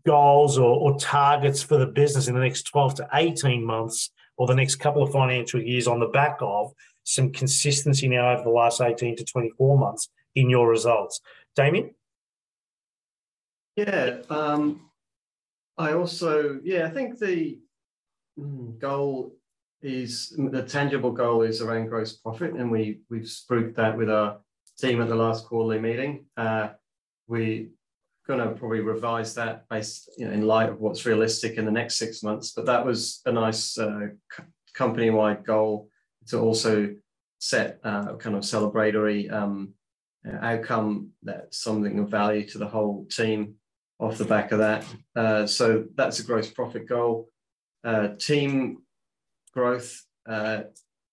goals 0.05 0.57
or, 0.57 0.75
or, 0.75 0.97
targets 0.97 1.61
for 1.61 1.78
the 1.78 1.86
business 1.86 2.28
in 2.28 2.34
the 2.34 2.41
next 2.41 2.63
12 2.63 2.95
to 2.95 3.07
18 3.13 3.63
months 3.63 4.11
or 4.36 4.47
the 4.47 4.55
next 4.55 4.75
couple 4.75 5.01
of 5.01 5.11
financial 5.11 5.61
years 5.61 5.88
on 5.88 5.99
the 5.99 6.07
back 6.07 6.38
of 6.41 6.73
some 7.03 7.32
consistency 7.32 8.07
now 8.07 8.34
over 8.34 8.43
the 8.43 8.49
last 8.49 8.82
18 8.82 9.15
to 9.15 9.23
24 9.23 9.78
months 9.78 10.09
in 10.36 10.49
your 10.49 10.67
results? 10.67 11.21
Damien? 11.55 11.91
Yeah. 13.75 14.17
Um, 14.30 14.89
I 15.78 15.93
also, 15.93 16.59
yeah, 16.63 16.86
I 16.86 16.89
think 16.89 17.19
the 17.19 17.59
mm, 18.38 18.78
goal 18.80 19.36
is 19.88 20.35
the 20.38 20.63
tangible 20.63 21.11
goal 21.11 21.41
is 21.41 21.61
around 21.61 21.88
gross 21.88 22.13
profit, 22.13 22.53
and 22.53 22.69
we 22.69 22.99
we've 23.09 23.23
spruiked 23.23 23.75
that 23.75 23.97
with 23.97 24.09
our 24.09 24.39
team 24.77 25.01
at 25.01 25.09
the 25.09 25.15
last 25.15 25.45
quarterly 25.45 25.79
meeting. 25.79 26.25
Uh, 26.35 26.69
we 27.27 27.69
going 28.27 28.39
to 28.39 28.53
probably 28.55 28.81
revise 28.81 29.33
that 29.35 29.67
based 29.69 30.09
you 30.17 30.25
know, 30.25 30.33
in 30.33 30.45
light 30.45 30.69
of 30.69 30.79
what's 30.81 31.05
realistic 31.05 31.57
in 31.57 31.65
the 31.65 31.71
next 31.71 31.95
six 31.95 32.21
months. 32.21 32.51
But 32.51 32.65
that 32.65 32.85
was 32.85 33.21
a 33.25 33.31
nice 33.31 33.77
uh, 33.77 34.07
company-wide 34.73 35.45
goal 35.45 35.89
to 36.27 36.39
also 36.39 36.93
set 37.39 37.79
uh, 37.85 38.15
kind 38.17 38.35
of 38.35 38.43
celebratory 38.43 39.31
um, 39.31 39.73
outcome 40.41 41.11
that's 41.23 41.63
something 41.63 41.99
of 41.99 42.09
value 42.09 42.45
to 42.49 42.57
the 42.57 42.67
whole 42.67 43.05
team 43.09 43.55
off 43.99 44.17
the 44.17 44.25
back 44.25 44.51
of 44.51 44.59
that. 44.59 44.85
Uh, 45.15 45.47
so 45.47 45.85
that's 45.95 46.19
a 46.19 46.23
gross 46.23 46.49
profit 46.49 46.88
goal. 46.88 47.29
Uh, 47.83 48.09
team 48.19 48.79
growth 49.53 50.03
uh, 50.27 50.63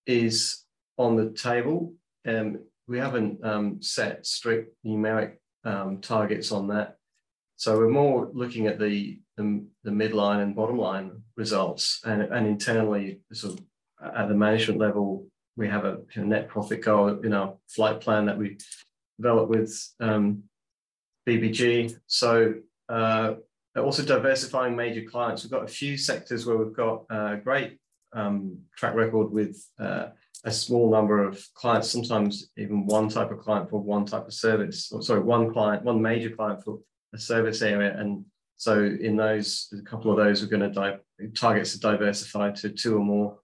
is 0.07 0.65
on 0.99 1.17
the 1.17 1.31
table. 1.31 1.95
Um, 2.27 2.59
we 2.87 2.99
haven't 2.99 3.45
um, 3.45 3.83
set 3.83 4.27
strict 4.27 4.75
numeric 4.85 5.35
um, 5.65 6.01
targets 6.01 6.53
on 6.53 6.69
that. 6.69 6.97
So 7.57 7.79
we're 7.79 7.89
more 7.89 8.31
looking 8.35 8.67
at 8.67 8.79
the, 8.79 9.21
the, 9.37 9.65
midline 9.87 10.43
and 10.43 10.57
bottom 10.57 10.77
line 10.77 11.23
results 11.37 12.01
and, 12.05 12.23
internally 12.47 13.21
sort 13.33 13.59
of 13.59 13.65
at 14.15 14.29
the 14.29 14.35
management 14.35 14.81
level, 14.81 15.27
we 15.57 15.69
have 15.69 15.85
a 15.85 15.99
net 16.17 16.49
profit 16.49 16.83
goal 16.83 17.21
in 17.21 17.33
our 17.33 17.55
flight 17.69 18.01
plan 18.01 18.27
that 18.27 18.37
we 18.37 18.59
developed 19.19 19.51
with 19.51 19.73
BBG. 21.27 21.97
So 22.07 22.55
uh, 22.89 23.35
also 23.77 24.05
diversifying 24.05 24.77
major 24.77 25.03
clients. 25.09 25.43
We've 25.43 25.53
got 25.53 25.65
a 25.65 25.69
few 25.69 25.97
sectors 25.97 26.47
where 26.47 26.57
we've 26.57 26.77
got 26.77 27.05
a 27.11 27.37
great 27.43 27.79
um, 28.15 28.59
track 28.77 28.95
record 28.95 29.31
with 29.31 29.63
uh, 29.79 30.07
a 30.45 30.53
small 30.53 30.91
number 30.91 31.25
of 31.25 31.43
clients, 31.55 31.91
sometimes 31.91 32.51
even 32.57 32.87
one 32.87 33.09
type 33.09 33.31
of 33.31 33.39
client 33.39 33.71
for 33.71 33.81
one 33.81 34.05
type 34.05 34.27
of 34.27 34.35
service, 34.35 34.91
or 34.93 35.03
sorry, 35.03 35.21
one 35.21 35.53
client, 35.53 35.85
one 35.85 36.01
major 36.01 36.31
client 36.31 36.63
for 36.63 36.79
a 37.15 37.19
service 37.19 37.63
area. 37.63 37.97
And 37.99 38.25
so 38.57 38.85
in 38.85 39.17
those, 39.17 39.73
a 39.79 39.83
couple 39.83 40.11
of 40.11 40.17
those 40.17 40.43
are 40.43 40.47
going 40.47 40.73
to 40.73 41.01
targets 41.35 41.73
to 41.73 41.81
diversify 41.81 42.51
to 42.53 42.71
two 42.71 42.97
or 42.97 43.05
more 43.05 43.39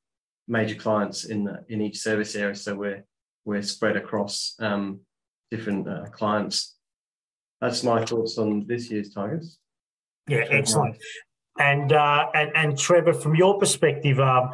major 0.46 0.74
clients 0.74 1.24
in 1.24 1.48
in 1.68 1.80
each 1.80 1.98
service 1.98 2.34
area. 2.34 2.54
So 2.54 2.74
we're 2.74 3.04
we're 3.44 3.62
spread 3.62 3.96
across 3.96 4.54
um, 4.58 5.00
different 5.50 5.88
uh, 5.88 6.06
clients. 6.10 6.76
That's 7.60 7.82
my 7.82 8.04
thoughts 8.04 8.38
on 8.38 8.66
this 8.66 8.90
year's 8.90 9.12
targets. 9.12 9.58
Yeah, 10.28 10.44
excellent. 10.48 10.96
And 11.60 11.92
uh, 11.92 12.26
and 12.34 12.50
and 12.56 12.78
Trevor, 12.78 13.12
from 13.12 13.36
your 13.36 13.58
perspective, 13.58 14.18
um, 14.18 14.50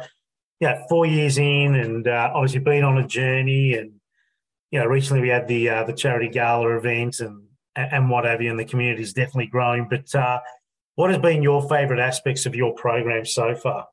yeah, 0.59 0.83
four 0.89 1.05
years 1.05 1.37
in, 1.37 1.75
and 1.75 2.07
uh, 2.07 2.31
obviously 2.35 2.59
been 2.59 2.83
on 2.83 2.97
a 2.97 3.07
journey, 3.07 3.75
and 3.75 3.93
you 4.71 4.79
know, 4.79 4.85
recently 4.85 5.21
we 5.21 5.29
had 5.29 5.47
the 5.47 5.69
uh, 5.69 5.83
the 5.85 5.93
charity 5.93 6.27
gala 6.27 6.75
event, 6.77 7.21
and 7.21 7.43
and 7.75 8.09
what 8.09 8.25
have 8.25 8.41
you, 8.41 8.51
and 8.51 8.59
the 8.59 8.65
community 8.65 9.01
is 9.01 9.13
definitely 9.13 9.47
growing. 9.47 9.87
But 9.89 10.13
uh, 10.13 10.41
what 10.95 11.09
has 11.11 11.19
been 11.19 11.41
your 11.41 11.61
favourite 11.69 12.01
aspects 12.01 12.45
of 12.45 12.55
your 12.55 12.73
program 12.73 13.25
so 13.25 13.55
far? 13.55 13.87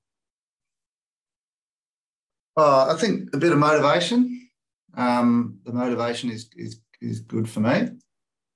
Uh, 2.56 2.92
I 2.94 2.98
think 2.98 3.34
a 3.34 3.38
bit 3.38 3.52
of 3.52 3.58
motivation. 3.58 4.48
Um, 4.96 5.58
the 5.64 5.72
motivation 5.72 6.30
is, 6.30 6.48
is 6.56 6.80
is 7.00 7.20
good 7.20 7.48
for 7.48 7.60
me 7.60 7.90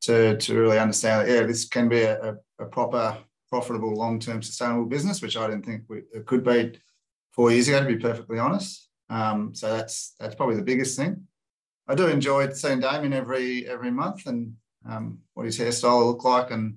to 0.02 0.36
to 0.36 0.54
really 0.58 0.78
understand 0.78 1.28
that 1.28 1.32
yeah, 1.32 1.46
this 1.46 1.64
can 1.64 1.88
be 1.88 2.02
a, 2.02 2.36
a 2.58 2.64
proper, 2.64 3.18
profitable, 3.50 3.94
long 3.94 4.18
term, 4.18 4.42
sustainable 4.42 4.86
business, 4.86 5.22
which 5.22 5.36
I 5.36 5.46
didn't 5.48 5.64
think 5.64 5.84
we, 5.88 5.98
it 6.12 6.26
could 6.26 6.44
be 6.44 6.78
four 7.32 7.50
years 7.50 7.68
ago, 7.68 7.80
to 7.80 7.86
be 7.86 7.96
perfectly 7.96 8.38
honest. 8.38 8.88
Um, 9.10 9.54
so 9.54 9.74
that's 9.74 10.14
that's 10.18 10.34
probably 10.34 10.56
the 10.56 10.62
biggest 10.62 10.98
thing. 10.98 11.26
I 11.86 11.94
do 11.94 12.06
enjoy 12.06 12.50
seeing 12.50 12.80
Damien 12.80 13.12
every 13.12 13.68
every 13.68 13.90
month 13.90 14.26
and 14.26 14.54
um, 14.88 15.18
what 15.34 15.46
his 15.46 15.58
hairstyle 15.58 16.06
look 16.06 16.24
like 16.24 16.50
and 16.50 16.76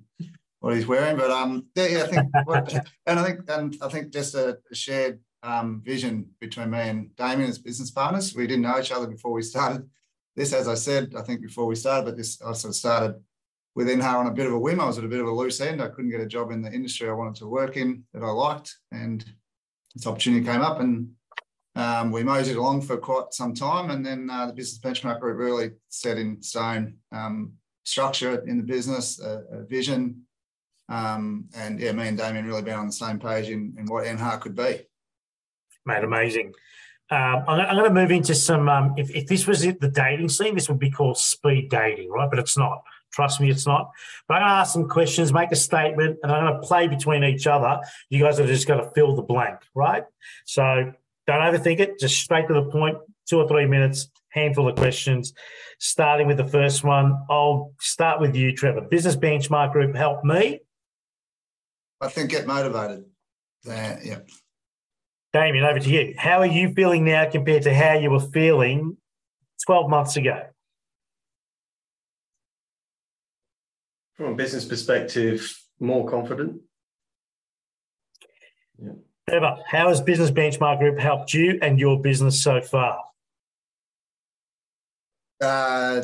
what 0.60 0.74
he's 0.74 0.86
wearing. 0.86 1.16
But 1.16 1.30
um, 1.30 1.66
yeah, 1.74 1.86
yeah 1.86 2.02
I 2.04 2.06
think, 2.06 2.28
what, 2.44 2.72
and 3.06 3.18
I 3.18 3.24
think, 3.24 3.40
and 3.48 3.76
I 3.82 3.88
think 3.88 4.12
just 4.12 4.34
a, 4.34 4.58
a 4.70 4.74
shared 4.74 5.20
um, 5.42 5.82
vision 5.84 6.30
between 6.40 6.70
me 6.70 6.78
and 6.80 7.16
Damien 7.16 7.50
as 7.50 7.58
business 7.58 7.90
partners. 7.90 8.34
We 8.34 8.46
didn't 8.46 8.62
know 8.62 8.78
each 8.78 8.92
other 8.92 9.06
before 9.06 9.32
we 9.32 9.42
started 9.42 9.88
this, 10.34 10.52
as 10.52 10.68
I 10.68 10.74
said, 10.74 11.14
I 11.16 11.22
think 11.22 11.42
before 11.42 11.66
we 11.66 11.74
started, 11.74 12.06
but 12.06 12.16
this 12.16 12.40
I 12.40 12.52
sort 12.52 12.70
of 12.70 12.76
started 12.76 13.22
with 13.74 13.88
Enha 13.88 14.14
on 14.14 14.26
a 14.26 14.32
bit 14.32 14.46
of 14.46 14.52
a 14.52 14.58
whim. 14.58 14.80
I 14.80 14.86
was 14.86 14.98
at 14.98 15.04
a 15.04 15.08
bit 15.08 15.20
of 15.20 15.26
a 15.26 15.32
loose 15.32 15.60
end. 15.60 15.82
I 15.82 15.88
couldn't 15.88 16.10
get 16.10 16.20
a 16.20 16.26
job 16.26 16.50
in 16.50 16.62
the 16.62 16.72
industry 16.72 17.08
I 17.08 17.12
wanted 17.12 17.36
to 17.36 17.46
work 17.46 17.76
in 17.76 18.04
that 18.12 18.22
I 18.22 18.30
liked, 18.30 18.76
and 18.90 19.24
this 19.94 20.06
opportunity 20.06 20.44
came 20.44 20.60
up, 20.60 20.80
and 20.80 21.10
um, 21.74 22.12
we 22.12 22.22
moseyed 22.22 22.56
along 22.56 22.82
for 22.82 22.96
quite 22.96 23.32
some 23.32 23.54
time. 23.54 23.90
And 23.90 24.04
then 24.04 24.28
uh, 24.30 24.46
the 24.46 24.52
business 24.52 24.78
benchmark 24.78 25.20
group 25.20 25.38
really 25.38 25.72
set 25.88 26.18
in 26.18 26.42
stone 26.42 26.96
um, 27.12 27.52
structure 27.84 28.44
in 28.46 28.58
the 28.58 28.64
business, 28.64 29.20
a, 29.20 29.44
a 29.50 29.64
vision, 29.64 30.22
um, 30.88 31.48
and 31.54 31.80
yeah, 31.80 31.92
me 31.92 32.08
and 32.08 32.18
Damien 32.18 32.46
really 32.46 32.62
been 32.62 32.74
on 32.74 32.86
the 32.86 32.92
same 32.92 33.18
page 33.18 33.48
in, 33.48 33.74
in 33.78 33.86
what 33.86 34.04
Enha 34.04 34.40
could 34.40 34.54
be. 34.54 34.80
Mate, 35.86 36.04
amazing. 36.04 36.52
Um, 37.10 37.44
I'm, 37.48 37.60
I'm, 37.60 37.76
going 37.76 37.88
to 37.88 37.94
move 37.94 38.10
into 38.10 38.34
some. 38.34 38.68
Um, 38.68 38.94
if, 38.96 39.10
if, 39.10 39.26
this 39.26 39.46
was 39.46 39.62
the 39.62 39.90
dating 39.92 40.28
scene, 40.28 40.54
this 40.54 40.68
would 40.68 40.78
be 40.78 40.90
called 40.90 41.18
speed 41.18 41.68
dating, 41.70 42.10
right? 42.10 42.28
But 42.28 42.38
it's 42.38 42.56
not. 42.56 42.82
Trust 43.12 43.40
me, 43.40 43.50
it's 43.50 43.66
not. 43.66 43.90
But 44.26 44.34
I'm 44.34 44.40
going 44.40 44.50
to 44.50 44.54
ask 44.54 44.72
some 44.72 44.88
questions, 44.88 45.32
make 45.32 45.52
a 45.52 45.56
statement, 45.56 46.18
and 46.22 46.32
I'm 46.32 46.46
going 46.46 46.60
to 46.60 46.66
play 46.66 46.88
between 46.88 47.24
each 47.24 47.46
other. 47.46 47.80
You 48.08 48.22
guys 48.22 48.40
are 48.40 48.46
just 48.46 48.66
going 48.66 48.82
to 48.82 48.90
fill 48.90 49.14
the 49.14 49.22
blank, 49.22 49.58
right? 49.74 50.04
So 50.46 50.92
don't 51.26 51.40
overthink 51.40 51.80
it. 51.80 51.98
Just 51.98 52.16
straight 52.16 52.48
to 52.48 52.54
the 52.54 52.64
point. 52.64 52.96
Two 53.28 53.38
or 53.38 53.46
three 53.46 53.66
minutes, 53.66 54.10
handful 54.30 54.68
of 54.68 54.76
questions. 54.76 55.32
Starting 55.78 56.26
with 56.26 56.36
the 56.36 56.46
first 56.46 56.82
one, 56.82 57.24
I'll 57.30 57.72
start 57.80 58.20
with 58.20 58.34
you, 58.34 58.54
Trevor. 58.54 58.80
Business 58.82 59.14
Benchmark 59.14 59.72
Group 59.72 59.94
help 59.94 60.24
me. 60.24 60.60
I 62.00 62.08
think 62.08 62.30
get 62.30 62.46
motivated. 62.46 63.04
Uh, 63.66 63.96
yeah. 64.02 64.18
Damien, 65.32 65.64
over 65.64 65.78
to 65.78 65.88
you. 65.88 66.14
How 66.18 66.38
are 66.38 66.46
you 66.46 66.72
feeling 66.74 67.04
now 67.04 67.30
compared 67.30 67.62
to 67.62 67.74
how 67.74 67.94
you 67.94 68.10
were 68.10 68.20
feeling 68.20 68.96
12 69.64 69.88
months 69.88 70.16
ago? 70.16 70.42
From 74.16 74.32
a 74.32 74.34
business 74.34 74.64
perspective, 74.64 75.58
more 75.80 76.08
confident. 76.08 76.60
Yeah. 78.78 78.92
Eva, 79.32 79.58
how 79.66 79.88
has 79.88 80.00
Business 80.00 80.30
Benchmark 80.30 80.78
Group 80.78 80.98
helped 80.98 81.32
you 81.32 81.58
and 81.62 81.78
your 81.78 82.00
business 82.00 82.42
so 82.42 82.60
far? 82.60 82.98
Uh, 85.40 86.02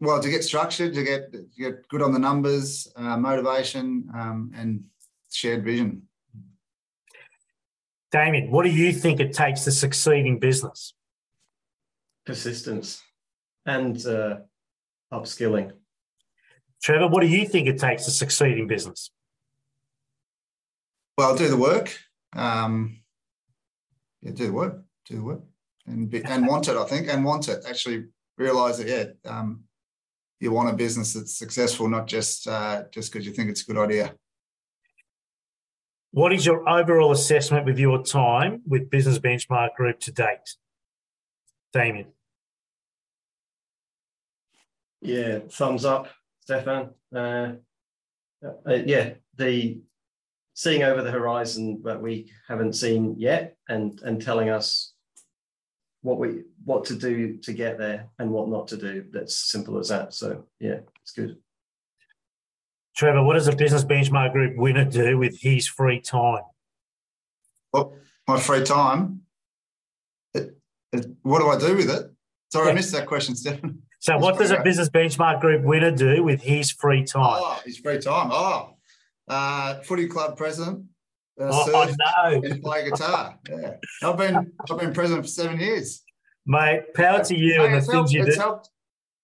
well, 0.00 0.20
to 0.20 0.28
get 0.28 0.44
structured, 0.44 0.94
to 0.94 1.02
get, 1.02 1.32
to 1.32 1.46
get 1.56 1.88
good 1.88 2.02
on 2.02 2.12
the 2.12 2.18
numbers, 2.18 2.88
uh, 2.96 3.16
motivation, 3.16 4.08
um, 4.14 4.52
and 4.54 4.84
shared 5.30 5.64
vision. 5.64 6.02
Damien, 8.12 8.50
what 8.50 8.64
do 8.64 8.70
you 8.70 8.92
think 8.92 9.18
it 9.18 9.32
takes 9.32 9.64
to 9.64 9.72
succeed 9.72 10.26
in 10.26 10.38
business? 10.38 10.94
Persistence 12.26 13.02
and 13.66 14.06
uh, 14.06 14.36
upskilling. 15.12 15.72
Trevor, 16.84 17.08
what 17.08 17.22
do 17.22 17.28
you 17.28 17.48
think 17.48 17.66
it 17.66 17.78
takes 17.78 18.04
to 18.04 18.10
succeed 18.10 18.58
in 18.58 18.66
business? 18.66 19.10
Well, 21.16 21.34
do 21.34 21.48
the 21.48 21.56
work. 21.56 21.98
Um, 22.36 23.00
yeah, 24.20 24.32
do 24.32 24.48
the 24.48 24.52
work. 24.52 24.82
Do 25.06 25.16
the 25.16 25.22
work, 25.22 25.40
and 25.86 26.10
be, 26.10 26.22
and 26.22 26.46
want 26.46 26.68
it. 26.68 26.76
I 26.76 26.84
think, 26.84 27.08
and 27.08 27.24
want 27.24 27.48
it. 27.48 27.64
Actually, 27.66 28.08
realize 28.36 28.76
that 28.78 29.16
yeah, 29.24 29.30
um, 29.30 29.64
you 30.40 30.52
want 30.52 30.68
a 30.68 30.74
business 30.74 31.14
that's 31.14 31.38
successful, 31.38 31.88
not 31.88 32.06
just 32.06 32.46
uh, 32.46 32.82
just 32.90 33.10
because 33.10 33.26
you 33.26 33.32
think 33.32 33.48
it's 33.48 33.62
a 33.62 33.72
good 33.72 33.78
idea. 33.78 34.14
What 36.10 36.34
is 36.34 36.44
your 36.44 36.68
overall 36.68 37.12
assessment 37.12 37.64
with 37.64 37.78
your 37.78 38.02
time 38.02 38.60
with 38.66 38.90
Business 38.90 39.18
Benchmark 39.18 39.74
Group 39.74 40.00
to 40.00 40.12
date? 40.12 40.56
Damien. 41.72 42.08
Yeah, 45.00 45.38
thumbs 45.50 45.86
up, 45.86 46.08
Stefan. 46.44 46.90
Uh, 47.14 47.52
uh, 48.44 48.74
yeah, 48.86 49.14
the 49.36 49.80
seeing 50.52 50.82
over 50.82 51.02
the 51.02 51.10
horizon 51.10 51.80
that 51.84 52.00
we 52.00 52.30
haven't 52.46 52.74
seen 52.74 53.14
yet, 53.18 53.56
and 53.68 54.00
and 54.02 54.22
telling 54.22 54.50
us 54.50 54.92
what 56.02 56.18
we 56.18 56.42
what 56.64 56.84
to 56.84 56.94
do 56.94 57.38
to 57.38 57.52
get 57.52 57.78
there 57.78 58.08
and 58.18 58.30
what 58.30 58.48
not 58.48 58.68
to 58.68 58.76
do. 58.76 59.04
That's 59.10 59.36
simple 59.50 59.78
as 59.78 59.88
that. 59.88 60.12
So 60.12 60.44
yeah, 60.60 60.80
it's 61.02 61.12
good. 61.12 61.38
Trevor, 62.94 63.24
what 63.24 63.34
does 63.34 63.48
a 63.48 63.56
business 63.56 63.84
benchmark 63.84 64.32
group 64.32 64.56
winner 64.56 64.84
do 64.84 65.18
with 65.18 65.40
his 65.40 65.66
free 65.66 66.00
time? 66.00 66.42
Well, 67.72 67.94
my 68.28 68.38
free 68.38 68.62
time. 68.62 69.22
It, 70.34 70.56
it, 70.92 71.06
what 71.22 71.40
do 71.40 71.48
I 71.48 71.58
do 71.58 71.76
with 71.76 71.90
it? 71.90 72.12
Sorry, 72.52 72.66
yeah. 72.66 72.72
I 72.72 72.74
missed 72.74 72.92
that 72.92 73.06
question, 73.06 73.34
Stephen. 73.34 73.82
So, 74.04 74.18
what 74.18 74.36
does 74.38 74.50
a 74.50 74.60
business 74.60 74.90
benchmark 74.90 75.40
group 75.40 75.62
winner 75.62 75.90
do 75.90 76.22
with 76.22 76.42
his 76.42 76.70
free 76.70 77.04
time? 77.04 77.22
Oh, 77.40 77.58
his 77.64 77.78
free 77.78 77.98
time. 77.98 78.28
Oh, 78.30 78.74
uh, 79.28 79.80
footy 79.80 80.06
club 80.08 80.36
president, 80.36 80.84
uh, 81.40 81.48
Oh, 81.50 81.90
no. 82.28 82.42
and 82.42 82.60
play 82.62 82.84
guitar. 82.84 83.38
Yeah, 83.48 83.76
I've 84.02 84.18
been 84.18 84.52
I've 84.70 84.78
been 84.78 84.92
president 84.92 85.24
for 85.24 85.28
seven 85.30 85.58
years. 85.58 86.02
Mate, 86.44 86.92
power 86.92 87.24
to 87.24 87.34
you 87.34 87.64
and 87.64 87.72
the 87.72 87.78
it's, 87.78 87.86
things 87.86 87.94
helped, 87.94 88.12
you 88.12 88.22
it's 88.26 88.36
do. 88.36 88.42
helped. 88.42 88.68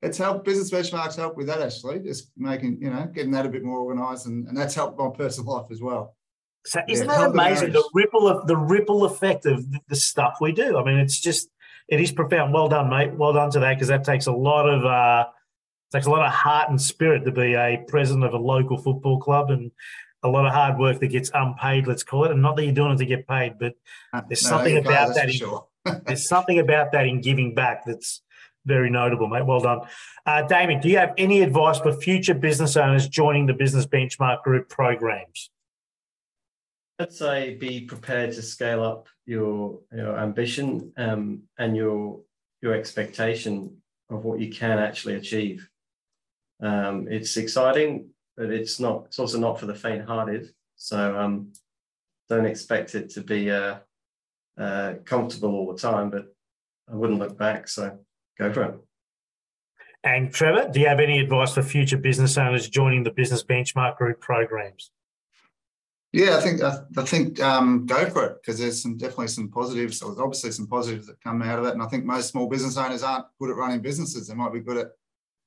It's 0.01 0.17
helped 0.17 0.47
business 0.47 0.71
benchmarks 0.71 1.15
help 1.15 1.37
with 1.37 1.49
that 1.49 1.61
actually, 1.61 1.99
just 1.99 2.31
making 2.39 2.79
you 2.81 2.89
know 2.89 3.05
getting 3.15 3.33
that 3.33 3.45
a 3.45 3.51
bit 3.51 3.63
more 3.63 3.81
organised, 3.81 4.25
and, 4.29 4.49
and 4.49 4.57
that's 4.57 4.75
helped 4.75 4.99
my 4.99 5.11
personal 5.11 5.53
life 5.57 5.67
as 5.71 5.83
well. 5.83 6.17
So 6.65 6.81
isn't 6.89 7.07
Yeah, 7.07 7.13
that 7.13 7.21
held 7.21 7.35
the 7.35 7.39
amazing? 7.39 7.73
The 7.73 7.87
ripple 7.93 8.27
of 8.27 8.47
the 8.47 8.57
ripple 8.57 9.05
effect 9.05 9.45
of 9.45 9.71
the, 9.71 9.79
the 9.89 9.97
stuff 9.97 10.39
we 10.41 10.53
do. 10.53 10.79
I 10.79 10.85
mean, 10.85 10.97
it's 11.01 11.21
just 11.21 11.51
it 11.91 12.01
is 12.01 12.13
profound. 12.13 12.53
Well 12.55 12.69
done, 12.69 12.89
mate. 12.89 13.13
Well 13.15 13.33
done 13.33 13.51
to 13.53 13.61
that 13.61 13.75
because 13.75 13.89
that 13.89 14.05
takes 14.05 14.27
a 14.27 14.33
lot 14.33 14.69
of 14.69 14.85
uh, 14.85 15.27
takes 15.93 16.07
a 16.07 16.11
lot 16.11 16.25
of 16.25 16.33
heart 16.33 16.71
and 16.71 16.81
spirit 16.81 17.25
to 17.25 17.33
be 17.33 17.55
a 17.55 17.85
president 17.89 18.25
of 18.25 18.33
a 18.33 18.39
local 18.39 18.79
football 18.79 19.19
club 19.19 19.51
and 19.51 19.71
a 20.23 20.29
lot 20.29 20.47
of 20.47 20.53
hard 20.53 20.79
work 20.79 21.01
that 21.01 21.09
gets 21.09 21.31
unpaid. 21.35 21.87
Let's 21.87 22.05
call 22.05 22.25
it, 22.25 22.31
and 22.31 22.43
not 22.43 22.57
that 22.57 22.65
you're 22.65 22.75
doing 22.75 22.93
it 22.93 22.99
to 22.99 23.07
get 23.07 23.27
paid, 23.27 23.59
but 23.59 23.75
There's 24.29 24.41
something 24.41 24.77
about 24.79 25.15
that 25.15 25.27
in- 25.29 25.35
Sure. 25.35 25.67
there's 26.07 26.29
something 26.35 26.59
about 26.59 26.93
that 26.93 27.07
in 27.07 27.21
giving 27.21 27.55
back 27.55 27.85
that's 27.87 28.23
very 28.67 28.91
notable, 28.91 29.27
mate. 29.27 29.47
Well 29.47 29.61
done, 29.61 29.81
uh, 30.27 30.43
Damien. 30.43 30.81
Do 30.81 30.89
you 30.91 30.99
have 30.99 31.15
any 31.17 31.41
advice 31.41 31.79
for 31.79 31.93
future 31.95 32.35
business 32.35 32.77
owners 32.77 33.09
joining 33.09 33.47
the 33.47 33.55
Business 33.55 33.87
Benchmark 33.87 34.43
Group 34.43 34.69
programs? 34.69 35.51
I'd 37.01 37.13
say 37.13 37.55
be 37.55 37.81
prepared 37.81 38.33
to 38.35 38.43
scale 38.43 38.85
up 38.85 39.09
your 39.25 39.81
your 39.91 40.19
ambition 40.19 40.93
um, 40.99 41.43
and 41.59 41.75
your 41.75 42.21
your 42.61 42.75
expectation 42.75 43.79
of 44.11 44.25
what 44.25 44.39
you 44.39 44.53
can 44.53 44.79
actually 44.79 45.15
achieve. 45.15 45.67
Um, 46.63 47.09
it's 47.09 47.39
exciting, 47.39 48.11
but 48.37 48.51
it's 48.51 48.79
not. 48.79 49.05
It's 49.07 49.19
also 49.19 49.39
not 49.39 49.59
for 49.59 49.65
the 49.65 49.75
faint-hearted. 49.75 50.51
So 50.77 51.19
um, 51.19 51.53
don't 52.29 52.45
expect 52.45 52.95
it 52.95 53.09
to 53.11 53.23
be 53.23 53.51
uh, 53.51 53.77
uh, 54.59 54.95
comfortable 55.07 55.55
all 55.55 55.73
the 55.73 55.79
time. 55.79 56.11
But 56.11 56.27
I 56.91 56.97
wouldn't 56.97 57.19
look 57.19 57.39
back. 57.39 57.69
So 57.69 57.99
go 58.39 58.53
for 58.53 58.63
it. 58.65 58.75
And 60.05 60.33
Trevor, 60.33 60.71
do 60.71 60.81
you 60.81 60.89
have 60.89 61.01
any 61.01 61.19
advice 61.19 61.55
for 61.55 61.63
future 61.63 61.99
business 61.99 62.37
owners 62.37 62.69
joining 62.69 63.05
the 63.05 63.11
Business 63.11 63.43
Benchmark 63.43 63.97
Group 63.97 64.21
programs? 64.21 64.91
Yeah, 66.13 66.37
I 66.37 66.41
think 66.41 66.61
I, 66.63 66.79
I 66.97 67.05
think 67.05 67.41
um, 67.41 67.87
go 67.87 68.11
for 68.11 68.25
it 68.27 68.39
because 68.41 68.59
there's 68.59 68.83
some 68.83 68.97
definitely 68.97 69.29
some 69.29 69.49
positives. 69.49 70.01
There's 70.01 70.19
obviously 70.19 70.51
some 70.51 70.67
positives 70.67 71.07
that 71.07 71.21
come 71.23 71.41
out 71.43 71.61
of 71.61 71.67
it, 71.67 71.75
and 71.75 71.83
I 71.83 71.87
think 71.87 72.05
most 72.05 72.31
small 72.31 72.49
business 72.49 72.77
owners 72.77 73.05
aren't 73.05 73.27
good 73.39 73.51
at 73.51 73.57
running 73.57 73.81
businesses. 73.81 74.27
They 74.27 74.35
might 74.35 74.53
be 74.53 74.61
good 74.61 74.77
at 74.77 74.89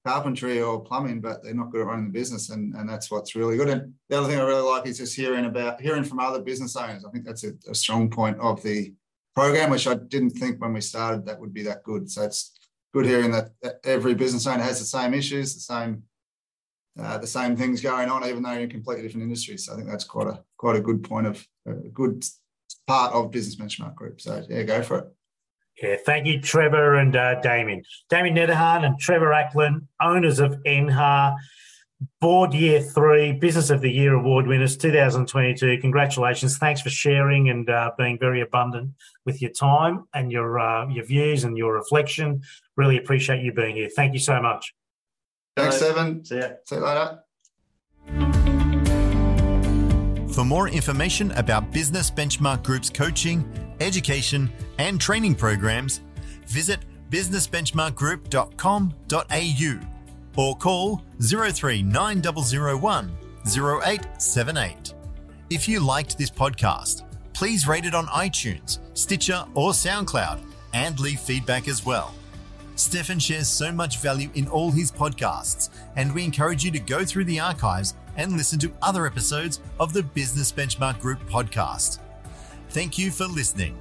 carpentry 0.05 0.61
or 0.61 0.81
plumbing, 0.81 1.19
but 1.19 1.43
they're 1.43 1.53
not 1.53 1.71
good 1.71 1.81
at 1.81 1.87
running 1.87 2.05
the 2.05 2.11
business, 2.11 2.49
and, 2.49 2.73
and 2.75 2.87
that's 2.87 3.11
what's 3.11 3.35
really 3.35 3.57
good. 3.57 3.67
And 3.67 3.93
the 4.07 4.17
other 4.17 4.27
thing 4.27 4.39
I 4.39 4.43
really 4.43 4.61
like 4.61 4.87
is 4.87 4.97
just 4.97 5.15
hearing 5.15 5.45
about 5.45 5.81
hearing 5.81 6.03
from 6.05 6.19
other 6.19 6.41
business 6.41 6.77
owners. 6.77 7.03
I 7.03 7.11
think 7.11 7.25
that's 7.25 7.43
a, 7.43 7.51
a 7.69 7.75
strong 7.75 8.09
point 8.09 8.39
of 8.39 8.63
the 8.63 8.93
program, 9.35 9.69
which 9.69 9.87
I 9.87 9.95
didn't 9.95 10.31
think 10.31 10.61
when 10.61 10.71
we 10.71 10.81
started 10.81 11.25
that 11.25 11.39
would 11.39 11.53
be 11.53 11.63
that 11.63 11.83
good. 11.83 12.09
So 12.09 12.23
it's 12.23 12.51
good 12.93 13.05
hearing 13.05 13.31
that 13.31 13.49
every 13.83 14.13
business 14.13 14.47
owner 14.47 14.63
has 14.63 14.79
the 14.79 14.85
same 14.85 15.13
issues, 15.13 15.55
the 15.55 15.59
same 15.59 16.03
uh, 16.99 17.17
the 17.17 17.27
same 17.27 17.55
things 17.55 17.81
going 17.81 18.09
on, 18.09 18.25
even 18.25 18.43
though 18.43 18.51
you're 18.51 18.61
in 18.63 18.69
completely 18.69 19.03
different 19.03 19.23
industries. 19.23 19.65
So 19.65 19.73
I 19.73 19.75
think 19.75 19.89
that's 19.89 20.03
quite 20.03 20.27
a 20.27 20.43
quite 20.57 20.75
a 20.75 20.81
good 20.81 21.03
point 21.03 21.27
of 21.27 21.45
a 21.65 21.73
good 21.73 22.23
part 22.87 23.13
of 23.13 23.31
business 23.31 23.55
benchmark 23.55 23.95
group. 23.95 24.21
So 24.21 24.43
yeah, 24.49 24.63
go 24.63 24.81
for 24.81 24.97
it. 24.99 25.05
Yeah, 25.81 25.95
thank 26.05 26.27
you, 26.27 26.39
Trevor 26.39 26.95
and 26.95 27.15
uh, 27.15 27.41
Damien. 27.41 27.83
Damien 28.09 28.35
Nederhan 28.35 28.85
and 28.85 28.99
Trevor 28.99 29.33
Ackland, 29.33 29.87
owners 29.99 30.39
of 30.39 30.55
NHA, 30.67 31.35
Board 32.21 32.53
Year 32.53 32.79
Three, 32.79 33.31
Business 33.31 33.71
of 33.71 33.81
the 33.81 33.91
Year 33.91 34.13
Award 34.13 34.45
winners 34.45 34.77
2022. 34.77 35.79
Congratulations. 35.79 36.57
Thanks 36.59 36.81
for 36.81 36.91
sharing 36.91 37.49
and 37.49 37.67
uh, 37.69 37.91
being 37.97 38.19
very 38.19 38.41
abundant 38.41 38.91
with 39.25 39.41
your 39.41 39.51
time 39.51 40.03
and 40.13 40.31
your, 40.31 40.59
uh, 40.59 40.87
your 40.89 41.05
views 41.05 41.43
and 41.43 41.57
your 41.57 41.73
reflection. 41.73 42.41
Really 42.77 42.97
appreciate 42.97 43.41
you 43.41 43.51
being 43.51 43.75
here. 43.75 43.89
Thank 43.95 44.13
you 44.13 44.19
so 44.19 44.39
much. 44.41 44.75
Thanks, 45.55 45.79
Bye. 45.79 45.87
Evan. 45.87 46.25
See 46.25 46.37
ya. 46.37 46.47
See 46.65 46.75
you 46.75 46.81
later. 46.81 47.19
For 50.33 50.43
more 50.43 50.67
information 50.67 51.31
about 51.33 51.71
Business 51.71 52.09
Benchmark 52.09 52.63
Group's 52.63 52.89
coaching, 52.89 53.45
education, 53.79 54.51
and 54.79 54.99
training 54.99 55.35
programs, 55.35 56.01
visit 56.47 56.79
businessbenchmarkgroup.com.au 57.11 59.79
or 60.35 60.57
call 60.57 61.03
039001 61.21 63.11
0878. 63.45 64.93
If 65.51 65.69
you 65.69 65.79
liked 65.79 66.17
this 66.17 66.31
podcast, 66.31 67.03
please 67.33 67.67
rate 67.67 67.85
it 67.85 67.93
on 67.93 68.07
iTunes, 68.07 68.79
Stitcher, 68.97 69.45
or 69.53 69.69
SoundCloud 69.71 70.39
and 70.73 70.99
leave 70.99 71.19
feedback 71.19 71.67
as 71.67 71.85
well. 71.85 72.11
Stefan 72.75 73.19
shares 73.19 73.47
so 73.47 73.71
much 73.71 73.99
value 73.99 74.29
in 74.35 74.47
all 74.47 74.71
his 74.71 74.91
podcasts, 74.91 75.69
and 75.95 76.13
we 76.13 76.23
encourage 76.23 76.63
you 76.63 76.71
to 76.71 76.79
go 76.79 77.05
through 77.05 77.25
the 77.25 77.39
archives 77.39 77.95
and 78.17 78.33
listen 78.33 78.59
to 78.59 78.73
other 78.81 79.05
episodes 79.05 79.59
of 79.79 79.93
the 79.93 80.03
Business 80.03 80.51
Benchmark 80.51 80.99
Group 80.99 81.19
podcast. 81.29 81.99
Thank 82.69 82.97
you 82.97 83.11
for 83.11 83.25
listening 83.25 83.77